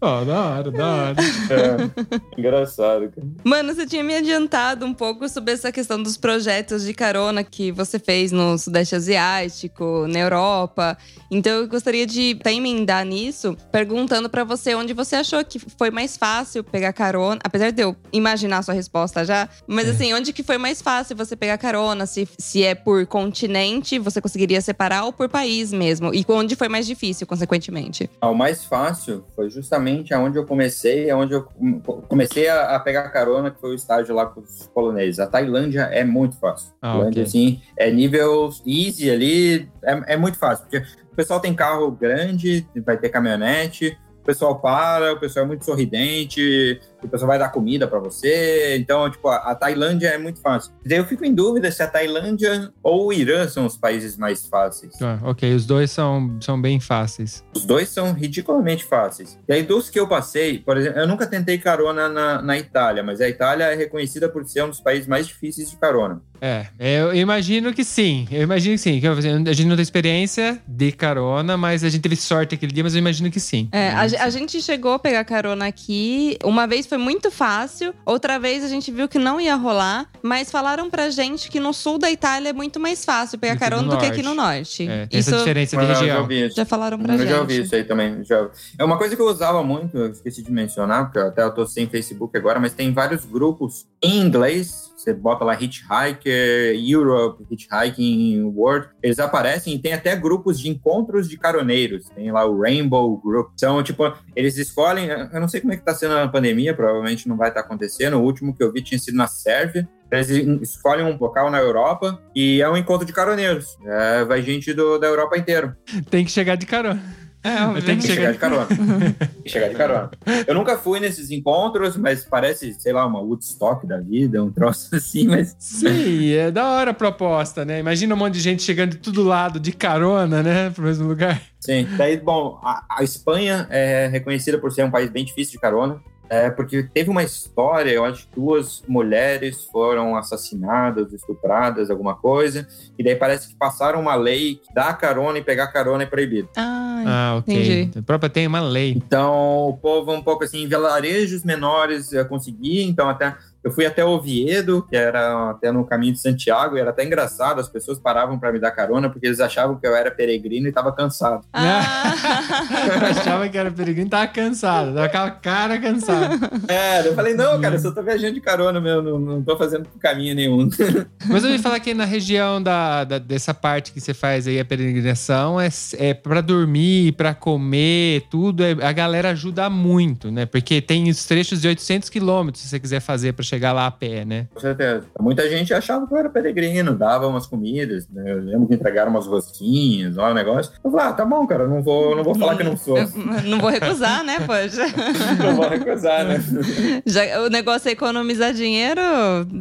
Ó, 0.00 0.24
da 0.24 0.44
hora, 0.44 0.70
da 0.70 0.86
hora. 0.86 1.16
É, 1.50 2.38
engraçado, 2.38 3.10
cara. 3.10 3.26
Mano, 3.44 3.74
você 3.74 3.86
tinha 3.86 4.02
me 4.02 4.14
adiantado 4.14 4.84
um 4.84 4.92
pouco 4.94 5.28
sobre 5.28 5.52
essa 5.52 5.70
questão 5.72 6.02
dos 6.02 6.16
projetos 6.16 6.84
de 6.84 6.92
carona 6.94 7.42
que 7.44 7.70
você 7.72 7.98
fez 7.98 8.32
no 8.32 8.58
Sudeste 8.58 8.94
Asiático, 8.96 10.06
na 10.08 10.18
Europa. 10.18 10.96
Então 11.30 11.52
eu 11.52 11.68
gostaria 11.68 12.06
de 12.06 12.36
até 12.40 12.52
emendar 12.52 13.04
nisso, 13.04 13.56
perguntando 13.72 14.28
pra 14.28 14.44
você 14.44 14.74
onde 14.74 14.92
você 14.92 15.16
achou 15.16 15.44
que 15.44 15.58
foi 15.58 15.90
mais 15.90 16.16
fácil 16.16 16.62
pegar 16.62 16.92
carona, 16.92 17.40
apesar 17.42 17.70
de 17.72 17.82
eu 17.82 17.96
imaginar 18.12 18.58
a 18.58 18.62
sua 18.62 18.74
resposta 18.74 19.24
já, 19.24 19.48
mas 19.66 19.88
É. 19.88 19.90
assim, 19.90 20.14
onde 20.14 20.32
que 20.32 20.42
foi 20.42 20.58
mais 20.58 20.80
fácil 20.80 21.16
você 21.16 21.34
pegar 21.36 21.58
carona? 21.58 22.06
Se, 22.06 22.28
se 22.38 22.62
é 22.62 22.74
por 22.74 23.06
continente, 23.06 23.98
você 23.98 24.20
conseguiria 24.20 24.60
separar 24.60 25.04
ou 25.04 25.12
por 25.12 25.28
país 25.28 25.72
mesmo? 25.72 26.14
E 26.14 26.24
onde 26.28 26.54
foi 26.56 26.68
mais 26.68 26.86
difícil, 26.86 27.26
consequentemente? 27.26 28.08
Ah, 28.20 28.30
O 28.30 28.34
mais 28.34 28.64
fácil 28.64 29.24
foi 29.36 29.50
justamente 29.50 30.14
aonde 30.14 30.38
eu 30.38 30.46
comecei, 30.46 31.10
aonde 31.10 31.34
eu 31.34 31.42
com- 31.44 31.80
comecei 32.08 32.48
a, 32.48 32.74
a 32.74 32.80
pegar 32.80 33.08
carona, 33.10 33.50
que 33.50 33.60
foi 33.60 33.70
o 33.70 33.74
estágio 33.74 34.14
lá 34.14 34.24
com 34.26 34.40
os 34.40 34.66
poloneses. 34.74 35.20
A 35.20 35.26
Tailândia 35.26 35.82
é 35.82 36.02
muito 36.02 36.36
fácil. 36.40 36.72
Ah, 36.80 36.92
Tailândia, 36.92 37.20
ok. 37.20 37.22
assim, 37.22 37.60
é 37.76 37.90
nível 37.90 38.48
easy 38.66 39.10
ali, 39.10 39.68
é, 39.84 40.14
é 40.14 40.16
muito 40.16 40.38
fácil, 40.38 40.64
porque 40.64 40.78
o 41.12 41.14
pessoal 41.14 41.38
tem 41.38 41.54
carro 41.54 41.90
grande, 41.90 42.66
vai 42.84 42.96
ter 42.96 43.10
caminhonete, 43.10 43.96
pessoal 44.26 44.58
para, 44.58 45.14
o 45.14 45.20
pessoal 45.20 45.44
é 45.44 45.48
muito 45.48 45.64
sorridente, 45.64 46.80
o 47.02 47.08
pessoal 47.08 47.28
vai 47.28 47.38
dar 47.38 47.50
comida 47.50 47.86
pra 47.86 47.98
você. 47.98 48.76
Então, 48.76 49.08
tipo, 49.10 49.28
a, 49.28 49.36
a 49.36 49.54
Tailândia 49.54 50.08
é 50.08 50.18
muito 50.18 50.40
fácil. 50.40 50.72
Daí 50.84 50.98
eu 50.98 51.04
fico 51.04 51.24
em 51.24 51.32
dúvida 51.32 51.70
se 51.70 51.82
a 51.82 51.86
Tailândia 51.86 52.72
ou 52.82 53.06
o 53.06 53.12
Irã 53.12 53.46
são 53.48 53.64
os 53.64 53.76
países 53.76 54.16
mais 54.16 54.46
fáceis. 54.46 55.00
Ah, 55.00 55.18
ok, 55.22 55.54
os 55.54 55.64
dois 55.64 55.90
são, 55.90 56.36
são 56.40 56.60
bem 56.60 56.80
fáceis. 56.80 57.44
Os 57.54 57.64
dois 57.64 57.88
são 57.88 58.12
ridiculamente 58.12 58.84
fáceis. 58.84 59.38
E 59.48 59.52
aí, 59.52 59.62
dos 59.62 59.88
que 59.88 59.98
eu 59.98 60.08
passei, 60.08 60.58
por 60.58 60.76
exemplo, 60.76 61.00
eu 61.00 61.06
nunca 61.06 61.26
tentei 61.26 61.58
carona 61.58 62.08
na, 62.08 62.42
na 62.42 62.58
Itália, 62.58 63.02
mas 63.02 63.20
a 63.20 63.28
Itália 63.28 63.64
é 63.64 63.74
reconhecida 63.74 64.28
por 64.28 64.44
ser 64.44 64.64
um 64.64 64.68
dos 64.68 64.80
países 64.80 65.06
mais 65.06 65.26
difíceis 65.26 65.70
de 65.70 65.76
carona. 65.76 66.20
É, 66.40 66.66
eu 66.78 67.14
imagino 67.14 67.72
que 67.72 67.84
sim. 67.84 68.26
Eu 68.30 68.42
imagino 68.42 68.74
que 68.74 68.80
sim. 68.80 69.00
Que 69.00 69.06
A 69.06 69.52
gente 69.52 69.66
não 69.66 69.76
tem 69.76 69.82
experiência 69.82 70.60
de 70.66 70.92
carona, 70.92 71.56
mas 71.56 71.82
a 71.84 71.88
gente 71.88 72.02
teve 72.02 72.16
sorte 72.16 72.54
aquele 72.54 72.72
dia, 72.72 72.82
mas 72.84 72.94
eu 72.94 72.98
imagino 72.98 73.30
que 73.30 73.40
sim. 73.40 73.68
É, 73.72 73.90
a, 73.90 74.02
a 74.02 74.30
gente 74.30 74.60
chegou 74.62 74.92
a 74.92 74.98
pegar 74.98 75.24
carona 75.24 75.66
aqui. 75.66 76.36
Uma 76.44 76.66
vez 76.66 76.86
foi 76.86 76.98
muito 76.98 77.30
fácil, 77.30 77.94
outra 78.04 78.38
vez 78.38 78.64
a 78.64 78.68
gente 78.68 78.90
viu 78.90 79.08
que 79.08 79.18
não 79.18 79.40
ia 79.40 79.54
rolar, 79.56 80.06
mas 80.22 80.50
falaram 80.50 80.88
pra 80.90 81.10
gente 81.10 81.50
que 81.50 81.60
no 81.60 81.72
sul 81.72 81.98
da 81.98 82.10
Itália 82.10 82.50
é 82.50 82.52
muito 82.52 82.78
mais 82.80 83.04
fácil 83.04 83.38
pegar 83.38 83.54
Do 83.54 83.58
que 83.58 83.64
carona 83.64 83.82
do 83.82 83.88
que 83.90 83.94
norte. 84.06 84.12
aqui 84.12 84.22
no 84.22 84.34
norte. 84.34 84.88
É, 84.88 85.06
tem 85.06 85.20
Isso 85.20 85.30
essa 85.30 85.38
diferença 85.38 85.76
de 85.76 85.82
eu 85.82 85.88
já 85.88 86.00
região. 86.00 86.30
isso. 86.30 86.56
já 86.56 86.64
falaram 86.64 86.98
pra 86.98 87.14
Eu 87.14 87.18
gente. 87.18 87.28
já 87.28 87.40
ouvi 87.40 87.60
isso 87.62 87.74
aí 87.74 87.84
também. 87.84 88.22
Já... 88.24 88.48
É 88.78 88.84
uma 88.84 88.96
coisa 88.98 89.14
que 89.16 89.22
eu 89.22 89.26
usava 89.26 89.62
muito, 89.62 89.96
eu 89.96 90.10
esqueci 90.10 90.42
de 90.42 90.50
mencionar, 90.52 91.04
porque 91.04 91.18
eu 91.18 91.26
até 91.28 91.42
eu 91.42 91.50
tô 91.52 91.66
sem 91.66 91.86
Facebook 91.88 92.36
agora, 92.36 92.58
mas 92.60 92.72
tem 92.72 92.92
vários 92.92 93.24
grupos 93.24 93.86
em 94.02 94.18
inglês. 94.20 94.85
Você 95.06 95.14
bota 95.14 95.44
lá 95.44 95.54
Hitchhiker, 95.54 96.74
Europe, 96.74 97.46
Hitchhiking 97.48 98.42
World. 98.42 98.88
Eles 99.00 99.20
aparecem 99.20 99.74
e 99.74 99.78
tem 99.78 99.92
até 99.92 100.16
grupos 100.16 100.58
de 100.58 100.68
encontros 100.68 101.28
de 101.28 101.38
caroneiros. 101.38 102.08
Tem 102.08 102.32
lá 102.32 102.44
o 102.44 102.60
Rainbow 102.60 103.16
Group. 103.18 103.52
São, 103.56 103.80
tipo, 103.84 104.12
eles 104.34 104.58
escolhem. 104.58 105.08
Eu 105.08 105.40
não 105.40 105.46
sei 105.46 105.60
como 105.60 105.72
é 105.72 105.76
que 105.76 105.84
tá 105.84 105.94
sendo 105.94 106.16
a 106.16 106.26
pandemia, 106.26 106.74
provavelmente 106.74 107.28
não 107.28 107.36
vai 107.36 107.50
estar 107.50 107.60
acontecendo. 107.60 108.16
O 108.16 108.22
último 108.22 108.52
que 108.52 108.64
eu 108.64 108.72
vi 108.72 108.82
tinha 108.82 108.98
sido 108.98 109.16
na 109.16 109.28
Sérvia. 109.28 109.88
Eles 110.10 110.28
escolhem 110.28 111.04
um 111.04 111.16
local 111.16 111.50
na 111.52 111.58
Europa 111.58 112.20
e 112.34 112.60
é 112.60 112.68
um 112.68 112.76
encontro 112.76 113.06
de 113.06 113.12
caroneiros. 113.12 113.76
É, 113.86 114.24
vai 114.24 114.42
gente 114.42 114.72
do, 114.72 114.98
da 114.98 115.06
Europa 115.06 115.38
inteira. 115.38 115.78
Tem 116.10 116.24
que 116.24 116.32
chegar 116.32 116.56
de 116.56 116.66
carona. 116.66 117.00
É, 117.46 117.80
Tem 117.80 117.96
que 117.96 118.06
chegar 118.06 118.16
chegar 118.16 118.32
de 118.32 118.38
carona. 118.38 118.66
Tem 118.66 119.28
que 119.44 119.48
chegar 119.48 119.68
de 119.68 119.74
carona. 119.74 120.10
Eu 120.46 120.54
nunca 120.54 120.76
fui 120.76 120.98
nesses 121.00 121.30
encontros, 121.30 121.96
mas 121.96 122.24
parece, 122.24 122.74
sei 122.74 122.92
lá, 122.92 123.06
uma 123.06 123.20
Woodstock 123.20 123.86
da 123.86 123.98
vida, 123.98 124.42
um 124.42 124.50
troço 124.50 124.94
assim, 124.94 125.28
mas. 125.28 125.54
Sim, 125.58 126.32
é 126.32 126.50
da 126.50 126.70
hora 126.70 126.90
a 126.90 126.94
proposta, 126.94 127.64
né? 127.64 127.78
Imagina 127.78 128.14
um 128.14 128.18
monte 128.18 128.34
de 128.34 128.40
gente 128.40 128.62
chegando 128.62 128.90
de 128.92 128.98
todo 128.98 129.22
lado 129.22 129.60
de 129.60 129.72
carona, 129.72 130.42
né? 130.42 130.70
Pro 130.70 130.84
mesmo 130.84 131.06
lugar. 131.06 131.40
Sim. 131.60 131.86
Daí, 131.96 132.16
bom, 132.16 132.60
a, 132.62 132.84
a 132.98 133.04
Espanha 133.04 133.66
é 133.70 134.08
reconhecida 134.08 134.58
por 134.58 134.72
ser 134.72 134.84
um 134.84 134.90
país 134.90 135.10
bem 135.10 135.24
difícil 135.24 135.52
de 135.52 135.58
carona. 135.58 136.00
É, 136.28 136.50
porque 136.50 136.82
teve 136.82 137.08
uma 137.08 137.22
história, 137.22 137.90
eu 137.90 138.04
acho 138.04 138.26
que 138.26 138.34
duas 138.34 138.82
mulheres 138.88 139.64
foram 139.70 140.16
assassinadas, 140.16 141.12
estupradas, 141.12 141.90
alguma 141.90 142.14
coisa, 142.16 142.66
e 142.98 143.04
daí 143.04 143.14
parece 143.14 143.48
que 143.48 143.54
passaram 143.54 144.00
uma 144.00 144.14
lei 144.16 144.56
que 144.56 144.74
dar 144.74 144.92
carona 144.98 145.38
e 145.38 145.42
pegar 145.44 145.68
carona 145.68 146.02
é 146.02 146.06
proibido. 146.06 146.48
Ai, 146.56 147.04
Ah, 147.06 147.36
ok. 147.38 147.54
entendi. 147.54 147.98
A 147.98 148.02
própria 148.02 148.28
tem 148.28 148.46
uma 148.46 148.60
lei. 148.60 148.92
Então, 148.96 149.68
o 149.68 149.76
povo 149.76 150.12
um 150.12 150.22
pouco 150.22 150.42
assim, 150.44 150.62
em 150.64 150.68
vilarejos 150.68 151.44
menores 151.44 152.12
eu 152.12 152.24
consegui, 152.26 152.82
então 152.82 153.08
até 153.08 153.36
eu 153.66 153.72
fui 153.72 153.84
até 153.84 154.04
Oviedo, 154.04 154.86
que 154.88 154.94
era 154.96 155.50
até 155.50 155.72
no 155.72 155.84
caminho 155.84 156.12
de 156.12 156.20
Santiago, 156.20 156.76
e 156.76 156.80
era 156.80 156.90
até 156.90 157.04
engraçado, 157.04 157.60
as 157.60 157.68
pessoas 157.68 157.98
paravam 157.98 158.38
para 158.38 158.52
me 158.52 158.60
dar 158.60 158.70
carona 158.70 159.10
porque 159.10 159.26
eles 159.26 159.40
achavam 159.40 159.76
que 159.76 159.84
eu 159.84 159.94
era 159.96 160.08
peregrino 160.08 160.66
e 160.66 160.68
estava 160.68 160.92
cansado. 160.92 161.44
Eu 161.52 161.60
Ah. 161.60 163.10
achava 163.10 163.48
que 163.48 163.58
era 163.58 163.70
peregrino, 163.70 164.08
tava 164.08 164.26
cansado, 164.28 164.94
tava 164.94 165.08
com 165.08 165.18
a 165.18 165.30
cara 165.30 165.78
cansada. 165.78 166.38
É, 166.68 167.06
eu 167.08 167.14
falei, 167.14 167.34
não, 167.34 167.60
cara, 167.60 167.74
eu 167.74 167.78
só 167.80 167.90
tô 167.90 168.02
viajando 168.02 168.34
de 168.34 168.40
carona 168.40 168.80
mesmo, 168.80 169.02
não, 169.02 169.18
não 169.18 169.42
tô 169.42 169.56
fazendo 169.56 169.88
caminho 170.00 170.34
nenhum. 170.34 170.68
Mas 171.26 171.42
eu 171.44 171.50
ia 171.50 171.58
falar 171.58 171.80
que 171.80 171.92
na 171.94 172.04
região 172.04 172.62
da, 172.62 173.02
da- 173.04 173.18
dessa 173.18 173.52
parte 173.52 173.92
que 173.92 174.00
você 174.00 174.14
faz 174.14 174.46
aí, 174.46 174.60
a 174.60 174.64
peregrinação, 174.64 175.60
é, 175.60 175.68
é 175.98 176.14
para 176.14 176.40
dormir, 176.40 177.12
pra 177.12 177.34
comer, 177.34 178.22
tudo, 178.30 178.62
é- 178.62 178.76
a 178.80 178.92
galera 178.92 179.30
ajuda 179.30 179.68
muito, 179.68 180.30
né? 180.30 180.46
Porque 180.46 180.80
tem 180.80 181.08
os 181.10 181.24
trechos 181.24 181.60
de 181.60 181.68
800 181.68 182.08
quilômetros, 182.08 182.62
se 182.62 182.68
você 182.68 182.78
quiser 182.80 183.00
fazer 183.00 183.32
pra 183.32 183.44
chegar 183.44 183.55
chegar 183.56 183.72
lá 183.72 183.86
a 183.86 183.90
pé, 183.90 184.24
né? 184.24 184.46
Com 184.54 184.60
certeza. 184.60 185.04
Muita 185.18 185.48
gente 185.48 185.72
achava 185.72 186.06
que 186.06 186.12
eu 186.12 186.18
era 186.18 186.28
peregrino, 186.28 186.94
dava 186.94 187.26
umas 187.26 187.46
comidas, 187.46 188.06
né? 188.08 188.32
Eu 188.32 188.40
lembro 188.40 188.68
que 188.68 188.74
entregaram 188.74 189.10
umas 189.10 189.26
rosquinhas, 189.26 190.16
lá 190.16 190.30
o 190.30 190.34
negócio. 190.34 190.72
Eu 190.84 190.90
falei, 190.90 191.06
ah, 191.06 191.12
tá 191.12 191.24
bom, 191.24 191.46
cara, 191.46 191.66
não 191.66 191.82
vou, 191.82 192.14
não 192.14 192.22
vou 192.22 192.34
falar 192.34 192.56
que 192.56 192.64
não 192.64 192.76
sou. 192.76 192.96
Não 193.44 193.58
vou 193.58 193.70
recusar, 193.70 194.22
né, 194.24 194.38
poxa? 194.40 194.84
não 195.42 195.56
vou 195.56 195.68
recusar, 195.68 196.24
né? 196.24 196.36
Já, 197.06 197.42
o 197.42 197.48
negócio 197.48 197.88
é 197.88 197.92
economizar 197.92 198.52
dinheiro, 198.52 199.00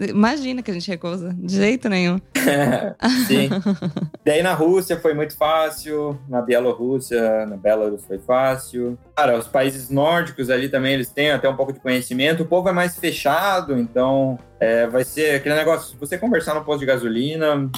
imagina 0.09 0.61
que 0.61 0.71
a 0.71 0.73
gente 0.73 0.89
recusa. 0.89 1.33
De 1.37 1.55
jeito 1.55 1.87
nenhum. 1.87 2.19
Sim. 3.27 3.49
Daí 4.25 4.43
na 4.43 4.53
Rússia 4.53 4.97
foi 4.99 5.13
muito 5.13 5.35
fácil, 5.37 6.19
na 6.27 6.41
Bielorrússia, 6.41 7.45
na 7.45 7.55
Belarus 7.55 8.03
foi 8.05 8.19
fácil. 8.19 8.97
Cara, 9.15 9.37
os 9.37 9.47
países 9.47 9.89
nórdicos 9.89 10.49
ali 10.49 10.67
também, 10.67 10.93
eles 10.93 11.09
têm 11.09 11.31
até 11.31 11.47
um 11.47 11.55
pouco 11.55 11.71
de 11.71 11.79
conhecimento. 11.79 12.43
O 12.43 12.45
povo 12.45 12.67
é 12.67 12.71
mais 12.73 12.97
fechado, 12.97 13.84
então 13.89 14.37
é, 14.59 14.87
vai 14.87 15.03
ser 15.03 15.35
aquele 15.35 15.55
negócio, 15.55 15.91
se 15.91 15.97
você 15.97 16.17
conversar 16.17 16.53
no 16.55 16.63
posto 16.65 16.79
de 16.81 16.85
gasolina, 16.85 17.69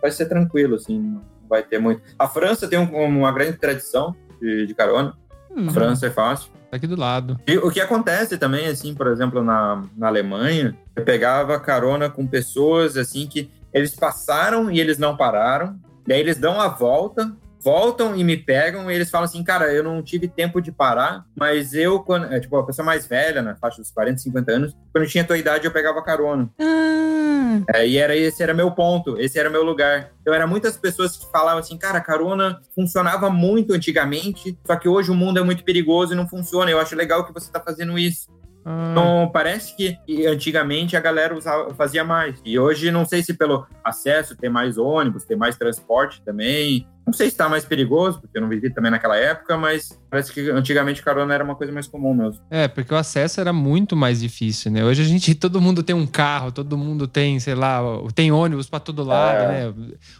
vai 0.00 0.10
ser 0.10 0.26
tranquilo, 0.26 0.76
assim, 0.76 0.98
não 0.98 1.22
vai 1.48 1.62
ter 1.62 1.78
muito. 1.78 2.00
A 2.18 2.28
França 2.28 2.68
tem 2.68 2.78
um- 2.78 3.04
uma 3.18 3.32
grande 3.32 3.58
tradição 3.58 4.14
de, 4.40 4.66
de 4.66 4.74
carona. 4.74 5.14
Hum. 5.50 5.66
A 5.68 5.72
França 5.72 6.06
é 6.06 6.10
fácil. 6.10 6.50
Tá 6.70 6.76
aqui 6.76 6.86
do 6.86 6.94
lado. 6.98 7.38
E 7.46 7.58
o 7.58 7.70
que 7.70 7.80
acontece 7.80 8.38
também, 8.38 8.66
assim, 8.68 8.94
por 8.94 9.08
exemplo, 9.08 9.42
na, 9.42 9.82
na 9.96 10.06
Alemanha, 10.06 10.76
eu 10.94 11.04
pegava 11.04 11.58
carona 11.58 12.08
com 12.08 12.24
pessoas, 12.26 12.96
assim, 12.96 13.26
que 13.26 13.50
eles 13.74 13.94
passaram 13.96 14.70
e 14.70 14.78
eles 14.80 14.96
não 14.96 15.16
pararam. 15.16 15.76
Daí 16.06 16.20
eles 16.20 16.38
dão 16.38 16.60
a 16.60 16.68
volta, 16.68 17.32
voltam 17.62 18.16
e 18.16 18.24
me 18.24 18.36
pegam 18.36 18.90
e 18.90 18.94
eles 18.94 19.10
falam 19.10 19.24
assim, 19.24 19.42
cara, 19.44 19.72
eu 19.72 19.82
não 19.82 20.02
tive 20.02 20.28
tempo 20.28 20.60
de 20.60 20.72
parar, 20.72 21.24
mas 21.38 21.74
eu, 21.74 22.00
quando, 22.00 22.32
é, 22.32 22.40
tipo, 22.40 22.56
a 22.56 22.64
pessoa 22.66 22.84
mais 22.84 23.06
velha, 23.06 23.42
na 23.42 23.54
faixa 23.54 23.80
dos 23.80 23.90
40, 23.90 24.18
50 24.18 24.52
anos, 24.52 24.76
quando 24.92 25.04
eu 25.04 25.10
tinha 25.10 25.22
a 25.22 25.26
tua 25.26 25.38
idade, 25.38 25.66
eu 25.66 25.70
pegava 25.70 26.02
carona. 26.02 26.48
Ah, 26.58 27.60
É, 27.74 27.86
e 27.86 27.96
era 27.98 28.16
esse 28.16 28.42
era 28.42 28.54
meu 28.54 28.70
ponto, 28.70 29.18
esse 29.20 29.38
era 29.38 29.50
meu 29.50 29.62
lugar. 29.64 30.10
Então, 30.20 30.32
eram 30.32 30.48
muitas 30.48 30.76
pessoas 30.76 31.16
que 31.16 31.30
falavam 31.30 31.58
assim, 31.58 31.76
cara, 31.76 32.00
carona 32.00 32.60
funcionava 32.74 33.28
muito 33.28 33.74
antigamente, 33.74 34.58
só 34.66 34.76
que 34.76 34.88
hoje 34.88 35.10
o 35.10 35.14
mundo 35.14 35.38
é 35.38 35.42
muito 35.42 35.64
perigoso 35.64 36.12
e 36.12 36.16
não 36.16 36.28
funciona. 36.28 36.70
Eu 36.70 36.78
acho 36.80 36.94
legal 36.96 37.24
que 37.26 37.32
você 37.32 37.50
tá 37.50 37.60
fazendo 37.60 37.98
isso. 37.98 38.28
Ah, 38.64 38.88
Então, 38.92 39.30
parece 39.32 39.74
que 39.76 39.96
que 40.06 40.26
antigamente 40.26 40.96
a 40.96 41.00
galera 41.00 41.34
usava, 41.34 41.74
fazia 41.74 42.04
mais. 42.04 42.40
E 42.44 42.58
hoje, 42.58 42.90
não 42.90 43.04
sei 43.04 43.22
se 43.22 43.34
pelo 43.34 43.66
acesso, 43.82 44.36
ter 44.36 44.48
mais 44.50 44.76
ônibus, 44.78 45.24
ter 45.24 45.36
mais 45.36 45.56
transporte 45.56 46.22
também. 46.22 46.86
Não 47.10 47.14
sei 47.16 47.26
se 47.26 47.32
está 47.34 47.48
mais 47.48 47.64
perigoso, 47.64 48.20
porque 48.20 48.38
eu 48.38 48.42
não 48.42 48.48
vivi 48.48 48.70
também 48.72 48.88
naquela 48.88 49.16
época, 49.16 49.56
mas 49.58 49.98
parece 50.08 50.32
que 50.32 50.48
antigamente 50.48 51.02
carona 51.02 51.34
era 51.34 51.42
uma 51.42 51.56
coisa 51.56 51.72
mais 51.72 51.88
comum 51.88 52.14
mesmo. 52.14 52.40
É, 52.48 52.68
porque 52.68 52.94
o 52.94 52.96
acesso 52.96 53.40
era 53.40 53.52
muito 53.52 53.96
mais 53.96 54.20
difícil, 54.20 54.70
né? 54.70 54.84
Hoje 54.84 55.02
a 55.02 55.04
gente, 55.04 55.34
todo 55.34 55.60
mundo 55.60 55.82
tem 55.82 55.96
um 55.96 56.06
carro, 56.06 56.52
todo 56.52 56.78
mundo 56.78 57.08
tem, 57.08 57.40
sei 57.40 57.56
lá, 57.56 57.80
tem 58.14 58.30
ônibus 58.30 58.68
pra 58.70 58.78
todo 58.78 59.02
lado, 59.02 59.42
É. 59.42 59.48
né? 59.66 59.74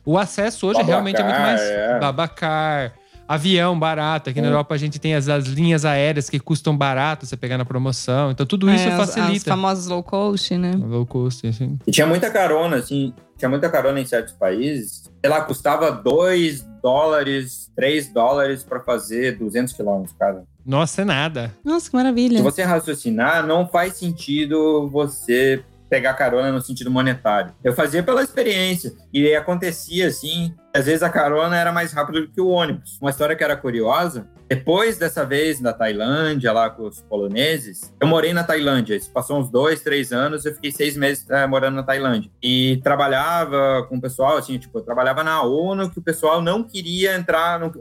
O 0.04 0.18
acesso 0.18 0.66
hoje 0.66 0.78
Babacar, 0.78 0.88
realmente 0.94 1.20
é 1.20 1.24
muito 1.24 1.40
mais 1.40 1.60
é. 1.60 1.98
babacar, 2.00 2.92
avião 3.28 3.78
barato. 3.78 4.28
Aqui 4.30 4.40
na 4.40 4.48
Hum. 4.48 4.50
Europa 4.50 4.74
a 4.74 4.78
gente 4.78 4.98
tem 4.98 5.14
as, 5.14 5.28
as 5.28 5.44
linhas 5.46 5.84
aéreas 5.84 6.28
que 6.28 6.40
custam 6.40 6.76
barato 6.76 7.24
você 7.24 7.36
pegar 7.36 7.56
na 7.56 7.64
promoção. 7.64 8.32
Então 8.32 8.44
tudo 8.44 8.68
isso 8.68 8.88
é, 8.88 8.92
as- 8.92 9.00
As, 9.10 9.14
facilita. 9.14 9.50
famosas 9.50 9.86
low 9.86 10.02
cost, 10.02 10.56
né? 10.58 10.72
Low 10.76 11.06
cost, 11.06 11.46
assim. 11.46 11.78
E 11.86 11.92
tinha 11.92 12.06
muita 12.08 12.28
carona, 12.30 12.78
assim, 12.78 13.14
tinha 13.40 13.48
muita 13.48 13.68
carona 13.68 13.98
em 13.98 14.06
certos 14.06 14.34
países. 14.34 15.10
Sei 15.20 15.30
lá, 15.30 15.40
custava 15.40 15.90
2 15.90 16.62
dólares, 16.82 17.70
3 17.74 18.12
dólares 18.12 18.62
para 18.62 18.80
fazer 18.80 19.36
200 19.38 19.72
quilômetros, 19.72 20.14
cara. 20.16 20.44
Nossa, 20.64 21.02
é 21.02 21.04
nada. 21.04 21.52
Nossa, 21.64 21.90
que 21.90 21.96
maravilha. 21.96 22.36
Se 22.36 22.44
você 22.44 22.62
raciocinar, 22.62 23.46
não 23.46 23.66
faz 23.66 23.94
sentido 23.94 24.88
você 24.88 25.64
pegar 25.88 26.14
carona 26.14 26.52
no 26.52 26.60
sentido 26.60 26.90
monetário. 26.90 27.52
Eu 27.64 27.72
fazia 27.72 28.02
pela 28.02 28.22
experiência. 28.22 28.92
E 29.12 29.34
acontecia 29.34 30.06
assim, 30.06 30.54
às 30.72 30.86
vezes 30.86 31.02
a 31.02 31.10
carona 31.10 31.56
era 31.56 31.72
mais 31.72 31.92
rápida 31.92 32.20
do 32.20 32.28
que 32.28 32.40
o 32.40 32.48
ônibus. 32.48 32.98
Uma 33.00 33.10
história 33.10 33.34
que 33.34 33.42
era 33.42 33.56
curiosa, 33.56 34.28
depois 34.50 34.98
dessa 34.98 35.24
vez 35.24 35.60
na 35.60 35.72
Tailândia, 35.72 36.52
lá 36.52 36.68
com 36.68 36.82
os 36.82 37.00
poloneses, 37.02 37.94
eu 38.00 38.08
morei 38.08 38.32
na 38.32 38.42
Tailândia. 38.42 38.96
Isso 38.96 39.08
passou 39.12 39.38
uns 39.38 39.48
dois, 39.48 39.80
três 39.80 40.10
anos, 40.10 40.44
eu 40.44 40.52
fiquei 40.52 40.72
seis 40.72 40.96
meses 40.96 41.24
eh, 41.30 41.46
morando 41.46 41.76
na 41.76 41.84
Tailândia. 41.84 42.28
E 42.42 42.80
trabalhava 42.82 43.86
com 43.88 43.96
o 43.96 44.00
pessoal, 44.00 44.36
assim, 44.36 44.58
tipo, 44.58 44.76
eu 44.78 44.82
trabalhava 44.82 45.22
na 45.22 45.40
ONU, 45.40 45.88
que 45.88 46.00
o 46.00 46.02
pessoal 46.02 46.42
não 46.42 46.64
queria 46.64 47.14
entrar 47.14 47.60
no 47.60 47.72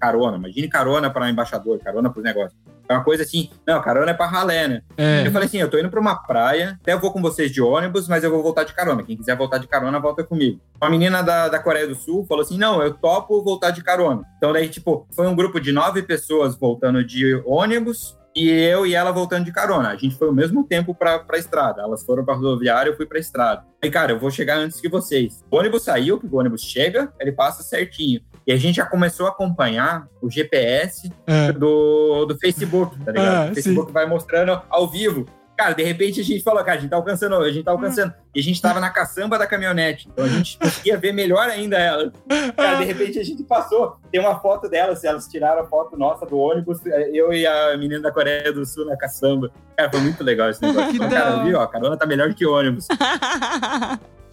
carona. 0.00 0.38
Imagine 0.38 0.66
carona 0.66 1.10
para 1.10 1.28
embaixador, 1.28 1.78
carona 1.80 2.08
para 2.08 2.22
negócio. 2.22 2.56
É 2.88 2.94
uma 2.94 3.04
coisa 3.04 3.22
assim, 3.22 3.50
não, 3.66 3.80
carona 3.80 4.10
é 4.10 4.14
para 4.14 4.26
ralé, 4.26 4.68
né? 4.68 4.82
É. 4.96 5.26
Eu 5.26 5.32
falei 5.32 5.46
assim, 5.46 5.58
eu 5.58 5.70
tô 5.70 5.78
indo 5.78 5.90
pra 5.90 6.00
uma 6.00 6.16
praia, 6.16 6.78
até 6.80 6.92
eu 6.92 7.00
vou 7.00 7.12
com 7.12 7.22
vocês 7.22 7.50
de 7.50 7.60
ônibus, 7.60 8.08
mas 8.08 8.22
eu 8.22 8.30
vou 8.30 8.42
voltar 8.42 8.64
de 8.64 8.74
carona. 8.74 9.02
Quem 9.02 9.16
quiser 9.16 9.36
voltar 9.36 9.58
de 9.58 9.66
carona, 9.66 9.98
volta 9.98 10.22
comigo. 10.22 10.60
Uma 10.80 10.90
menina 10.90 11.22
da, 11.22 11.48
da 11.48 11.58
Coreia 11.58 11.86
do 11.86 11.94
Sul 11.94 12.24
falou 12.26 12.42
assim, 12.42 12.58
não, 12.58 12.82
eu 12.82 12.92
topo 12.94 13.42
voltar 13.42 13.70
de 13.70 13.82
carona. 13.82 14.22
Então 14.36 14.52
daí, 14.52 14.68
tipo, 14.68 15.06
foi 15.14 15.26
um 15.26 15.34
grupo 15.34 15.60
de 15.60 15.72
nove 15.72 16.02
pessoas 16.02 16.56
voltando 16.56 17.04
de 17.04 17.40
ônibus 17.46 18.16
e 18.34 18.50
eu 18.50 18.84
e 18.84 18.94
ela 18.94 19.12
voltando 19.12 19.44
de 19.44 19.52
carona. 19.52 19.90
A 19.90 19.96
gente 19.96 20.16
foi 20.16 20.28
ao 20.28 20.34
mesmo 20.34 20.64
tempo 20.64 20.94
pra, 20.94 21.20
pra 21.20 21.38
estrada. 21.38 21.82
Elas 21.82 22.04
foram 22.04 22.24
pra 22.24 22.34
rodoviária, 22.34 22.90
eu 22.90 22.96
fui 22.96 23.06
pra 23.06 23.18
estrada. 23.18 23.64
Aí, 23.82 23.90
cara, 23.90 24.12
eu 24.12 24.18
vou 24.18 24.30
chegar 24.30 24.58
antes 24.58 24.80
que 24.80 24.88
vocês. 24.88 25.44
O 25.50 25.56
ônibus 25.56 25.84
saiu, 25.84 26.18
que 26.18 26.26
o 26.26 26.36
ônibus 26.36 26.62
chega, 26.62 27.12
ele 27.20 27.32
passa 27.32 27.62
certinho. 27.62 28.20
E 28.46 28.52
a 28.52 28.56
gente 28.56 28.76
já 28.76 28.84
começou 28.86 29.26
a 29.26 29.30
acompanhar 29.30 30.06
o 30.20 30.30
GPS 30.30 31.10
É. 31.26 31.50
do, 31.52 32.26
do 32.26 32.38
Facebook, 32.38 32.98
tá 33.04 33.12
ligado? 33.12 33.48
Ah, 33.48 33.50
o 33.50 33.54
Facebook 33.54 33.90
vai 33.92 34.06
mostrando 34.06 34.60
ao 34.68 34.88
vivo. 34.88 35.26
Cara, 35.56 35.72
de 35.72 35.84
repente 35.84 36.20
a 36.20 36.24
gente 36.24 36.42
falou, 36.42 36.64
cara, 36.64 36.78
a 36.78 36.80
gente 36.80 36.90
tá 36.90 36.96
alcançando, 36.96 37.36
a 37.36 37.48
gente 37.52 37.64
tá 37.64 37.70
alcançando. 37.70 38.12
E 38.34 38.40
a 38.40 38.42
gente 38.42 38.60
tava 38.60 38.80
na 38.80 38.90
caçamba 38.90 39.38
da 39.38 39.46
caminhonete. 39.46 40.08
Então 40.12 40.24
a 40.24 40.28
gente 40.28 40.58
conseguia 40.60 40.96
ver 40.98 41.12
melhor 41.12 41.48
ainda 41.48 41.78
ela. 41.78 42.12
Cara, 42.56 42.78
de 42.78 42.84
repente 42.84 43.20
a 43.20 43.22
gente 43.22 43.44
passou. 43.44 43.96
Tem 44.10 44.20
uma 44.20 44.40
foto 44.40 44.68
delas, 44.68 45.04
elas 45.04 45.28
tiraram 45.28 45.62
a 45.62 45.66
foto 45.66 45.96
nossa 45.96 46.26
do 46.26 46.36
ônibus, 46.36 46.80
eu 47.12 47.32
e 47.32 47.46
a 47.46 47.76
menina 47.78 48.00
da 48.00 48.10
Coreia 48.10 48.52
do 48.52 48.66
Sul 48.66 48.84
na 48.84 48.96
caçamba. 48.96 49.48
Cara, 49.76 49.88
foi 49.92 50.00
muito 50.00 50.24
legal 50.24 50.50
esse 50.50 50.60
negócio. 50.66 50.90
Que 50.90 50.96
Então, 50.96 51.08
cara, 51.08 51.44
viu? 51.44 51.56
ó, 51.56 51.62
A 51.62 51.68
carona 51.68 51.96
tá 51.96 52.04
melhor 52.04 52.34
que 52.34 52.44
o 52.44 52.52
ônibus. 52.52 52.88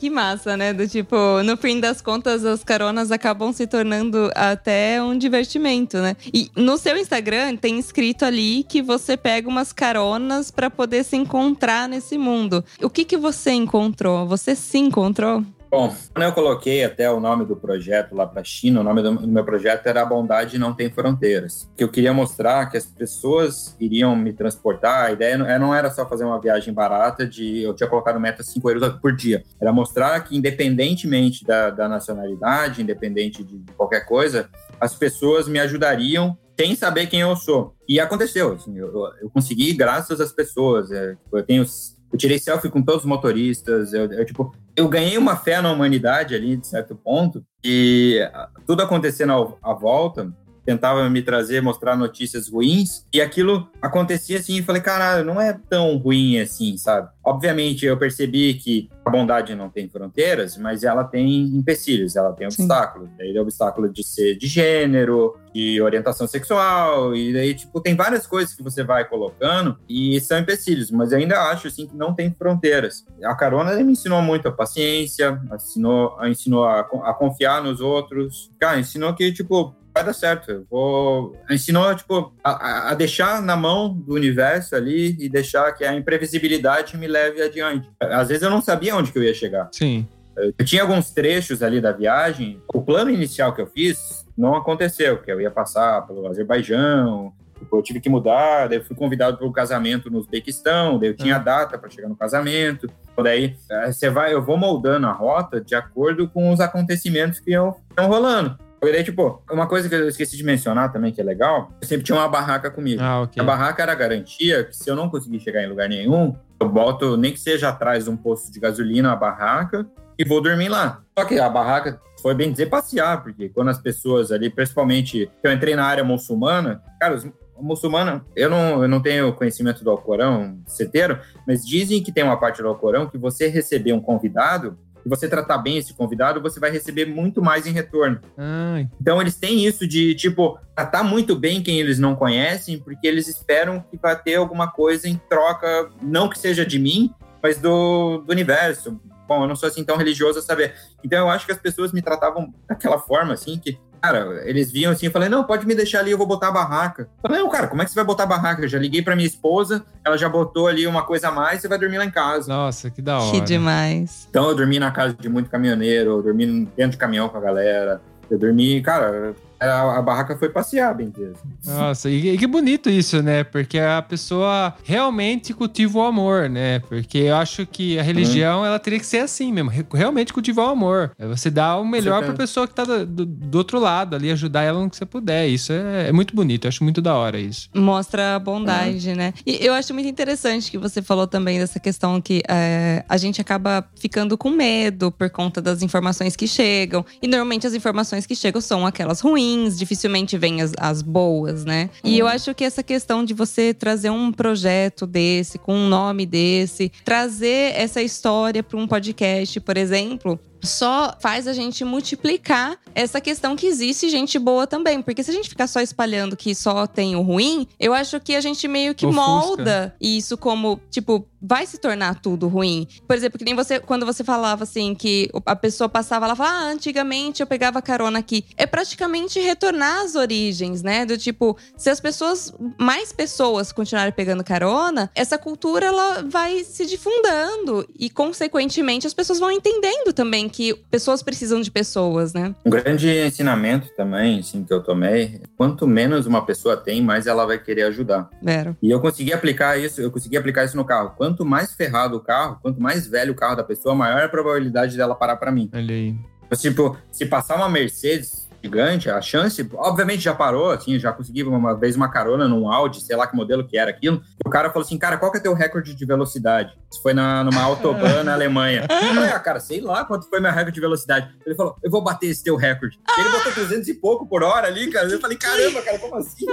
que 0.02 0.10
massa, 0.10 0.58
né? 0.58 0.74
Do 0.74 0.88
tipo, 0.88 1.16
no 1.43 1.56
fim 1.56 1.80
das 1.80 2.02
contas, 2.02 2.43
as 2.43 2.64
caronas 2.64 3.12
acabam 3.12 3.54
se 3.54 3.68
tornando 3.68 4.32
até 4.34 4.99
um 4.99 5.16
divertimento, 5.16 5.97
né? 5.97 6.18
E 6.34 6.49
no 6.56 6.76
seu 6.80 6.97
Instagram 6.97 7.56
tem 7.56 7.78
escrito 7.78 8.26
ali 8.26 8.64
que 8.64 8.82
você 8.82 9.16
pega 9.16 9.47
umas 9.47 9.72
caronas 9.72 10.49
pra 10.49 10.72
poder 10.72 11.04
se 11.04 11.16
encontrar 11.16 11.88
nesse 11.88 12.18
mundo. 12.18 12.66
O 12.82 12.89
que 12.89 13.06
que 13.06 13.16
você 13.16 13.52
encontrou? 13.52 14.26
Você 14.26 14.56
se 14.56 14.80
encontrou? 14.80 15.45
Bom, 15.72 15.95
quando 16.13 16.26
eu 16.26 16.34
coloquei 16.34 16.84
até 16.84 17.09
o 17.09 17.22
nome 17.22 17.45
do 17.45 17.55
projeto 17.55 18.13
lá 18.13 18.28
para 18.28 18.41
a 18.41 18.43
China, 18.43 18.82
o 18.82 18.84
nome 18.84 19.01
do 19.01 19.26
meu 19.26 19.45
projeto 19.45 19.88
era 19.88 20.01
A 20.01 20.05
Bondade 20.05 20.57
Não 20.57 20.74
Tem 20.74 20.91
Fronteiras. 20.91 21.72
Que 21.78 21.84
eu 21.86 21.88
queria 21.88 22.13
mostrar 22.13 22.69
que 22.69 22.76
as 22.76 22.86
pessoas 22.86 23.74
iriam 23.80 24.13
me 24.13 24.34
transportar. 24.34 25.05
A 25.05 25.11
ideia 25.13 25.38
não 25.38 25.74
é- 25.74 25.80
era 25.80 25.89
só 25.89 26.05
fazer 26.05 26.26
uma 26.26 26.41
viagem 26.41 26.74
barata 26.74 27.26
de. 27.26 27.61
Eu 27.63 27.74
tinha 27.74 27.88
colocado 27.88 28.19
meta 28.19 28.43
5 28.43 28.69
euros 28.69 28.89
por 28.99 29.15
dia. 29.15 29.43
Era 29.61 29.72
mostrar 29.72 30.19
que, 30.26 30.36
independentemente 30.36 31.45
da, 31.45 31.69
da 31.69 31.88
nacionalidade, 31.88 32.82
independente 32.82 33.41
de, 33.41 33.63
qualquer 33.78 34.05
coisa, 34.05 34.49
as 34.78 34.93
pessoas 34.93 35.47
me 35.47 35.57
ajudariam 35.57 36.38
sem 36.59 36.76
saber 36.76 37.07
quem 37.07 37.22
eu 37.22 37.34
sou. 37.38 37.74
E 37.88 37.97
aconteceu. 37.97 38.51
assim, 38.55 38.78
eu, 38.78 38.88
eu- 39.22 39.30
consegui 39.30 39.72
graças 39.72 40.19
às 40.19 40.34
pessoas. 40.34 40.91
é, 40.91 41.15
eu 41.32 41.43
tenho. 41.43 41.63
Eu 42.11 42.17
tirei 42.17 42.38
selfie 42.39 42.69
com 42.69 42.82
todos 42.82 43.03
os 43.03 43.07
motoristas. 43.07 43.93
Eu, 43.93 44.11
eu, 44.11 44.26
tipo, 44.26 44.53
eu 44.76 44.88
ganhei 44.88 45.17
uma 45.17 45.36
fé 45.36 45.61
na 45.61 45.72
humanidade 45.72 46.36
ali, 46.36 46.55
de 46.55 46.67
certo 46.67 46.95
ponto, 46.95 47.43
e 47.63 48.19
tudo 48.65 48.82
acontecendo 48.82 49.57
à 49.61 49.74
volta, 49.74 50.32
tentava 50.72 51.09
me 51.09 51.22
trazer, 51.22 51.61
mostrar 51.61 51.97
notícias 51.97 52.47
ruins, 52.47 53.05
e 53.13 53.22
aquilo 53.22 53.69
acontecia 53.82 54.39
assim, 54.39 54.57
e 54.57 54.63
falei, 54.63 54.82
caralho, 54.82 55.26
não 55.26 55.39
é 55.39 55.57
tão 55.69 55.97
ruim 55.97 56.39
assim, 56.39 56.78
sabe? 56.78 57.09
Obviamente, 57.24 57.86
eu 57.86 57.97
percebi 57.97 58.53
que 58.55 58.89
a 59.05 59.09
bondade 59.09 59.53
não 59.53 59.69
tem 59.69 59.89
fronteiras, 59.89 60.57
mas 60.57 60.84
ela 60.84 61.03
tem 61.03 61.43
empecilhos, 61.43 62.15
ela 62.15 62.32
tem 62.34 62.49
Sim. 62.49 62.63
obstáculos. 62.63 63.09
Daí 63.17 63.36
é 63.36 63.41
obstáculo 63.41 63.91
de 63.91 64.03
ser 64.03 64.36
de 64.38 64.47
gênero, 64.47 65.38
de 65.53 65.82
orientação 65.82 66.26
sexual, 66.26 67.15
e 67.15 67.34
daí, 67.34 67.53
tipo, 67.53 67.82
tem 67.82 67.95
várias 67.95 68.26
coisas 68.26 68.55
que 68.55 68.63
você 68.63 68.84
vai 68.84 69.03
colocando 69.07 69.78
e 69.89 70.19
são 70.22 70.39
empecilhos, 70.39 70.89
mas 70.89 71.11
eu 71.11 71.17
ainda 71.17 71.39
acho, 71.51 71.67
assim, 71.67 71.86
que 71.86 71.95
não 71.95 72.13
tem 72.13 72.34
fronteiras. 72.34 73.05
A 73.24 73.36
carona 73.36 73.76
me 73.76 73.91
ensinou 73.91 74.22
muito 74.22 74.47
a 74.47 74.51
paciência, 74.51 75.39
ensinou, 75.53 76.17
ensinou 76.26 76.63
a, 76.63 76.80
a 76.80 77.13
confiar 77.13 77.61
nos 77.61 77.82
outros. 77.82 78.49
Cara, 78.59 78.80
ensinou 78.80 79.13
que, 79.13 79.32
tipo, 79.32 79.76
vai 79.94 80.04
dar 80.04 80.14
certo. 80.14 80.52
Eu 80.52 80.66
vou... 80.70 81.36
Ensinou, 81.50 81.94
tipo, 81.96 82.34
a- 82.44 82.89
a, 82.92 82.94
deixar 82.94 83.42
na 83.42 83.56
mão 83.56 83.94
do 83.94 84.14
universo 84.14 84.76
ali 84.76 85.16
e 85.20 85.30
deixar 85.30 85.72
que 85.74 85.84
a 85.84 85.94
imprevisibilidade 85.96 86.98
me 86.98 87.08
leve 87.08 87.42
adiante. 87.42 87.89
Às 88.00 88.30
vezes 88.30 88.44
eu 88.44 88.50
não 88.50 88.62
sabia 88.62 88.96
onde 88.96 89.12
que 89.12 89.18
eu 89.20 89.24
ia 89.24 89.34
chegar. 89.34 89.70
Sim. 89.72 90.08
Eu 90.36 90.66
tinha 90.66 90.82
alguns 90.82 91.12
trechos 91.12 91.62
ali 91.62 91.82
da 91.82 91.92
viagem. 91.92 92.62
O 92.74 92.82
plano 92.82 93.10
inicial 93.12 93.54
que 93.54 93.62
eu 93.62 93.68
fiz 93.68 94.26
não 94.38 94.56
aconteceu, 94.56 95.18
que 95.22 95.32
eu 95.32 95.42
ia 95.42 95.52
passar 95.52 96.02
pelo 96.08 96.26
Azerbaijão, 96.28 97.34
Tipo, 97.60 97.78
eu 97.78 97.84
tive 97.84 98.00
que 98.00 98.10
mudar, 98.10 98.68
daí 98.68 98.80
eu 98.80 98.84
fui 98.84 98.96
convidado 98.96 99.38
para 99.38 99.46
o 99.46 99.52
casamento 99.52 100.10
no 100.10 100.18
Uzbequistão, 100.18 100.98
daí 100.98 101.10
eu 101.10 101.16
tinha 101.16 101.38
Hum. 101.38 101.44
data 101.44 101.78
para 101.78 101.92
chegar 101.92 102.10
no 102.10 102.16
casamento. 102.16 102.88
Então, 103.12 103.24
Daí 103.24 103.56
eh, 103.70 103.92
você 103.92 104.10
vai, 104.10 104.34
eu 104.34 104.42
vou 104.42 104.58
moldando 104.58 105.06
a 105.06 105.12
rota 105.12 105.62
de 105.62 105.76
acordo 105.76 106.28
com 106.28 106.52
os 106.52 106.60
acontecimentos 106.60 107.39
que 107.39 107.52
estão 107.52 108.08
rolando. 108.08 108.58
E 108.84 108.91
daí, 108.91 109.03
tipo, 109.03 109.43
uma 109.51 109.67
coisa 109.67 109.88
que 109.88 109.93
eu 109.93 110.07
esqueci 110.07 110.36
de 110.36 110.43
mencionar 110.43 110.91
também, 110.91 111.11
que 111.11 111.21
é 111.21 111.23
legal, 111.23 111.71
eu 111.82 111.88
sempre 111.88 112.03
tinha 112.03 112.17
uma 112.17 112.27
barraca 112.27 112.71
comigo. 112.71 113.01
Ah, 113.01 113.21
ok. 113.21 113.41
A 113.41 113.45
barraca 113.45 113.84
era 113.84 113.91
a 113.91 113.95
garantia 113.95 114.63
que 114.63 114.75
se 114.75 114.89
eu 114.89 114.95
não 114.95 115.09
conseguir 115.09 115.39
chegar 115.39 115.63
em 115.63 115.67
lugar 115.67 115.88
nenhum, 115.88 116.36
eu 116.59 116.67
boto 116.67 117.15
nem 117.15 117.32
que 117.32 117.39
seja 117.39 117.69
atrás 117.69 118.05
de 118.05 118.09
um 118.09 118.17
posto 118.17 118.51
de 118.51 118.59
gasolina 118.59 119.11
a 119.11 119.15
barraca 119.15 119.86
e 120.17 120.25
vou 120.25 120.41
dormir 120.41 120.69
lá. 120.69 121.03
Só 121.17 121.25
que 121.25 121.39
a 121.39 121.47
barraca 121.47 121.99
foi 122.21 122.34
bem 122.34 122.51
dizer 122.51 122.67
passear, 122.67 123.21
porque 123.21 123.49
quando 123.49 123.69
as 123.69 123.79
pessoas 123.79 124.32
ali, 124.32 124.49
principalmente, 124.49 125.29
eu 125.43 125.51
entrei 125.51 125.75
na 125.75 125.86
área 125.86 126.03
muçulmana, 126.03 126.82
cara, 126.99 127.15
os 127.15 127.27
muçulmana, 127.61 128.25
eu 128.36 128.49
não, 128.49 128.82
eu 128.82 128.88
não 128.88 128.99
tenho 128.99 129.34
conhecimento 129.34 129.84
do 129.84 129.91
Alcorão 129.91 130.59
certeiro, 130.65 131.19
mas 131.47 131.65
dizem 131.65 132.01
que 132.01 132.11
tem 132.11 132.23
uma 132.23 132.39
parte 132.39 132.61
do 132.61 132.67
Alcorão 132.67 133.07
que 133.07 133.17
você 133.17 133.47
receber 133.47 133.93
um 133.93 134.01
convidado 134.01 134.77
e 135.06 135.10
você 135.10 135.28
tratar 135.28 135.58
bem 135.58 135.78
esse 135.78 135.93
convidado, 135.93 136.41
você 136.41 136.60
vai 136.60 136.72
receber 136.72 137.06
muito 137.06 137.41
mais 137.41 137.66
em 137.66 137.72
retorno. 137.72 138.20
Ah, 138.38 138.86
Então 138.99 139.22
eles 139.22 139.36
têm 139.36 139.66
isso 139.66 139.88
de, 139.88 140.16
tipo, 140.16 140.60
tratar 140.76 141.04
muito 141.04 141.36
bem 141.36 141.62
quem 141.62 141.80
eles 141.80 141.99
não 141.99 142.16
conhecem, 142.16 142.80
porque 142.80 143.08
eles 143.08 143.28
esperam 143.28 143.84
que 143.89 143.97
vai 143.97 144.20
ter 144.22 144.36
alguma 144.36 144.72
coisa 144.72 145.08
em 145.08 145.20
troca, 145.30 145.89
não 146.02 146.30
que 146.30 146.38
seja 146.38 146.66
de 146.66 146.78
mim, 146.80 147.14
mas 147.41 147.58
do, 147.58 148.20
do 148.20 148.32
universo. 148.32 148.99
Bom, 149.28 149.43
eu 149.43 149.47
não 149.47 149.56
sou 149.56 149.70
assim 149.70 149.84
tão 149.84 149.95
religioso 149.97 150.39
a 150.39 150.41
saber. 150.41 150.74
Então 151.04 151.20
eu 151.20 151.30
acho 151.30 151.45
que 151.45 151.52
as 151.52 151.58
pessoas 151.58 151.91
me 151.93 152.02
tratavam 152.02 152.54
daquela 152.68 152.99
forma, 152.99 153.34
assim, 153.34 153.58
que, 153.58 153.80
cara, 154.02 154.41
eles 154.45 154.72
viam 154.72 154.91
assim, 154.91 155.06
eu 155.06 155.12
falei, 155.12 155.30
não, 155.30 155.43
pode 155.43 155.66
me 155.68 155.76
deixar 155.76 155.99
ali, 155.99 156.12
eu 156.12 156.18
vou 156.18 156.26
botar 156.26 156.47
a 156.47 156.52
barraca. 156.52 157.04
Eu 157.24 157.30
falei, 157.30 157.39
não, 157.39 157.49
cara, 157.49 157.68
como 157.68 157.82
é 157.82 157.86
que 157.86 157.91
você 157.91 157.95
vai 157.95 158.06
botar 158.06 158.24
a 158.24 158.28
barraca? 158.28 158.64
Eu 158.64 158.68
já 158.68 158.80
liguei 158.80 159.02
pra 159.02 159.16
minha 159.16 159.28
esposa, 159.28 159.86
ela 160.04 160.18
já 160.18 160.28
botou 160.28 160.68
ali 160.68 160.88
uma 160.88 161.04
coisa 161.04 161.28
a 161.28 161.32
mais, 161.32 161.62
você 161.62 161.68
vai 161.68 161.78
dormir 161.78 161.97
lá 161.99 162.06
em 162.06 162.12
casa. 162.12 162.52
nossa, 162.52 162.89
que 162.89 163.02
da 163.02 163.20
hora. 163.20 163.32
Que 163.32 163.41
demais. 163.41 164.28
Então 164.30 164.49
eu 164.49 164.56
dormi 164.56 164.80
na 164.80 164.91
casa 164.91 165.14
de 165.14 165.30
muito 165.30 165.49
caminhoneiro, 165.49 166.12
eu 166.12 166.24
dormi 166.24 166.66
dentro 166.76 166.91
de 166.91 166.97
caminhão 166.97 167.30
com 167.30 167.38
a 167.38 167.41
galera. 167.41 168.02
Eu 168.30 168.39
dormi, 168.39 168.82
cara, 168.82 169.36
a, 169.62 169.97
a 169.97 170.01
barraca 170.01 170.36
foi 170.38 170.49
passear, 170.49 170.93
bem 170.95 171.09
dizer. 171.09 171.34
Nossa, 171.66 172.09
e, 172.09 172.30
e 172.32 172.38
que 172.38 172.47
bonito 172.47 172.89
isso, 172.89 173.22
né? 173.22 173.43
Porque 173.43 173.78
a 173.80 174.01
pessoa 174.01 174.74
realmente 174.84 175.53
cultiva 175.53 175.99
o 175.99 176.03
amor, 176.03 176.49
né? 176.49 176.80
Porque 176.80 177.20
eu 177.20 177.36
acho 177.36 177.66
que 177.66 177.97
a 177.99 178.03
religião, 178.03 178.66
ela 178.66 178.80
teria 178.80 178.99
que 178.99 179.05
ser 179.05 179.20
assim 179.20 179.51
mesmo, 179.51 179.70
re- 179.70 179.86
realmente 179.93 180.34
cultivar 180.34 180.68
o 180.68 180.70
amor. 180.70 181.12
É 181.20 181.28
Você 181.28 181.49
dá 181.49 181.78
o 181.78 181.86
melhor 181.86 182.18
pra 182.20 182.28
certeza. 182.28 182.38
pessoa 182.38 182.68
que 182.68 182.74
tá 182.74 182.84
do, 182.84 183.05
do- 183.05 183.26
do 183.26 183.57
outro 183.57 183.80
lado 183.80 184.16
ali, 184.16 184.32
ajudar 184.32 184.64
ela 184.64 184.80
no 184.82 184.89
que 184.89 184.95
você 184.97 185.05
puder. 185.05 185.47
Isso 185.47 185.72
é, 185.74 186.09
é 186.09 186.12
muito 186.12 186.36
bonito, 186.36 186.66
eu 186.66 186.70
acho 186.70 186.84
muito 186.84 187.01
da 187.01 187.16
hora 187.16 187.39
isso. 187.39 187.70
Mostra 187.76 188.36
a 188.36 188.39
bondade, 188.39 189.14
né? 189.16 189.34
E 189.45 189.64
eu 189.66 189.74
acho 189.74 189.93
muito 189.93 190.07
interessante 190.09 190.72
que 190.72 190.78
você 190.78 191.01
falou 191.01 191.28
também 191.28 191.59
dessa 191.59 191.80
questão 191.80 192.20
que 192.22 192.41
é, 192.49 193.03
a 193.07 193.18
gente 193.18 193.39
acaba 193.41 193.86
ficando 193.99 194.38
com 194.38 194.49
medo 194.49 195.12
por 195.12 195.30
conta 195.30 195.62
das 195.62 195.82
informações 195.82 196.36
que 196.36 196.47
chegam. 196.47 197.05
E 197.22 197.28
normalmente 197.28 197.68
as 197.68 197.74
informações 197.74 198.26
que 198.26 198.36
chegam 198.36 198.59
são 198.62 198.86
aquelas 198.86 199.20
ruins, 199.22 199.51
dificilmente 199.78 200.38
vêm 200.38 200.62
as, 200.62 200.74
as 200.78 201.02
boas, 201.02 201.66
né? 201.66 201.89
E 202.04 202.18
eu 202.18 202.28
acho 202.28 202.54
que 202.54 202.64
essa 202.64 202.84
questão 202.84 203.24
de 203.24 203.34
você 203.34 203.74
trazer 203.74 204.10
um 204.10 204.32
projeto 204.32 205.06
desse, 205.06 205.58
com 205.58 205.74
um 205.74 205.88
nome 205.88 206.26
desse, 206.26 206.91
trazer 207.04 207.74
essa 207.76 208.02
história 208.02 208.64
para 208.64 208.78
um 208.78 208.88
podcast, 208.88 209.60
por 209.60 209.78
exemplo, 209.78 210.39
só 210.64 211.16
faz 211.20 211.47
a 211.47 211.53
gente 211.53 211.84
multiplicar 211.84 212.78
essa 212.93 213.20
questão 213.20 213.55
que 213.55 213.68
existe 213.68 214.09
gente 214.09 214.38
boa 214.38 214.68
também. 214.68 215.01
Porque 215.01 215.24
se 215.24 215.32
a 215.32 215.34
gente 215.34 215.49
ficar 215.49 215.68
só 215.68 215.82
espalhando 215.82 216.36
que 216.36 216.53
só 216.53 216.86
tem 216.88 217.16
o 217.16 217.22
ruim, 217.22 217.68
eu 217.80 217.93
acho 217.93 218.20
que 218.20 218.36
a 218.36 218.41
gente 218.41 218.68
meio 218.68 218.93
que 218.93 219.05
Ofusca. 219.05 219.26
molda 219.26 219.95
isso 219.99 220.38
como, 220.38 220.80
tipo, 220.89 221.28
vai 221.41 221.66
se 221.66 221.78
tornar 221.78 222.22
tudo 222.22 222.47
ruim. 222.47 222.88
Por 223.07 223.16
exemplo, 223.16 223.39
que 223.39 223.45
nem 223.45 223.55
você, 223.55 223.80
quando 223.80 224.05
você 224.05 224.24
falava 224.24 224.64
assim, 224.64 224.93
que 224.93 225.30
a 225.45 225.55
pessoa 225.55 225.89
passava 225.89 226.28
lá 226.28 226.34
e 226.34 226.38
falava, 226.38 226.55
ah, 226.55 226.70
antigamente 226.70 227.41
eu 227.41 227.47
pegava 227.47 227.82
carona 227.82 228.20
aqui. 228.20 228.45
É 228.55 228.66
praticamente 228.66 229.39
retornar 229.39 230.01
às 230.01 230.16
origens, 230.16 230.84
né? 230.84 231.05
Do 231.05 231.18
tipo, 231.18 231.57
se 231.76 231.89
as 231.89 231.99
pessoas, 231.99 232.53
mais 232.80 233.12
pessoas 233.12 233.72
continuarem 233.72 234.14
pegando 234.14 234.43
carona, 234.43 235.09
essa 235.16 235.38
cultura 235.38 235.88
ela 235.88 236.24
vai 236.24 236.64
se 236.64 236.86
difundando 236.86 237.88
e, 237.97 238.09
consequentemente, 238.09 239.07
as 239.07 239.14
pessoas 239.14 239.39
vão 239.39 239.51
entendendo 239.51 240.14
também 240.14 240.47
que 240.52 240.76
pessoas 240.91 241.24
precisam 241.24 241.62
de 241.62 241.72
pessoas, 241.72 242.34
né? 242.34 242.54
Um 242.66 242.70
grande 242.70 243.10
ensinamento 243.10 243.89
também, 243.95 244.39
assim, 244.39 244.64
que 244.64 244.74
eu 244.74 244.84
tomei, 244.84 245.41
quanto 245.58 245.88
menos 245.88 246.26
uma 246.26 246.45
pessoa 246.45 246.78
tem, 246.78 247.02
mais 247.02 247.26
ela 247.26 247.45
vai 247.45 247.58
querer 247.58 247.84
ajudar. 247.84 248.30
Vero. 248.41 248.76
E 248.82 248.91
eu 248.91 248.99
consegui 248.99 249.34
aplicar 249.34 249.78
isso, 249.78 250.02
eu 250.02 250.12
consegui 250.12 250.38
aplicar 250.38 250.66
isso 250.66 250.78
no 250.78 250.86
carro. 250.86 251.14
Quanto 251.18 251.45
mais 251.45 251.74
ferrado 251.74 252.18
o 252.18 252.22
carro, 252.22 252.60
quanto 252.62 252.82
mais 252.82 253.08
velho 253.08 253.34
o 253.34 253.36
carro 253.36 253.56
da 253.56 253.64
pessoa, 253.64 253.95
maior 253.95 254.24
a 254.24 254.30
probabilidade 254.30 254.97
dela 254.97 255.16
parar 255.16 255.38
para 255.38 255.52
mim. 255.52 255.70
Olha 255.74 255.95
aí. 255.95 256.16
Tipo, 256.58 256.97
se 257.12 257.26
passar 257.26 257.56
uma 257.56 257.70
Mercedes 257.70 258.51
gigante, 258.64 259.09
a 259.09 259.22
chance, 259.22 259.68
obviamente 259.76 260.22
já 260.22 260.34
parou, 260.36 260.70
assim, 260.72 260.99
já 260.99 261.12
consegui 261.12 261.43
uma 261.43 261.74
vez 261.76 261.95
uma 261.95 262.09
carona 262.09 262.47
num 262.47 262.72
Audi, 262.72 263.01
sei 263.01 263.16
lá 263.16 263.26
que 263.26 263.36
modelo 263.36 263.66
que 263.68 263.78
era 263.78 263.89
aquilo. 263.89 264.22
O 264.45 264.49
cara 264.49 264.70
falou 264.70 264.86
assim, 264.86 264.97
cara, 264.97 265.18
qual 265.18 265.32
que 265.32 265.38
é 265.38 265.41
teu 265.41 265.53
recorde 265.53 265.95
de 265.95 266.05
velocidade? 266.05 266.78
Isso 266.91 267.01
foi 267.01 267.14
na, 267.14 267.43
numa 267.43 267.62
autobahn 267.62 268.24
na 268.24 268.34
Alemanha. 268.34 268.86
Eu 268.89 269.14
falei, 269.16 269.30
ah, 269.32 269.39
cara, 269.39 269.59
sei 269.59 269.82
lá 269.82 270.05
quanto 270.05 270.30
foi 270.30 270.39
meu 270.39 270.51
recorde 270.51 270.76
de 270.76 270.82
velocidade. 270.82 271.30
Ele 271.45 271.55
falou, 271.55 271.76
eu 271.84 271.89
vou 271.89 272.03
bater 272.03 272.28
esse 272.28 272.43
teu 272.43 272.55
recorde. 272.55 272.99
Ele 273.18 273.30
botou 273.30 273.51
300 273.51 273.88
e 273.88 273.93
pouco 273.95 274.28
por 274.28 274.43
hora 274.43 274.68
ali, 274.68 274.89
cara. 274.91 275.07
Eu 275.09 275.20
falei, 275.20 275.38
caramba, 275.38 275.82
cara, 275.82 275.97
como 275.99 276.16
assim? 276.18 276.45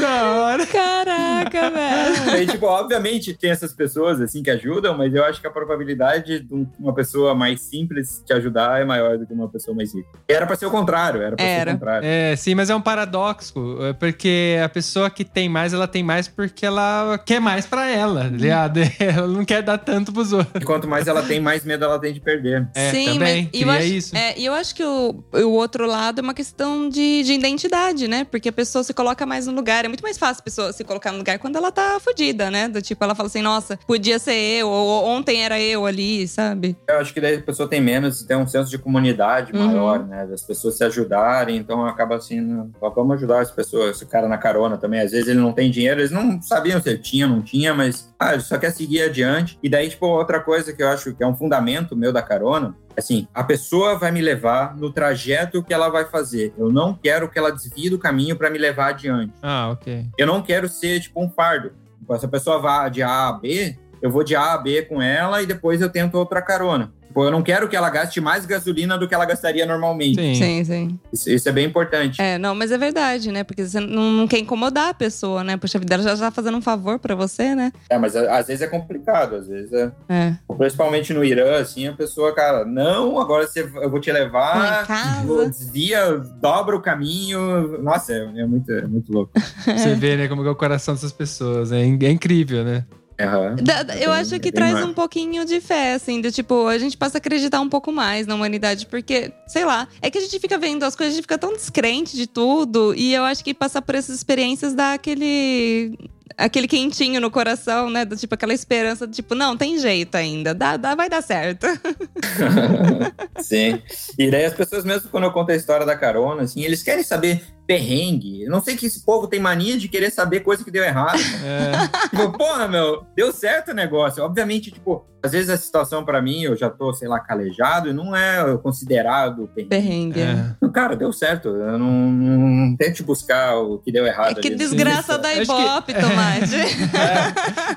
Da 0.00 0.32
hora. 0.32 0.66
Caraca, 0.66 1.70
velho. 1.70 2.30
Aí, 2.32 2.46
tipo, 2.46 2.66
obviamente 2.66 3.34
tem 3.34 3.50
essas 3.50 3.72
pessoas, 3.72 4.20
assim, 4.20 4.42
que 4.42 4.50
ajudam, 4.50 4.96
mas 4.96 5.14
eu 5.14 5.24
acho 5.24 5.40
que 5.40 5.46
a 5.46 5.50
probabilidade 5.50 6.40
de 6.40 6.54
um- 6.54 6.66
uma 6.78 6.94
pessoa 6.94 7.34
mais 7.34 7.60
simples 7.62 8.22
te 8.24 8.32
ajudar 8.32 8.80
é 8.80 8.84
maior 8.84 9.18
do 9.18 9.26
que 9.26 9.32
uma 9.32 9.48
pessoa 9.48 9.76
mais 9.76 9.94
rica. 9.94 9.99
Era 10.28 10.46
pra 10.46 10.54
ser 10.54 10.66
o 10.66 10.70
contrário, 10.70 11.20
era 11.22 11.34
pra 11.36 11.44
ser 11.44 11.50
Era. 11.50 11.70
o 11.70 11.74
contrário. 11.74 12.06
É, 12.08 12.36
sim, 12.36 12.54
mas 12.54 12.70
é 12.70 12.74
um 12.74 12.80
paradoxo, 12.80 13.78
é 13.82 13.92
porque 13.92 14.56
a 14.64 14.68
pessoa 14.68 15.10
que 15.10 15.24
tem 15.24 15.48
mais, 15.48 15.72
ela 15.72 15.88
tem 15.88 16.02
mais 16.04 16.28
porque 16.28 16.64
ela 16.64 17.18
quer 17.26 17.40
mais 17.40 17.66
pra 17.66 17.88
ela, 17.90 18.22
tá 18.24 18.28
ligado? 18.36 18.80
Ela 19.00 19.26
não 19.26 19.44
quer 19.44 19.62
dar 19.62 19.78
tanto 19.78 20.12
pros 20.12 20.32
outros. 20.32 20.62
E 20.62 20.64
quanto 20.64 20.86
mais 20.86 21.08
ela 21.08 21.22
tem, 21.22 21.40
mais 21.40 21.64
medo 21.64 21.84
ela 21.84 21.98
tem 21.98 22.12
de 22.12 22.20
perder. 22.20 22.68
É, 22.74 22.90
Sim, 22.92 23.04
também, 23.06 23.44
mas 23.52 23.60
e 23.60 23.62
eu 23.62 23.70
acho, 23.70 23.84
isso. 23.86 24.16
É, 24.16 24.38
e 24.38 24.44
eu 24.46 24.52
acho 24.54 24.74
que 24.74 24.84
o, 24.84 25.24
o 25.32 25.48
outro 25.50 25.86
lado 25.86 26.20
é 26.20 26.22
uma 26.22 26.34
questão 26.34 26.88
de, 26.88 27.22
de 27.24 27.32
identidade, 27.32 28.06
né? 28.06 28.24
Porque 28.30 28.48
a 28.50 28.52
pessoa 28.52 28.84
se 28.84 28.94
coloca 28.94 29.26
mais 29.26 29.46
no 29.46 29.52
lugar. 29.52 29.84
É 29.84 29.88
muito 29.88 30.02
mais 30.02 30.16
fácil 30.16 30.40
a 30.40 30.44
pessoa 30.44 30.72
se 30.72 30.84
colocar 30.84 31.10
no 31.10 31.18
lugar 31.18 31.38
quando 31.38 31.56
ela 31.56 31.72
tá 31.72 31.98
fodida, 32.00 32.50
né? 32.50 32.68
Do 32.68 32.80
tipo, 32.80 33.02
ela 33.02 33.14
fala 33.14 33.26
assim, 33.26 33.42
nossa, 33.42 33.78
podia 33.86 34.18
ser 34.18 34.34
eu, 34.34 34.68
ou 34.68 35.04
ontem 35.06 35.42
era 35.42 35.58
eu 35.60 35.86
ali, 35.86 36.28
sabe? 36.28 36.76
Eu 36.88 36.98
acho 37.00 37.12
que 37.12 37.20
daí 37.20 37.36
a 37.36 37.42
pessoa 37.42 37.68
tem 37.68 37.80
menos, 37.80 38.22
tem 38.22 38.36
um 38.36 38.46
senso 38.46 38.70
de 38.70 38.78
comunidade 38.78 39.52
Uhum. 39.52 39.66
maior, 39.66 39.89
né? 39.98 40.26
Das 40.26 40.42
pessoas 40.42 40.76
se 40.76 40.84
ajudarem, 40.84 41.56
então 41.56 41.84
acaba 41.84 42.16
assim, 42.16 42.70
vamos 42.80 43.16
ajudar 43.16 43.40
as 43.40 43.50
pessoas. 43.50 43.96
Esse 43.96 44.06
cara 44.06 44.28
na 44.28 44.38
carona 44.38 44.76
também, 44.76 45.00
às 45.00 45.10
vezes 45.10 45.28
ele 45.28 45.40
não 45.40 45.52
tem 45.52 45.70
dinheiro, 45.70 46.00
eles 46.00 46.10
não 46.10 46.40
sabiam 46.40 46.80
se 46.80 46.88
ele 46.88 46.98
tinha 46.98 47.26
ou 47.26 47.32
não 47.32 47.42
tinha, 47.42 47.74
mas 47.74 48.12
ah, 48.18 48.34
ele 48.34 48.42
só 48.42 48.58
quer 48.58 48.70
seguir 48.70 49.02
adiante. 49.02 49.58
E 49.62 49.68
daí, 49.68 49.88
tipo, 49.88 50.06
outra 50.06 50.40
coisa 50.40 50.72
que 50.72 50.82
eu 50.82 50.88
acho 50.88 51.14
que 51.14 51.22
é 51.22 51.26
um 51.26 51.36
fundamento 51.36 51.96
meu 51.96 52.12
da 52.12 52.22
carona, 52.22 52.74
assim, 52.96 53.26
a 53.34 53.42
pessoa 53.42 53.98
vai 53.98 54.10
me 54.10 54.20
levar 54.20 54.76
no 54.76 54.92
trajeto 54.92 55.62
que 55.62 55.72
ela 55.72 55.88
vai 55.88 56.04
fazer. 56.04 56.52
Eu 56.56 56.70
não 56.70 56.94
quero 56.94 57.28
que 57.28 57.38
ela 57.38 57.50
desvie 57.50 57.90
do 57.90 57.98
caminho 57.98 58.36
para 58.36 58.50
me 58.50 58.58
levar 58.58 58.90
adiante. 58.90 59.32
Ah, 59.42 59.70
ok. 59.70 60.06
Eu 60.16 60.26
não 60.26 60.42
quero 60.42 60.68
ser, 60.68 61.00
tipo, 61.00 61.22
um 61.22 61.30
fardo. 61.30 61.72
Tipo, 61.98 62.18
Se 62.18 62.26
a 62.26 62.28
pessoa 62.28 62.58
vai 62.58 62.90
de 62.90 63.02
A 63.02 63.28
a 63.28 63.32
B, 63.32 63.76
eu 64.02 64.10
vou 64.10 64.24
de 64.24 64.34
A 64.34 64.54
a 64.54 64.58
B 64.58 64.82
com 64.82 65.00
ela 65.02 65.42
e 65.42 65.46
depois 65.46 65.80
eu 65.80 65.90
tento 65.90 66.16
outra 66.16 66.40
carona. 66.40 66.92
Tipo, 67.10 67.24
eu 67.24 67.30
não 67.32 67.42
quero 67.42 67.68
que 67.68 67.74
ela 67.74 67.90
gaste 67.90 68.20
mais 68.20 68.46
gasolina 68.46 68.96
do 68.96 69.08
que 69.08 69.14
ela 69.14 69.24
gastaria 69.24 69.66
normalmente. 69.66 70.14
Sim. 70.14 70.34
Sim, 70.36 70.64
sim. 70.64 70.98
Isso, 71.12 71.28
isso 71.28 71.48
é 71.48 71.50
bem 71.52 71.66
importante. 71.66 72.22
É, 72.22 72.38
não, 72.38 72.54
mas 72.54 72.70
é 72.70 72.78
verdade, 72.78 73.32
né? 73.32 73.42
Porque 73.42 73.66
você 73.66 73.80
não, 73.80 74.12
não 74.12 74.28
quer 74.28 74.38
incomodar 74.38 74.90
a 74.90 74.94
pessoa, 74.94 75.42
né? 75.42 75.56
Poxa 75.56 75.76
vida, 75.80 75.94
ela 75.94 76.04
já 76.04 76.16
tá 76.16 76.30
fazendo 76.30 76.56
um 76.56 76.62
favor 76.62 77.00
pra 77.00 77.16
você, 77.16 77.52
né? 77.52 77.72
É, 77.88 77.98
mas 77.98 78.14
a- 78.14 78.38
às 78.38 78.46
vezes 78.46 78.62
é 78.62 78.68
complicado, 78.68 79.34
às 79.34 79.48
vezes 79.48 79.72
é. 79.72 79.90
É. 80.08 80.34
Principalmente 80.56 81.12
no 81.12 81.24
Irã, 81.24 81.60
assim, 81.60 81.88
a 81.88 81.92
pessoa, 81.94 82.32
cara, 82.32 82.64
não, 82.64 83.18
agora 83.18 83.44
você, 83.44 83.62
eu 83.82 83.90
vou 83.90 83.98
te 84.00 84.12
levar, 84.12 84.84
em 84.84 84.86
casa. 84.86 85.26
vou- 85.26 85.48
desvia, 85.48 86.16
dobra 86.40 86.76
o 86.76 86.80
caminho. 86.80 87.82
Nossa, 87.82 88.12
é, 88.12 88.18
é 88.22 88.46
muito, 88.46 88.70
é 88.70 88.86
muito 88.86 89.12
louco. 89.12 89.32
Você 89.66 89.94
vê, 89.96 90.16
né, 90.16 90.28
como 90.28 90.42
que 90.42 90.48
é 90.48 90.52
o 90.52 90.54
coração 90.54 90.94
dessas 90.94 91.10
pessoas. 91.12 91.72
É, 91.72 91.80
é 91.80 92.10
incrível, 92.10 92.62
né? 92.64 92.84
Aham. 93.20 93.56
Da- 93.62 93.82
da- 93.82 93.94
É 93.94 94.04
eu 94.04 94.10
bem- 94.10 94.20
acho 94.20 94.40
que 94.40 94.48
é 94.48 94.52
traz 94.52 94.72
mar- 94.74 94.84
um 94.84 94.94
pouquinho 94.94 95.44
de 95.44 95.60
fé, 95.60 95.94
assim, 95.94 96.20
do 96.20 96.30
tipo, 96.32 96.66
a 96.66 96.78
gente 96.78 96.96
passa 96.96 97.16
a 97.16 97.20
acreditar 97.20 97.60
um 97.60 97.68
pouco 97.68 97.92
mais 97.92 98.26
na 98.26 98.34
humanidade, 98.34 98.86
porque, 98.86 99.32
sei 99.46 99.64
lá, 99.64 99.86
é 100.00 100.10
que 100.10 100.18
a 100.18 100.20
gente 100.20 100.38
fica 100.38 100.56
vendo 100.58 100.82
as 100.84 100.94
coisas, 100.96 101.12
a 101.12 101.16
gente 101.16 101.24
fica 101.24 101.38
tão 101.38 101.52
descrente 101.52 102.16
de 102.16 102.26
tudo, 102.26 102.94
e 102.96 103.12
eu 103.14 103.24
acho 103.24 103.44
que 103.44 103.52
passar 103.52 103.82
por 103.82 103.94
essas 103.94 104.16
experiências 104.16 104.74
dá 104.74 104.94
aquele. 104.94 105.98
Aquele 106.36 106.68
quentinho 106.68 107.20
no 107.20 107.30
coração, 107.30 107.90
né? 107.90 108.04
Do 108.04 108.16
tipo, 108.16 108.34
aquela 108.34 108.54
esperança, 108.54 109.06
do 109.06 109.12
tipo, 109.12 109.34
não, 109.34 109.56
tem 109.56 109.78
jeito 109.78 110.14
ainda, 110.16 110.54
dá, 110.54 110.76
dá, 110.76 110.94
vai 110.94 111.08
dar 111.08 111.22
certo. 111.22 111.66
Sim. 113.40 113.80
E 114.18 114.30
daí 114.30 114.44
as 114.44 114.54
pessoas, 114.54 114.84
mesmo 114.84 115.08
quando 115.10 115.24
eu 115.24 115.32
conto 115.32 115.50
a 115.52 115.56
história 115.56 115.84
da 115.86 115.96
carona, 115.96 116.42
assim, 116.42 116.62
eles 116.62 116.82
querem 116.82 117.02
saber 117.02 117.42
perrengue. 117.66 118.42
Eu 118.42 118.50
não 118.50 118.60
sei 118.60 118.76
que 118.76 118.86
esse 118.86 119.04
povo 119.04 119.28
tem 119.28 119.38
mania 119.38 119.78
de 119.78 119.86
querer 119.88 120.10
saber 120.10 120.40
coisa 120.40 120.64
que 120.64 120.70
deu 120.70 120.82
errado. 120.82 121.20
É. 121.42 122.08
tipo, 122.08 122.36
porra, 122.36 122.68
meu, 122.68 123.04
deu 123.16 123.32
certo 123.32 123.70
o 123.70 123.74
negócio. 123.74 124.22
Obviamente, 124.22 124.70
tipo, 124.70 125.04
às 125.22 125.32
vezes 125.32 125.48
a 125.50 125.56
situação 125.56 126.04
pra 126.04 126.20
mim, 126.20 126.42
eu 126.42 126.56
já 126.56 126.68
tô, 126.68 126.92
sei 126.92 127.08
lá, 127.08 127.18
calejado 127.20 127.88
e 127.88 127.92
não 127.92 128.14
é 128.14 128.56
considerado 128.58 129.48
perrengue. 129.54 130.14
Perrengue. 130.14 130.20
É. 130.20 130.68
Cara, 130.72 130.96
deu 130.96 131.12
certo. 131.12 131.48
Eu 131.48 131.78
não, 131.78 131.90
não, 131.90 132.38
não 132.66 132.76
tente 132.76 133.02
buscar 133.02 133.56
o 133.56 133.78
que 133.78 133.90
deu 133.92 134.06
errado. 134.06 134.38
É 134.38 134.40
que 134.40 134.48
ali. 134.48 134.56
desgraça 134.56 135.16
da 135.18 135.28
Acho 135.28 135.40
que- 135.40 135.52
Ibope, 135.62 135.92
Tomate. 136.20 136.54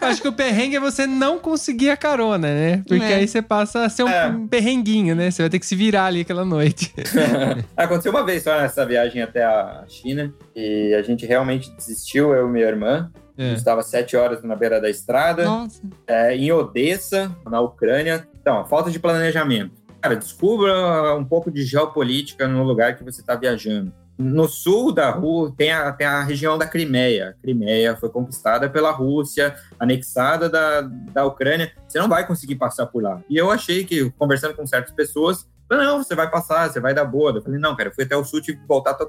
É. 0.01 0.05
Acho 0.07 0.21
que 0.21 0.27
o 0.27 0.33
perrengue 0.33 0.75
é 0.75 0.79
você 0.79 1.05
não 1.07 1.39
conseguir 1.39 1.89
a 1.89 1.97
carona, 1.97 2.47
né? 2.47 2.83
Porque 2.87 3.03
É. 3.03 3.15
aí 3.15 3.27
você 3.27 3.41
passa 3.41 3.85
a 3.85 3.89
ser 3.89 4.03
um 4.03 4.09
É. 4.09 4.33
perrenguinho, 4.49 5.15
né? 5.15 5.31
Você 5.31 5.41
vai 5.43 5.49
ter 5.49 5.59
que 5.59 5.65
se 5.65 5.75
virar 5.75 6.05
ali 6.05 6.21
aquela 6.21 6.45
noite. 6.45 6.93
Aconteceu 7.75 8.11
uma 8.11 8.23
vez 8.25 8.43
só 8.43 8.59
nessa 8.59 8.85
viagem 8.85 9.21
até 9.21 9.43
a 9.43 9.83
China 9.87 10.33
e 10.55 10.93
a 10.93 11.01
gente 11.01 11.25
realmente 11.25 11.71
desistiu, 11.75 12.33
eu 12.33 12.47
e 12.47 12.51
minha 12.51 12.65
irmã. 12.65 13.09
A 13.37 13.41
É. 13.41 13.47
gente 13.49 13.57
estava 13.57 13.81
sete 13.81 14.15
horas 14.15 14.43
na 14.43 14.55
beira 14.55 14.79
da 14.79 14.89
estrada, 14.89 15.43
Nossa. 15.45 15.81
é, 16.07 16.35
em 16.35 16.51
Odessa, 16.51 17.35
na 17.49 17.59
Ucrânia. 17.61 18.27
Então, 18.39 18.59
a 18.59 18.65
falta 18.65 18.91
de 18.91 18.99
planejamento. 18.99 19.71
Cara, 20.01 20.15
descubra 20.15 21.15
um 21.15 21.23
pouco 21.23 21.49
de 21.49 21.63
geopolítica 21.63 22.47
no 22.47 22.61
lugar 22.63 22.95
que 22.97 23.03
você 23.03 23.21
está 23.21 23.35
viajando. 23.35 23.91
No 24.17 24.47
sul 24.47 24.91
da 24.91 25.09
Rússia 25.09 25.55
tem 25.57 25.71
a, 25.71 25.91
tem 25.91 26.05
a 26.05 26.21
região 26.23 26.57
da 26.57 26.67
Crimeia. 26.67 27.35
Crimeia 27.41 27.95
foi 27.95 28.09
conquistada 28.09 28.69
pela 28.69 28.91
Rússia, 28.91 29.55
anexada 29.79 30.47
da, 30.47 30.81
da 30.81 31.25
Ucrânia. 31.25 31.71
Você 31.87 31.99
não 31.99 32.07
vai 32.07 32.25
conseguir 32.25 32.55
passar 32.55 32.85
por 32.85 33.01
lá. 33.01 33.21
E 33.29 33.37
eu 33.37 33.49
achei 33.49 33.83
que, 33.85 34.09
conversando 34.11 34.53
com 34.55 34.65
certas 34.67 34.93
pessoas, 34.93 35.47
não, 35.69 36.03
você 36.03 36.13
vai 36.13 36.29
passar, 36.29 36.69
você 36.69 36.79
vai 36.79 36.93
dar 36.93 37.05
boa. 37.05 37.31
Eu 37.31 37.41
falei, 37.41 37.59
não, 37.59 37.75
cara, 37.75 37.89
eu 37.89 37.93
fui 37.95 38.03
até 38.03 38.15
o 38.15 38.23
sul 38.23 38.41
e 38.47 38.59
voltar 38.67 38.93
para 38.93 39.07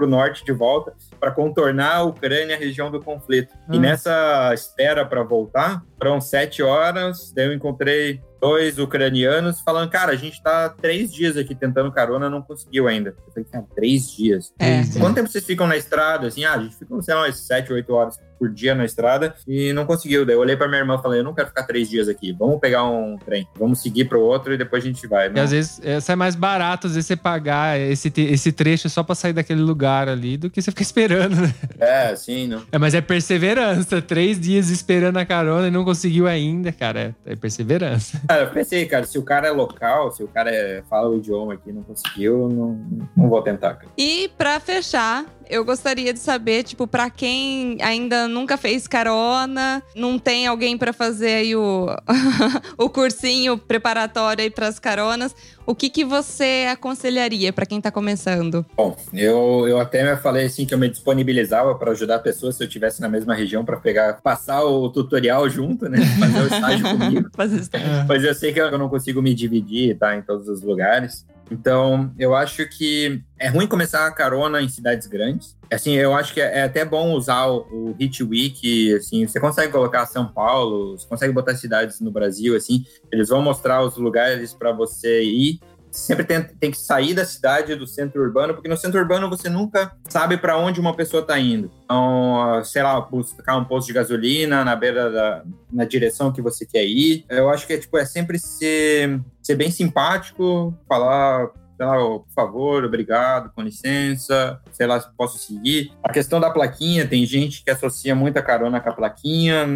o 0.00 0.06
norte 0.06 0.44
de 0.44 0.52
volta 0.52 0.92
para 1.18 1.30
contornar 1.30 1.96
a 1.96 2.02
Ucrânia, 2.02 2.56
a 2.56 2.58
região 2.58 2.90
do 2.90 3.00
conflito. 3.00 3.54
E 3.70 3.78
Ah. 3.78 3.80
nessa 3.80 4.50
espera 4.52 5.06
para 5.06 5.22
voltar, 5.22 5.82
foram 5.96 6.20
sete 6.20 6.62
horas, 6.62 7.32
daí 7.34 7.46
eu 7.46 7.54
encontrei 7.54 8.20
dois 8.42 8.76
ucranianos 8.76 9.60
falando, 9.60 9.88
cara, 9.88 10.10
a 10.10 10.16
gente 10.16 10.42
tá 10.42 10.68
três 10.68 11.14
dias 11.14 11.36
aqui 11.36 11.54
tentando 11.54 11.92
carona, 11.92 12.28
não 12.28 12.42
conseguiu 12.42 12.88
ainda. 12.88 13.10
Eu 13.10 13.32
falei, 13.32 13.48
cara, 13.50 13.64
três 13.72 14.10
dias. 14.10 14.52
É. 14.58 14.82
Quanto 14.98 15.14
tempo 15.14 15.28
vocês 15.28 15.46
ficam 15.46 15.68
na 15.68 15.76
estrada? 15.76 16.26
Assim, 16.26 16.44
ah, 16.44 16.54
a 16.54 16.58
gente 16.58 16.74
fica, 16.74 17.00
sei 17.02 17.14
lá, 17.14 17.20
umas 17.20 17.36
sete, 17.38 17.72
oito 17.72 17.94
horas 17.94 18.18
por 18.42 18.50
dia 18.50 18.74
na 18.74 18.84
estrada 18.84 19.36
e 19.46 19.72
não 19.72 19.86
conseguiu. 19.86 20.26
Daí 20.26 20.34
eu 20.34 20.40
olhei 20.40 20.56
pra 20.56 20.66
minha 20.66 20.80
irmã 20.80 20.96
e 20.98 21.02
falei, 21.02 21.20
eu 21.20 21.24
não 21.24 21.32
quero 21.32 21.46
ficar 21.46 21.62
três 21.62 21.88
dias 21.88 22.08
aqui, 22.08 22.32
vamos 22.32 22.58
pegar 22.58 22.82
um 22.84 23.16
trem, 23.16 23.46
vamos 23.56 23.80
seguir 23.80 24.06
pro 24.06 24.20
outro 24.20 24.52
e 24.52 24.58
depois 24.58 24.82
a 24.82 24.86
gente 24.88 25.06
vai. 25.06 25.28
E 25.28 25.30
Não. 25.30 25.42
às 25.42 25.52
vezes 25.52 25.80
é, 25.84 26.00
sai 26.00 26.16
mais 26.16 26.34
barato, 26.34 26.88
às 26.88 26.94
vezes, 26.94 27.06
você 27.06 27.14
pagar 27.14 27.78
esse, 27.78 28.12
esse 28.16 28.50
trecho 28.50 28.88
só 28.88 29.04
pra 29.04 29.14
sair 29.14 29.32
daquele 29.32 29.60
lugar 29.60 30.08
ali 30.08 30.36
do 30.36 30.50
que 30.50 30.60
você 30.60 30.72
ficar 30.72 30.82
esperando, 30.82 31.36
né? 31.36 31.54
É, 31.78 32.16
sim, 32.16 32.48
não. 32.48 32.62
É, 32.72 32.78
mas 32.78 32.94
é 32.94 33.00
perseverança. 33.00 34.02
Três 34.02 34.40
dias 34.40 34.70
esperando 34.70 35.18
a 35.18 35.24
carona 35.24 35.68
e 35.68 35.70
não 35.70 35.84
conseguiu 35.84 36.26
ainda, 36.26 36.72
cara. 36.72 37.14
É, 37.26 37.32
é 37.32 37.36
perseverança. 37.36 38.20
Cara, 38.28 38.42
eu 38.42 38.50
pensei, 38.50 38.84
cara, 38.86 39.04
se 39.06 39.18
o 39.18 39.22
cara 39.22 39.46
é 39.46 39.50
local, 39.52 40.10
se 40.10 40.22
o 40.24 40.28
cara 40.28 40.50
é- 40.50 40.82
fala 40.90 41.08
o 41.08 41.18
idioma 41.18 41.54
aqui 41.54 41.70
e 41.70 41.72
não 41.72 41.82
conseguiu, 41.82 42.48
não, 42.48 42.80
não 43.16 43.28
vou 43.28 43.40
tentar, 43.42 43.74
cara. 43.74 43.88
E 43.96 44.30
pra 44.36 44.58
fechar, 44.58 45.24
eu 45.48 45.64
gostaria 45.64 46.12
de 46.12 46.18
saber, 46.18 46.62
tipo, 46.62 46.86
pra 46.86 47.10
quem 47.10 47.76
ainda 47.82 48.26
nunca 48.32 48.56
fez 48.56 48.86
carona, 48.86 49.82
não 49.94 50.18
tem 50.18 50.46
alguém 50.46 50.76
pra 50.76 50.92
fazer 50.92 51.34
aí 51.34 51.54
o, 51.54 51.86
o 52.76 52.90
cursinho 52.90 53.56
preparatório 53.56 54.42
aí 54.42 54.50
pras 54.50 54.78
caronas, 54.78 55.34
o 55.66 55.74
que 55.74 55.88
que 55.88 56.04
você 56.04 56.66
aconselharia 56.70 57.52
pra 57.52 57.66
quem 57.66 57.80
tá 57.80 57.90
começando? 57.90 58.64
Bom, 58.76 58.96
eu, 59.12 59.66
eu 59.68 59.78
até 59.78 60.16
falei 60.16 60.46
assim 60.46 60.66
que 60.66 60.74
eu 60.74 60.78
me 60.78 60.88
disponibilizava 60.88 61.74
para 61.74 61.92
ajudar 61.92 62.18
pessoas 62.20 62.56
se 62.56 62.62
eu 62.62 62.66
estivesse 62.66 63.00
na 63.00 63.08
mesma 63.08 63.34
região 63.34 63.64
para 63.64 63.76
pegar, 63.78 64.20
passar 64.22 64.64
o 64.64 64.88
tutorial 64.90 65.48
junto, 65.48 65.88
né? 65.88 65.98
Fazer 66.18 66.38
o 66.40 66.46
estágio 66.46 66.88
comigo. 66.98 67.30
Fazer 67.34 67.60
isso. 67.60 67.70
Mas 68.08 68.24
eu 68.24 68.34
sei 68.34 68.52
que 68.52 68.60
eu 68.60 68.78
não 68.78 68.88
consigo 68.88 69.22
me 69.22 69.34
dividir, 69.34 69.96
tá? 69.98 70.16
Em 70.16 70.22
todos 70.22 70.48
os 70.48 70.62
lugares. 70.62 71.24
Então, 71.52 72.10
eu 72.18 72.34
acho 72.34 72.66
que 72.66 73.22
é 73.38 73.48
ruim 73.48 73.66
começar 73.66 74.06
a 74.06 74.10
carona 74.10 74.62
em 74.62 74.68
cidades 74.68 75.06
grandes. 75.06 75.54
Assim, 75.70 75.94
eu 75.94 76.14
acho 76.14 76.32
que 76.32 76.40
é 76.40 76.60
é 76.60 76.62
até 76.62 76.84
bom 76.84 77.12
usar 77.12 77.46
o, 77.46 77.66
o 77.70 77.96
Hit 77.98 78.22
Week, 78.22 78.94
assim, 78.94 79.26
você 79.26 79.38
consegue 79.38 79.72
colocar 79.72 80.06
São 80.06 80.26
Paulo, 80.26 80.96
você 80.96 81.06
consegue 81.06 81.32
botar 81.32 81.54
cidades 81.54 82.00
no 82.00 82.10
Brasil, 82.10 82.56
assim, 82.56 82.84
eles 83.10 83.28
vão 83.28 83.42
mostrar 83.42 83.82
os 83.82 83.96
lugares 83.96 84.54
para 84.54 84.72
você 84.72 85.22
ir. 85.22 85.51
Sempre 85.92 86.24
tem, 86.24 86.42
tem 86.42 86.70
que 86.70 86.78
sair 86.78 87.14
da 87.14 87.24
cidade, 87.24 87.76
do 87.76 87.86
centro 87.86 88.22
urbano, 88.22 88.54
porque 88.54 88.68
no 88.68 88.76
centro 88.76 88.98
urbano 88.98 89.28
você 89.28 89.48
nunca 89.48 89.92
sabe 90.08 90.36
para 90.36 90.56
onde 90.56 90.80
uma 90.80 90.96
pessoa 90.96 91.20
está 91.20 91.38
indo. 91.38 91.70
Então, 91.84 92.60
sei 92.64 92.82
lá, 92.82 93.00
buscar 93.00 93.56
um 93.56 93.64
posto 93.64 93.88
de 93.88 93.92
gasolina 93.92 94.64
na 94.64 94.74
beira 94.74 95.10
da 95.10 95.44
na 95.70 95.84
direção 95.84 96.32
que 96.32 96.42
você 96.42 96.66
quer 96.66 96.84
ir. 96.84 97.24
Eu 97.28 97.48
acho 97.48 97.66
que 97.66 97.72
é, 97.72 97.78
tipo, 97.78 97.96
é 97.96 98.04
sempre 98.04 98.38
ser, 98.38 99.20
ser 99.42 99.54
bem 99.54 99.70
simpático, 99.70 100.74
falar 100.88 101.50
sei 101.76 101.86
lá, 101.86 101.96
por 101.96 102.26
favor, 102.34 102.84
obrigado, 102.84 103.50
com 103.54 103.62
licença, 103.62 104.60
sei 104.70 104.86
lá 104.86 105.00
se 105.00 105.08
posso 105.16 105.38
seguir. 105.38 105.92
A 106.02 106.12
questão 106.12 106.38
da 106.38 106.50
plaquinha, 106.50 107.06
tem 107.06 107.26
gente 107.26 107.64
que 107.64 107.70
associa 107.70 108.14
muita 108.14 108.42
carona 108.42 108.80
com 108.80 108.88
a 108.88 108.92
plaquinha. 108.92 109.66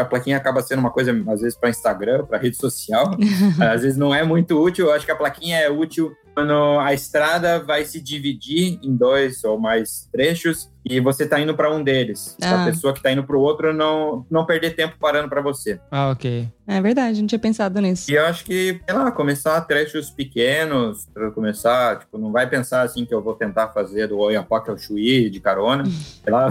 A 0.00 0.04
plaquinha 0.04 0.36
acaba 0.36 0.62
sendo 0.62 0.80
uma 0.80 0.90
coisa, 0.90 1.12
às 1.28 1.40
vezes, 1.40 1.58
para 1.58 1.70
Instagram, 1.70 2.24
para 2.24 2.38
rede 2.38 2.56
social. 2.56 3.16
às 3.60 3.82
vezes 3.82 3.96
não 3.96 4.14
é 4.14 4.22
muito 4.22 4.60
útil. 4.60 4.86
Eu 4.86 4.92
acho 4.92 5.04
que 5.04 5.12
a 5.12 5.16
plaquinha 5.16 5.58
é 5.58 5.70
útil 5.70 6.12
quando 6.34 6.52
a 6.80 6.94
estrada 6.94 7.58
vai 7.58 7.84
se 7.84 8.00
dividir 8.00 8.78
em 8.82 8.96
dois 8.96 9.42
ou 9.42 9.58
mais 9.58 10.08
trechos 10.12 10.70
e 10.88 11.00
você 11.00 11.26
tá 11.26 11.40
indo 11.40 11.54
para 11.54 11.72
um 11.72 11.82
deles. 11.82 12.36
Ah. 12.42 12.62
A 12.62 12.66
pessoa 12.66 12.92
que 12.92 13.02
tá 13.02 13.12
indo 13.12 13.24
para 13.24 13.36
o 13.36 13.40
outro 13.40 13.72
não, 13.72 14.24
não 14.30 14.46
perder 14.46 14.74
tempo 14.74 14.96
parando 14.98 15.28
para 15.28 15.40
você. 15.40 15.80
Ah, 15.90 16.10
ok. 16.10 16.48
É 16.66 16.80
verdade, 16.82 17.20
não 17.20 17.26
tinha 17.26 17.38
pensado 17.38 17.80
nisso. 17.80 18.10
E 18.10 18.14
eu 18.14 18.26
acho 18.26 18.44
que, 18.44 18.80
sei 18.86 18.94
lá, 18.94 19.10
começar 19.10 19.58
trechos 19.62 20.10
pequenos, 20.10 21.06
para 21.14 21.30
começar, 21.30 22.00
tipo, 22.00 22.18
não 22.18 22.30
vai 22.30 22.48
pensar 22.48 22.82
assim 22.82 23.06
que 23.06 23.14
eu 23.14 23.22
vou 23.22 23.34
tentar 23.34 23.68
fazer 23.68 24.06
do 24.08 24.18
Oiapoque 24.18 24.68
ao 24.68 24.76
Chuí 24.76 25.30
de 25.30 25.40
carona, 25.40 25.84
sei 26.22 26.32
lá, 26.32 26.48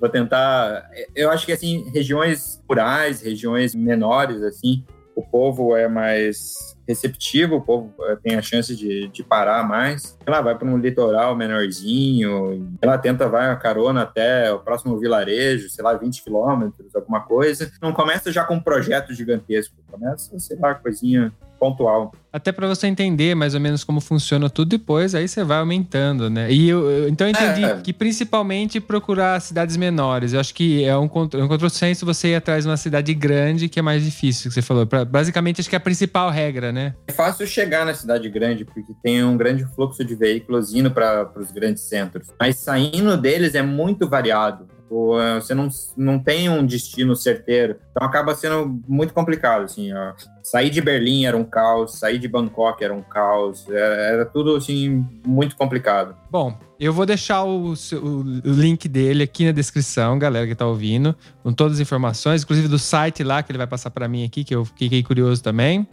vou 0.00 0.08
tentar. 0.08 0.90
Eu 1.14 1.30
acho 1.30 1.46
que, 1.46 1.52
assim, 1.52 1.88
regiões 1.92 2.60
rurais, 2.68 3.22
regiões 3.22 3.74
menores, 3.74 4.42
assim, 4.42 4.84
o 5.20 5.26
povo 5.30 5.76
é 5.76 5.86
mais 5.86 6.76
receptivo, 6.88 7.56
o 7.56 7.60
povo 7.60 7.94
eh, 8.00 8.16
tem 8.22 8.36
a 8.36 8.42
chance 8.42 8.74
de, 8.74 9.08
de 9.08 9.22
parar 9.22 9.66
mais. 9.66 10.18
Ela 10.26 10.40
vai 10.40 10.56
para 10.56 10.66
um 10.66 10.78
litoral 10.78 11.36
menorzinho, 11.36 12.76
ela 12.80 12.98
tenta 12.98 13.28
vai 13.28 13.48
a 13.48 13.56
carona 13.56 14.02
até 14.02 14.52
o 14.52 14.58
próximo 14.58 14.98
vilarejo, 14.98 15.68
sei 15.70 15.84
lá, 15.84 15.94
20 15.94 16.24
quilômetros, 16.24 16.94
alguma 16.94 17.20
coisa. 17.20 17.70
Não 17.80 17.92
começa 17.92 18.32
já 18.32 18.44
com 18.44 18.54
um 18.54 18.60
projeto 18.60 19.14
gigantesco, 19.14 19.74
começa, 19.90 20.36
sei 20.38 20.58
lá, 20.58 20.74
coisinha 20.74 21.32
pontual. 21.60 22.12
Até 22.32 22.50
pra 22.52 22.66
você 22.68 22.86
entender 22.86 23.34
mais 23.34 23.54
ou 23.54 23.60
menos 23.60 23.84
como 23.84 24.00
funciona 24.00 24.48
tudo 24.48 24.68
depois, 24.68 25.14
aí 25.14 25.26
você 25.28 25.44
vai 25.44 25.58
aumentando, 25.58 26.30
né? 26.30 26.50
E 26.50 26.68
eu, 26.68 26.88
eu- 26.88 27.08
então 27.08 27.26
eu 27.26 27.32
entendi 27.32 27.64
É. 27.64 27.76
que 27.80 27.92
principalmente 27.92 28.80
procurar 28.80 29.40
cidades 29.40 29.76
menores. 29.76 30.32
Eu 30.32 30.40
acho 30.40 30.54
que 30.54 30.84
é 30.84 30.96
um, 30.96 31.04
é 31.34 31.42
um 31.44 31.48
contrassenso 31.48 32.06
você 32.06 32.28
ir 32.28 32.34
atrás 32.36 32.64
de 32.64 32.70
uma 32.70 32.76
cidade 32.76 33.12
grande 33.14 33.68
que 33.68 33.78
é 33.78 33.82
mais 33.82 34.04
difícil, 34.04 34.48
que 34.48 34.54
você 34.54 34.62
falou. 34.62 34.86
Pra- 34.86 35.04
basicamente, 35.04 35.60
acho 35.60 35.68
que 35.68 35.74
é 35.74 35.78
a 35.78 35.80
principal 35.80 36.30
regra, 36.30 36.70
né? 36.72 36.94
É 37.08 37.12
fácil 37.12 37.46
chegar 37.46 37.84
na 37.84 37.94
cidade 37.94 38.28
grande, 38.30 38.64
porque 38.64 38.92
tem 39.02 39.22
um 39.24 39.36
grande 39.36 39.64
fluxo 39.74 40.04
de 40.04 40.14
veículos 40.14 40.72
indo 40.74 40.90
para 40.90 41.28
os 41.36 41.50
grandes 41.50 41.82
centros. 41.82 42.28
Mas 42.38 42.56
saindo 42.56 43.16
deles 43.16 43.54
é 43.56 43.62
muito 43.62 44.08
variado. 44.08 44.66
Ou, 44.90 45.20
eh, 45.20 45.40
Você 45.40 45.54
não, 45.54 45.68
não 45.96 46.18
tem 46.18 46.48
um 46.48 46.66
destino 46.66 47.14
certeiro. 47.14 47.76
Então 47.90 48.06
acaba 48.06 48.34
sendo 48.34 48.80
muito 48.88 49.14
complicado. 49.14 49.64
Assim, 49.64 49.92
ó. 49.92 50.12
Sair 50.42 50.70
de 50.70 50.80
Berlim 50.80 51.24
era 51.24 51.36
um 51.36 51.44
caos, 51.44 51.98
sair 51.98 52.18
de 52.18 52.26
Bangkok 52.26 52.82
era 52.82 52.92
um 52.92 53.02
caos. 53.02 53.68
Era, 53.68 53.94
era 53.94 54.26
tudo 54.26 54.56
assim, 54.56 55.06
muito 55.24 55.56
complicado. 55.56 56.16
Bom, 56.30 56.58
eu 56.78 56.92
vou 56.92 57.06
deixar 57.06 57.44
o, 57.44 57.72
o 57.72 58.22
link 58.44 58.88
dele 58.88 59.22
aqui 59.22 59.44
na 59.44 59.52
descrição, 59.52 60.18
galera 60.18 60.46
que 60.46 60.54
tá 60.54 60.66
ouvindo, 60.66 61.14
com 61.42 61.52
todas 61.52 61.74
as 61.74 61.80
informações, 61.80 62.42
inclusive 62.42 62.68
do 62.68 62.78
site 62.78 63.22
lá 63.22 63.42
que 63.42 63.52
ele 63.52 63.58
vai 63.58 63.66
passar 63.66 63.90
pra 63.90 64.08
mim 64.08 64.24
aqui, 64.24 64.42
que 64.42 64.54
eu 64.54 64.64
fiquei 64.64 65.02
curioso 65.02 65.42
também. 65.42 65.86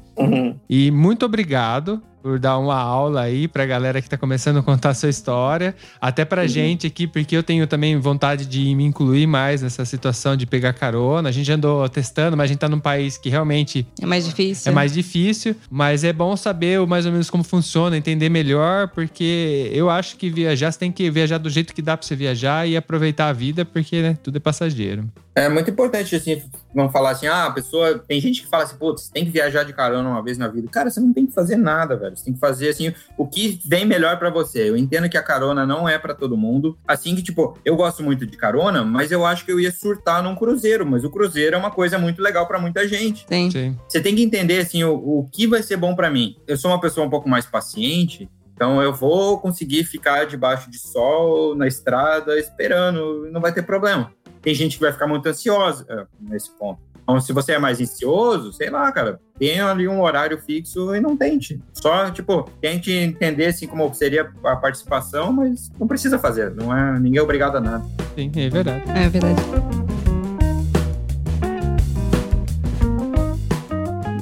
E 0.70 0.90
muito 0.92 1.26
obrigado 1.26 2.02
por 2.28 2.40
dar 2.40 2.58
uma 2.58 2.76
aula 2.76 3.22
aí 3.22 3.48
pra 3.48 3.66
galera 3.66 4.02
que 4.02 4.10
tá 4.10 4.18
começando 4.18 4.58
a 4.58 4.62
contar 4.62 4.90
a 4.90 4.94
sua 4.94 5.08
história, 5.08 5.74
até 6.02 6.26
pra 6.26 6.46
gente 6.46 6.86
aqui, 6.86 7.08
porque 7.08 7.38
eu 7.38 7.42
tenho 7.42 7.66
também 7.66 7.98
vontade 7.98 8.46
de 8.46 8.76
me 8.76 8.84
incluir 8.84 9.26
mais 9.26 9.62
nessa 9.62 9.86
situação 9.86 10.36
de 10.36 10.46
pegar 10.46 10.74
carona. 10.74 11.30
A 11.30 11.32
gente 11.32 11.50
andou 11.50 11.88
testando, 11.88 12.36
mas 12.36 12.44
a 12.44 12.48
gente 12.48 12.60
tá 12.60 12.68
num 12.68 12.82
país 12.82 13.18
que 13.18 13.30
realmente 13.30 13.88
É 14.02 14.06
mais 14.06 14.26
difícil? 14.26 14.70
é 14.70 14.76
mais 14.76 14.94
difícil, 14.94 15.56
mas 15.72 16.04
é 16.04 16.12
bom 16.12 16.36
saber 16.36 16.86
mais 16.86 17.06
ou 17.06 17.14
menos 17.14 17.30
como 17.30 17.46
funciona, 17.46 17.96
entender 17.96 18.28
melhor, 18.28 18.90
porque 18.90 19.72
eu 19.74 19.90
acho 19.90 20.18
que 20.18 20.30
viajar, 20.30 20.74
você 20.74 20.80
tem 20.80 20.92
que 20.92 21.10
viajar 21.10 21.38
do 21.38 21.50
jeito 21.50 21.74
que 21.74 21.82
dá 21.82 21.96
pra 21.96 22.06
você 22.06 22.14
viajar 22.14 22.68
e 22.68 22.76
aproveitar 22.76 23.30
a 23.30 23.34
vida, 23.34 23.64
porque 23.64 24.02
né, 24.02 24.18
tudo 24.22 24.36
é 24.36 24.40
passageiro. 24.42 25.06
É 25.38 25.48
muito 25.48 25.70
importante, 25.70 26.16
assim, 26.16 26.42
não 26.74 26.90
falar 26.90 27.12
assim, 27.12 27.28
ah, 27.28 27.46
a 27.46 27.52
pessoa. 27.52 28.00
Tem 28.00 28.20
gente 28.20 28.42
que 28.42 28.48
fala 28.48 28.64
assim, 28.64 28.76
putz, 28.76 29.08
tem 29.08 29.24
que 29.24 29.30
viajar 29.30 29.64
de 29.64 29.72
carona 29.72 30.10
uma 30.10 30.24
vez 30.24 30.36
na 30.36 30.48
vida. 30.48 30.68
Cara, 30.68 30.90
você 30.90 31.00
não 31.00 31.14
tem 31.14 31.28
que 31.28 31.32
fazer 31.32 31.56
nada, 31.56 31.96
velho. 31.96 32.18
Você 32.18 32.26
tem 32.26 32.34
que 32.34 32.40
fazer 32.40 32.70
assim 32.70 32.92
o 33.16 33.28
que 33.28 33.60
vem 33.64 33.86
melhor 33.86 34.18
para 34.18 34.32
você. 34.32 34.68
Eu 34.68 34.76
entendo 34.76 35.08
que 35.08 35.16
a 35.16 35.22
carona 35.22 35.64
não 35.64 35.88
é 35.88 36.00
para 36.00 36.16
todo 36.16 36.36
mundo. 36.36 36.76
Assim 36.88 37.16
que 37.16 37.22
tipo, 37.22 37.56
eu 37.64 37.76
gosto 37.76 38.02
muito 38.02 38.26
de 38.26 38.36
carona, 38.36 38.84
mas 38.84 39.12
eu 39.12 39.24
acho 39.24 39.46
que 39.46 39.52
eu 39.52 39.60
ia 39.60 39.72
surtar 39.72 40.24
num 40.24 40.36
cruzeiro, 40.36 40.84
mas 40.88 41.04
o 41.04 41.12
cruzeiro 41.12 41.56
é 41.56 41.60
uma 41.60 41.70
coisa 41.70 42.00
muito 42.00 42.20
legal 42.20 42.48
para 42.48 42.58
muita 42.58 42.88
gente. 42.88 43.24
Sim. 43.30 43.52
Sim. 43.52 43.80
Você 43.88 44.02
tem 44.02 44.16
que 44.16 44.24
entender 44.24 44.58
assim 44.58 44.84
o, 44.84 44.96
o 44.96 45.30
que 45.32 45.46
vai 45.46 45.62
ser 45.62 45.78
bom 45.78 45.96
para 45.96 46.10
mim. 46.10 46.36
Eu 46.48 46.58
sou 46.58 46.72
uma 46.72 46.82
pessoa 46.82 47.06
um 47.06 47.12
pouco 47.12 47.30
mais 47.30 47.46
paciente, 47.46 48.28
então 48.56 48.82
eu 48.82 48.92
vou 48.92 49.38
conseguir 49.38 49.84
ficar 49.84 50.26
debaixo 50.26 50.72
de 50.72 50.80
sol 50.80 51.54
na 51.54 51.68
estrada 51.68 52.40
esperando, 52.40 53.30
não 53.32 53.40
vai 53.40 53.54
ter 53.54 53.62
problema. 53.62 54.12
Tem 54.42 54.54
gente 54.54 54.78
que 54.78 54.82
vai 54.82 54.92
ficar 54.92 55.08
muito 55.08 55.28
ansiosa 55.28 55.86
é, 55.90 56.06
nesse 56.20 56.52
ponto. 56.52 56.80
Então, 57.08 57.22
se 57.22 57.32
você 57.32 57.54
é 57.54 57.60
mais 57.60 57.80
ansioso, 57.80 58.52
sei 58.52 58.70
lá, 58.70 58.92
cara, 58.92 59.18
tenha 59.40 59.72
ali 59.72 59.88
um 59.88 60.02
horário 60.02 60.38
fixo 60.40 60.94
e 60.94 61.00
não 61.00 61.16
tente. 61.16 61.58
Só, 61.74 62.12
tipo, 62.12 62.44
tente 62.60 62.92
entender 62.92 63.46
assim 63.46 63.66
como 63.66 63.94
seria 63.94 64.30
a 64.44 64.58
participação, 64.58 65.32
mas 65.32 65.72
não 65.80 65.88
precisa 65.88 66.20
fazer. 66.20 66.54
Não 66.54 66.76
é 66.76 67.00
ninguém 67.00 67.20
é 67.20 67.24
obrigado 67.24 67.56
a 67.56 67.62
nada. 67.62 67.86
Sim, 68.14 68.30
é 68.36 68.50
verdade. 68.50 68.84
É 68.94 69.08
verdade. 69.08 69.87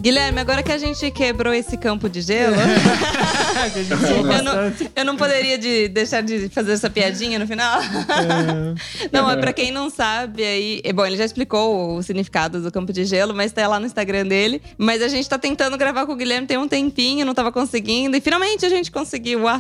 Guilherme, 0.06 0.40
agora 0.40 0.62
que 0.62 0.72
a 0.72 0.78
gente 0.78 1.10
quebrou 1.10 1.52
esse 1.52 1.76
campo 1.78 2.08
de 2.08 2.22
gelo, 2.22 2.56
zoou 4.06 4.32
Eu 4.32 4.44
não- 4.44 4.74
eu 4.98 5.04
não 5.04 5.18
poderia 5.18 5.58
de 5.58 5.88
deixar 5.88 6.22
de 6.22 6.48
fazer 6.50 6.74
essa 6.74 6.92
piadinha 6.92 7.40
no 7.40 7.48
final. 7.48 7.82
É, 7.82 9.08
Não, 9.12 9.28
é 9.28 9.36
pra 9.36 9.52
quem 9.52 9.72
não 9.72 9.90
sabe 9.90 10.44
aí. 10.44 10.80
é, 10.84 10.94
Bom, 10.94 11.04
ele 11.08 11.18
já 11.18 11.26
explicou 11.26 11.98
o 11.98 12.04
significado 12.04 12.62
do 12.62 12.72
campo 12.72 12.94
de 12.94 13.04
gelo, 13.04 13.34
mas 13.34 13.52
tá 13.52 13.68
lá 13.68 13.80
no 13.80 13.88
Instagram 13.88 14.28
dele. 14.28 14.62
Mas 14.78 15.02
a 15.02 15.08
gente 15.08 15.28
tá 15.28 15.40
tentando 15.40 15.76
gravar 15.76 16.06
com 16.06 16.12
o 16.14 16.16
Guilherme 16.16 16.46
tem 16.46 16.58
um 16.60 16.68
tempinho, 16.68 17.26
não 17.26 17.34
tava 17.34 17.52
conseguindo. 17.52 18.16
E 18.16 18.22
finalmente 18.22 18.64
a 18.64 18.70
gente 18.70 18.92
conseguiu. 18.92 19.42
Uau. 19.42 19.58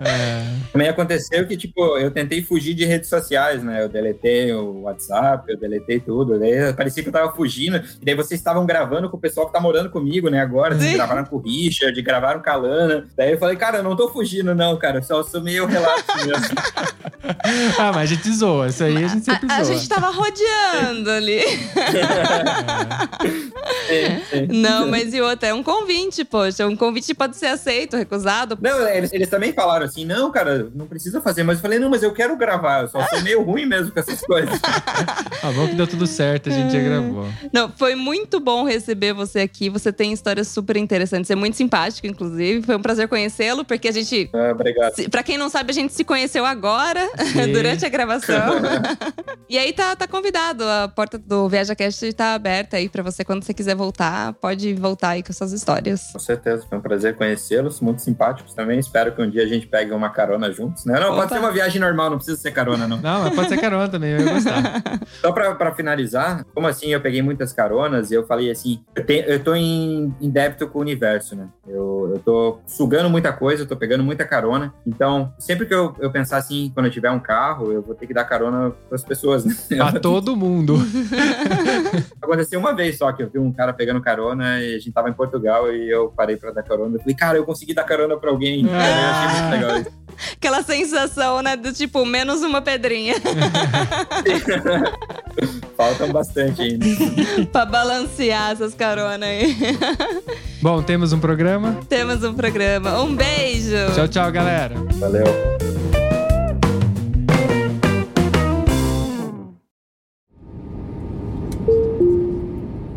é. 0.00 0.44
Também 0.72 0.88
aconteceu 0.88 1.46
que, 1.46 1.58
tipo, 1.58 1.98
eu 1.98 2.10
tentei 2.10 2.42
fugir 2.42 2.72
de 2.72 2.86
redes 2.86 3.10
sociais, 3.10 3.62
né? 3.62 3.82
Eu 3.82 3.88
deletei 3.90 4.50
o 4.52 4.80
WhatsApp, 4.82 5.44
eu 5.52 5.58
deletei 5.58 6.00
tudo. 6.00 6.38
Daí 6.38 6.72
parecia 6.72 7.02
que 7.02 7.08
eu 7.10 7.12
tava 7.12 7.32
fugindo. 7.34 7.65
E 7.74 8.04
daí 8.04 8.14
vocês 8.14 8.38
estavam 8.40 8.64
gravando 8.66 9.08
com 9.10 9.16
o 9.16 9.20
pessoal 9.20 9.46
que 9.46 9.52
tá 9.52 9.60
morando 9.60 9.90
comigo, 9.90 10.28
né? 10.28 10.40
Agora, 10.40 10.74
vocês 10.74 10.90
Sim. 10.90 10.96
gravaram 10.96 11.24
com 11.24 11.36
o 11.36 11.40
Richard, 11.40 12.00
gravaram 12.02 12.40
com 12.42 12.50
a 12.50 12.56
Lana. 12.56 13.06
Daí 13.16 13.32
eu 13.32 13.38
falei, 13.38 13.56
cara, 13.56 13.78
eu 13.78 13.82
não 13.82 13.96
tô 13.96 14.08
fugindo, 14.08 14.54
não, 14.54 14.76
cara. 14.76 14.98
Eu 14.98 15.02
só 15.02 15.22
sou 15.22 15.40
meio 15.40 15.66
relaxo 15.66 16.04
mesmo. 16.24 16.56
Ah, 17.78 17.92
mas 17.92 18.10
a 18.10 18.14
gente 18.14 18.32
zoa. 18.32 18.68
Isso 18.68 18.84
aí 18.84 19.04
a 19.04 19.08
gente 19.08 19.24
sempre 19.24 19.50
A, 19.50 19.56
a 19.56 19.64
zoa. 19.64 19.76
gente 19.76 19.88
tava 19.88 20.10
rodeando 20.10 21.10
ali. 21.10 21.40
Sim, 23.86 24.22
sim. 24.30 24.46
Não, 24.60 24.86
mas 24.88 25.12
e 25.14 25.20
outra? 25.20 25.48
É 25.48 25.54
um 25.54 25.62
convite, 25.62 26.24
poxa. 26.24 26.66
Um 26.66 26.76
convite 26.76 27.14
pode 27.14 27.36
ser 27.36 27.46
aceito, 27.46 27.96
recusado. 27.96 28.58
Não, 28.60 28.86
eles, 28.88 29.12
eles 29.12 29.28
também 29.28 29.52
falaram 29.52 29.86
assim, 29.86 30.04
não, 30.04 30.30
cara, 30.30 30.70
não 30.74 30.86
precisa 30.86 31.20
fazer. 31.20 31.42
Mas 31.42 31.58
eu 31.58 31.62
falei, 31.62 31.78
não, 31.78 31.90
mas 31.90 32.02
eu 32.02 32.12
quero 32.12 32.36
gravar. 32.36 32.82
Eu 32.82 32.88
só 32.88 33.04
sou 33.08 33.20
meio 33.22 33.42
ruim 33.42 33.66
mesmo 33.66 33.92
com 33.92 34.00
essas 34.00 34.20
coisas. 34.22 34.58
Ah, 35.42 35.52
bom 35.52 35.68
que 35.68 35.74
deu 35.74 35.86
tudo 35.86 36.06
certo, 36.06 36.48
a 36.48 36.52
gente 36.52 36.72
já 36.72 36.80
gravou. 36.80 37.28
Não, 37.56 37.70
foi 37.70 37.94
muito 37.94 38.38
bom 38.38 38.64
receber 38.64 39.12
você 39.12 39.40
aqui. 39.40 39.70
Você 39.70 39.92
tem 39.92 40.12
histórias 40.12 40.48
super 40.48 40.76
interessantes. 40.76 41.26
Você 41.28 41.32
é 41.32 41.36
muito 41.36 41.56
simpático, 41.56 42.06
inclusive. 42.06 42.64
Foi 42.66 42.76
um 42.76 42.82
prazer 42.82 43.08
conhecê-lo, 43.08 43.64
porque 43.64 43.88
a 43.88 43.92
gente. 43.92 44.28
Ah, 44.34 44.50
obrigado. 44.52 44.94
se- 44.94 45.08
Pra 45.08 45.22
quem 45.22 45.38
não 45.38 45.48
sabe, 45.48 45.70
a 45.70 45.74
gente 45.74 45.92
se 45.92 46.04
conheceu 46.04 46.44
agora, 46.44 47.00
durante 47.52 47.86
a 47.86 47.88
gravação. 47.88 48.56
e 49.48 49.56
aí 49.58 49.72
tá, 49.72 49.96
tá 49.96 50.06
convidado. 50.06 50.64
A 50.64 50.88
porta 50.88 51.16
do 51.18 51.48
ViajaCast 51.48 52.12
tá 52.12 52.34
aberta 52.34 52.76
aí 52.76 52.88
pra 52.88 53.02
você 53.02 53.24
quando 53.24 53.42
você 53.42 53.54
quiser 53.54 53.74
voltar. 53.74 54.34
Pode 54.34 54.74
voltar 54.74 55.10
aí 55.10 55.22
com 55.22 55.32
suas 55.32 55.52
histórias. 55.52 56.10
Com 56.12 56.18
certeza, 56.18 56.66
foi 56.68 56.78
um 56.78 56.80
prazer 56.82 57.16
conhecê-los, 57.16 57.80
muito 57.80 58.02
simpáticos 58.02 58.52
também. 58.54 58.78
Espero 58.78 59.14
que 59.14 59.22
um 59.22 59.30
dia 59.30 59.42
a 59.42 59.46
gente 59.46 59.66
pegue 59.66 59.92
uma 59.92 60.10
carona 60.10 60.52
juntos, 60.52 60.84
né? 60.84 60.98
Não, 61.00 61.08
Opa. 61.12 61.22
pode 61.22 61.32
ser 61.32 61.38
uma 61.38 61.52
viagem 61.52 61.80
normal, 61.80 62.10
não 62.10 62.16
precisa 62.18 62.36
ser 62.38 62.50
carona, 62.50 62.86
não. 62.86 62.98
Não, 63.00 63.22
mas 63.22 63.34
pode 63.34 63.48
ser 63.48 63.58
carona 63.60 63.88
também, 63.88 64.10
eu 64.12 64.20
ia 64.20 64.32
gostar. 64.34 64.82
Só 65.20 65.32
pra, 65.32 65.54
pra 65.54 65.74
finalizar, 65.74 66.44
como 66.54 66.66
assim 66.66 66.88
eu 66.92 67.00
peguei 67.00 67.22
muitas 67.22 67.45
caronas 67.52 68.10
e 68.10 68.14
eu 68.14 68.26
falei 68.26 68.50
assim, 68.50 68.80
eu, 68.94 69.04
te- 69.04 69.24
eu 69.26 69.42
tô 69.42 69.54
em, 69.54 70.14
em 70.20 70.30
débito 70.30 70.66
com 70.68 70.78
o 70.78 70.82
universo, 70.82 71.34
né? 71.36 71.48
Eu, 71.66 72.12
eu 72.14 72.18
tô 72.20 72.58
sugando 72.66 73.10
muita 73.10 73.32
coisa, 73.32 73.62
eu 73.62 73.66
tô 73.66 73.76
pegando 73.76 74.04
muita 74.04 74.24
carona. 74.24 74.72
Então, 74.86 75.32
sempre 75.38 75.66
que 75.66 75.74
eu, 75.74 75.94
eu 75.98 76.10
pensar 76.10 76.36
assim, 76.38 76.70
quando 76.74 76.86
eu 76.86 76.92
tiver 76.92 77.10
um 77.10 77.18
carro, 77.20 77.72
eu 77.72 77.82
vou 77.82 77.94
ter 77.94 78.06
que 78.06 78.14
dar 78.14 78.24
carona 78.24 78.72
pras 78.88 79.02
pessoas, 79.04 79.44
né? 79.44 79.54
Pra 79.76 79.98
todo 80.00 80.36
mundo. 80.36 80.76
Aconteceu 82.20 82.58
uma 82.60 82.74
vez 82.74 82.98
só 82.98 83.12
que 83.12 83.22
eu 83.22 83.30
vi 83.30 83.38
um 83.38 83.52
cara 83.52 83.72
pegando 83.72 84.00
carona 84.00 84.60
e 84.60 84.74
a 84.74 84.78
gente 84.78 84.92
tava 84.92 85.08
em 85.08 85.12
Portugal 85.12 85.72
e 85.72 85.90
eu 85.90 86.08
parei 86.16 86.36
pra 86.36 86.50
dar 86.50 86.62
carona. 86.62 86.96
Eu 86.96 87.00
falei, 87.00 87.14
cara, 87.14 87.38
eu 87.38 87.44
consegui 87.44 87.74
dar 87.74 87.84
carona 87.84 88.16
pra 88.16 88.30
alguém. 88.30 88.66
Ah. 88.70 88.86
Eu 88.88 89.10
achei 89.10 89.40
muito 89.40 89.52
legal 89.52 89.80
isso. 89.80 90.05
Aquela 90.36 90.62
sensação, 90.62 91.42
né? 91.42 91.56
Do 91.56 91.72
tipo, 91.72 92.04
menos 92.04 92.42
uma 92.42 92.60
pedrinha 92.60 93.14
Faltam 95.76 96.10
bastante 96.10 96.62
ainda. 96.62 96.86
pra 97.52 97.66
balancear 97.66 98.52
essas 98.52 98.74
caronas 98.74 99.28
aí. 99.28 99.54
Bom, 100.62 100.82
temos 100.82 101.12
um 101.12 101.18
programa. 101.18 101.78
Temos 101.88 102.24
um 102.24 102.34
programa. 102.34 103.00
Um 103.02 103.14
beijo! 103.14 103.92
Tchau, 103.94 104.08
tchau, 104.08 104.32
galera. 104.32 104.74
Valeu. 104.94 105.75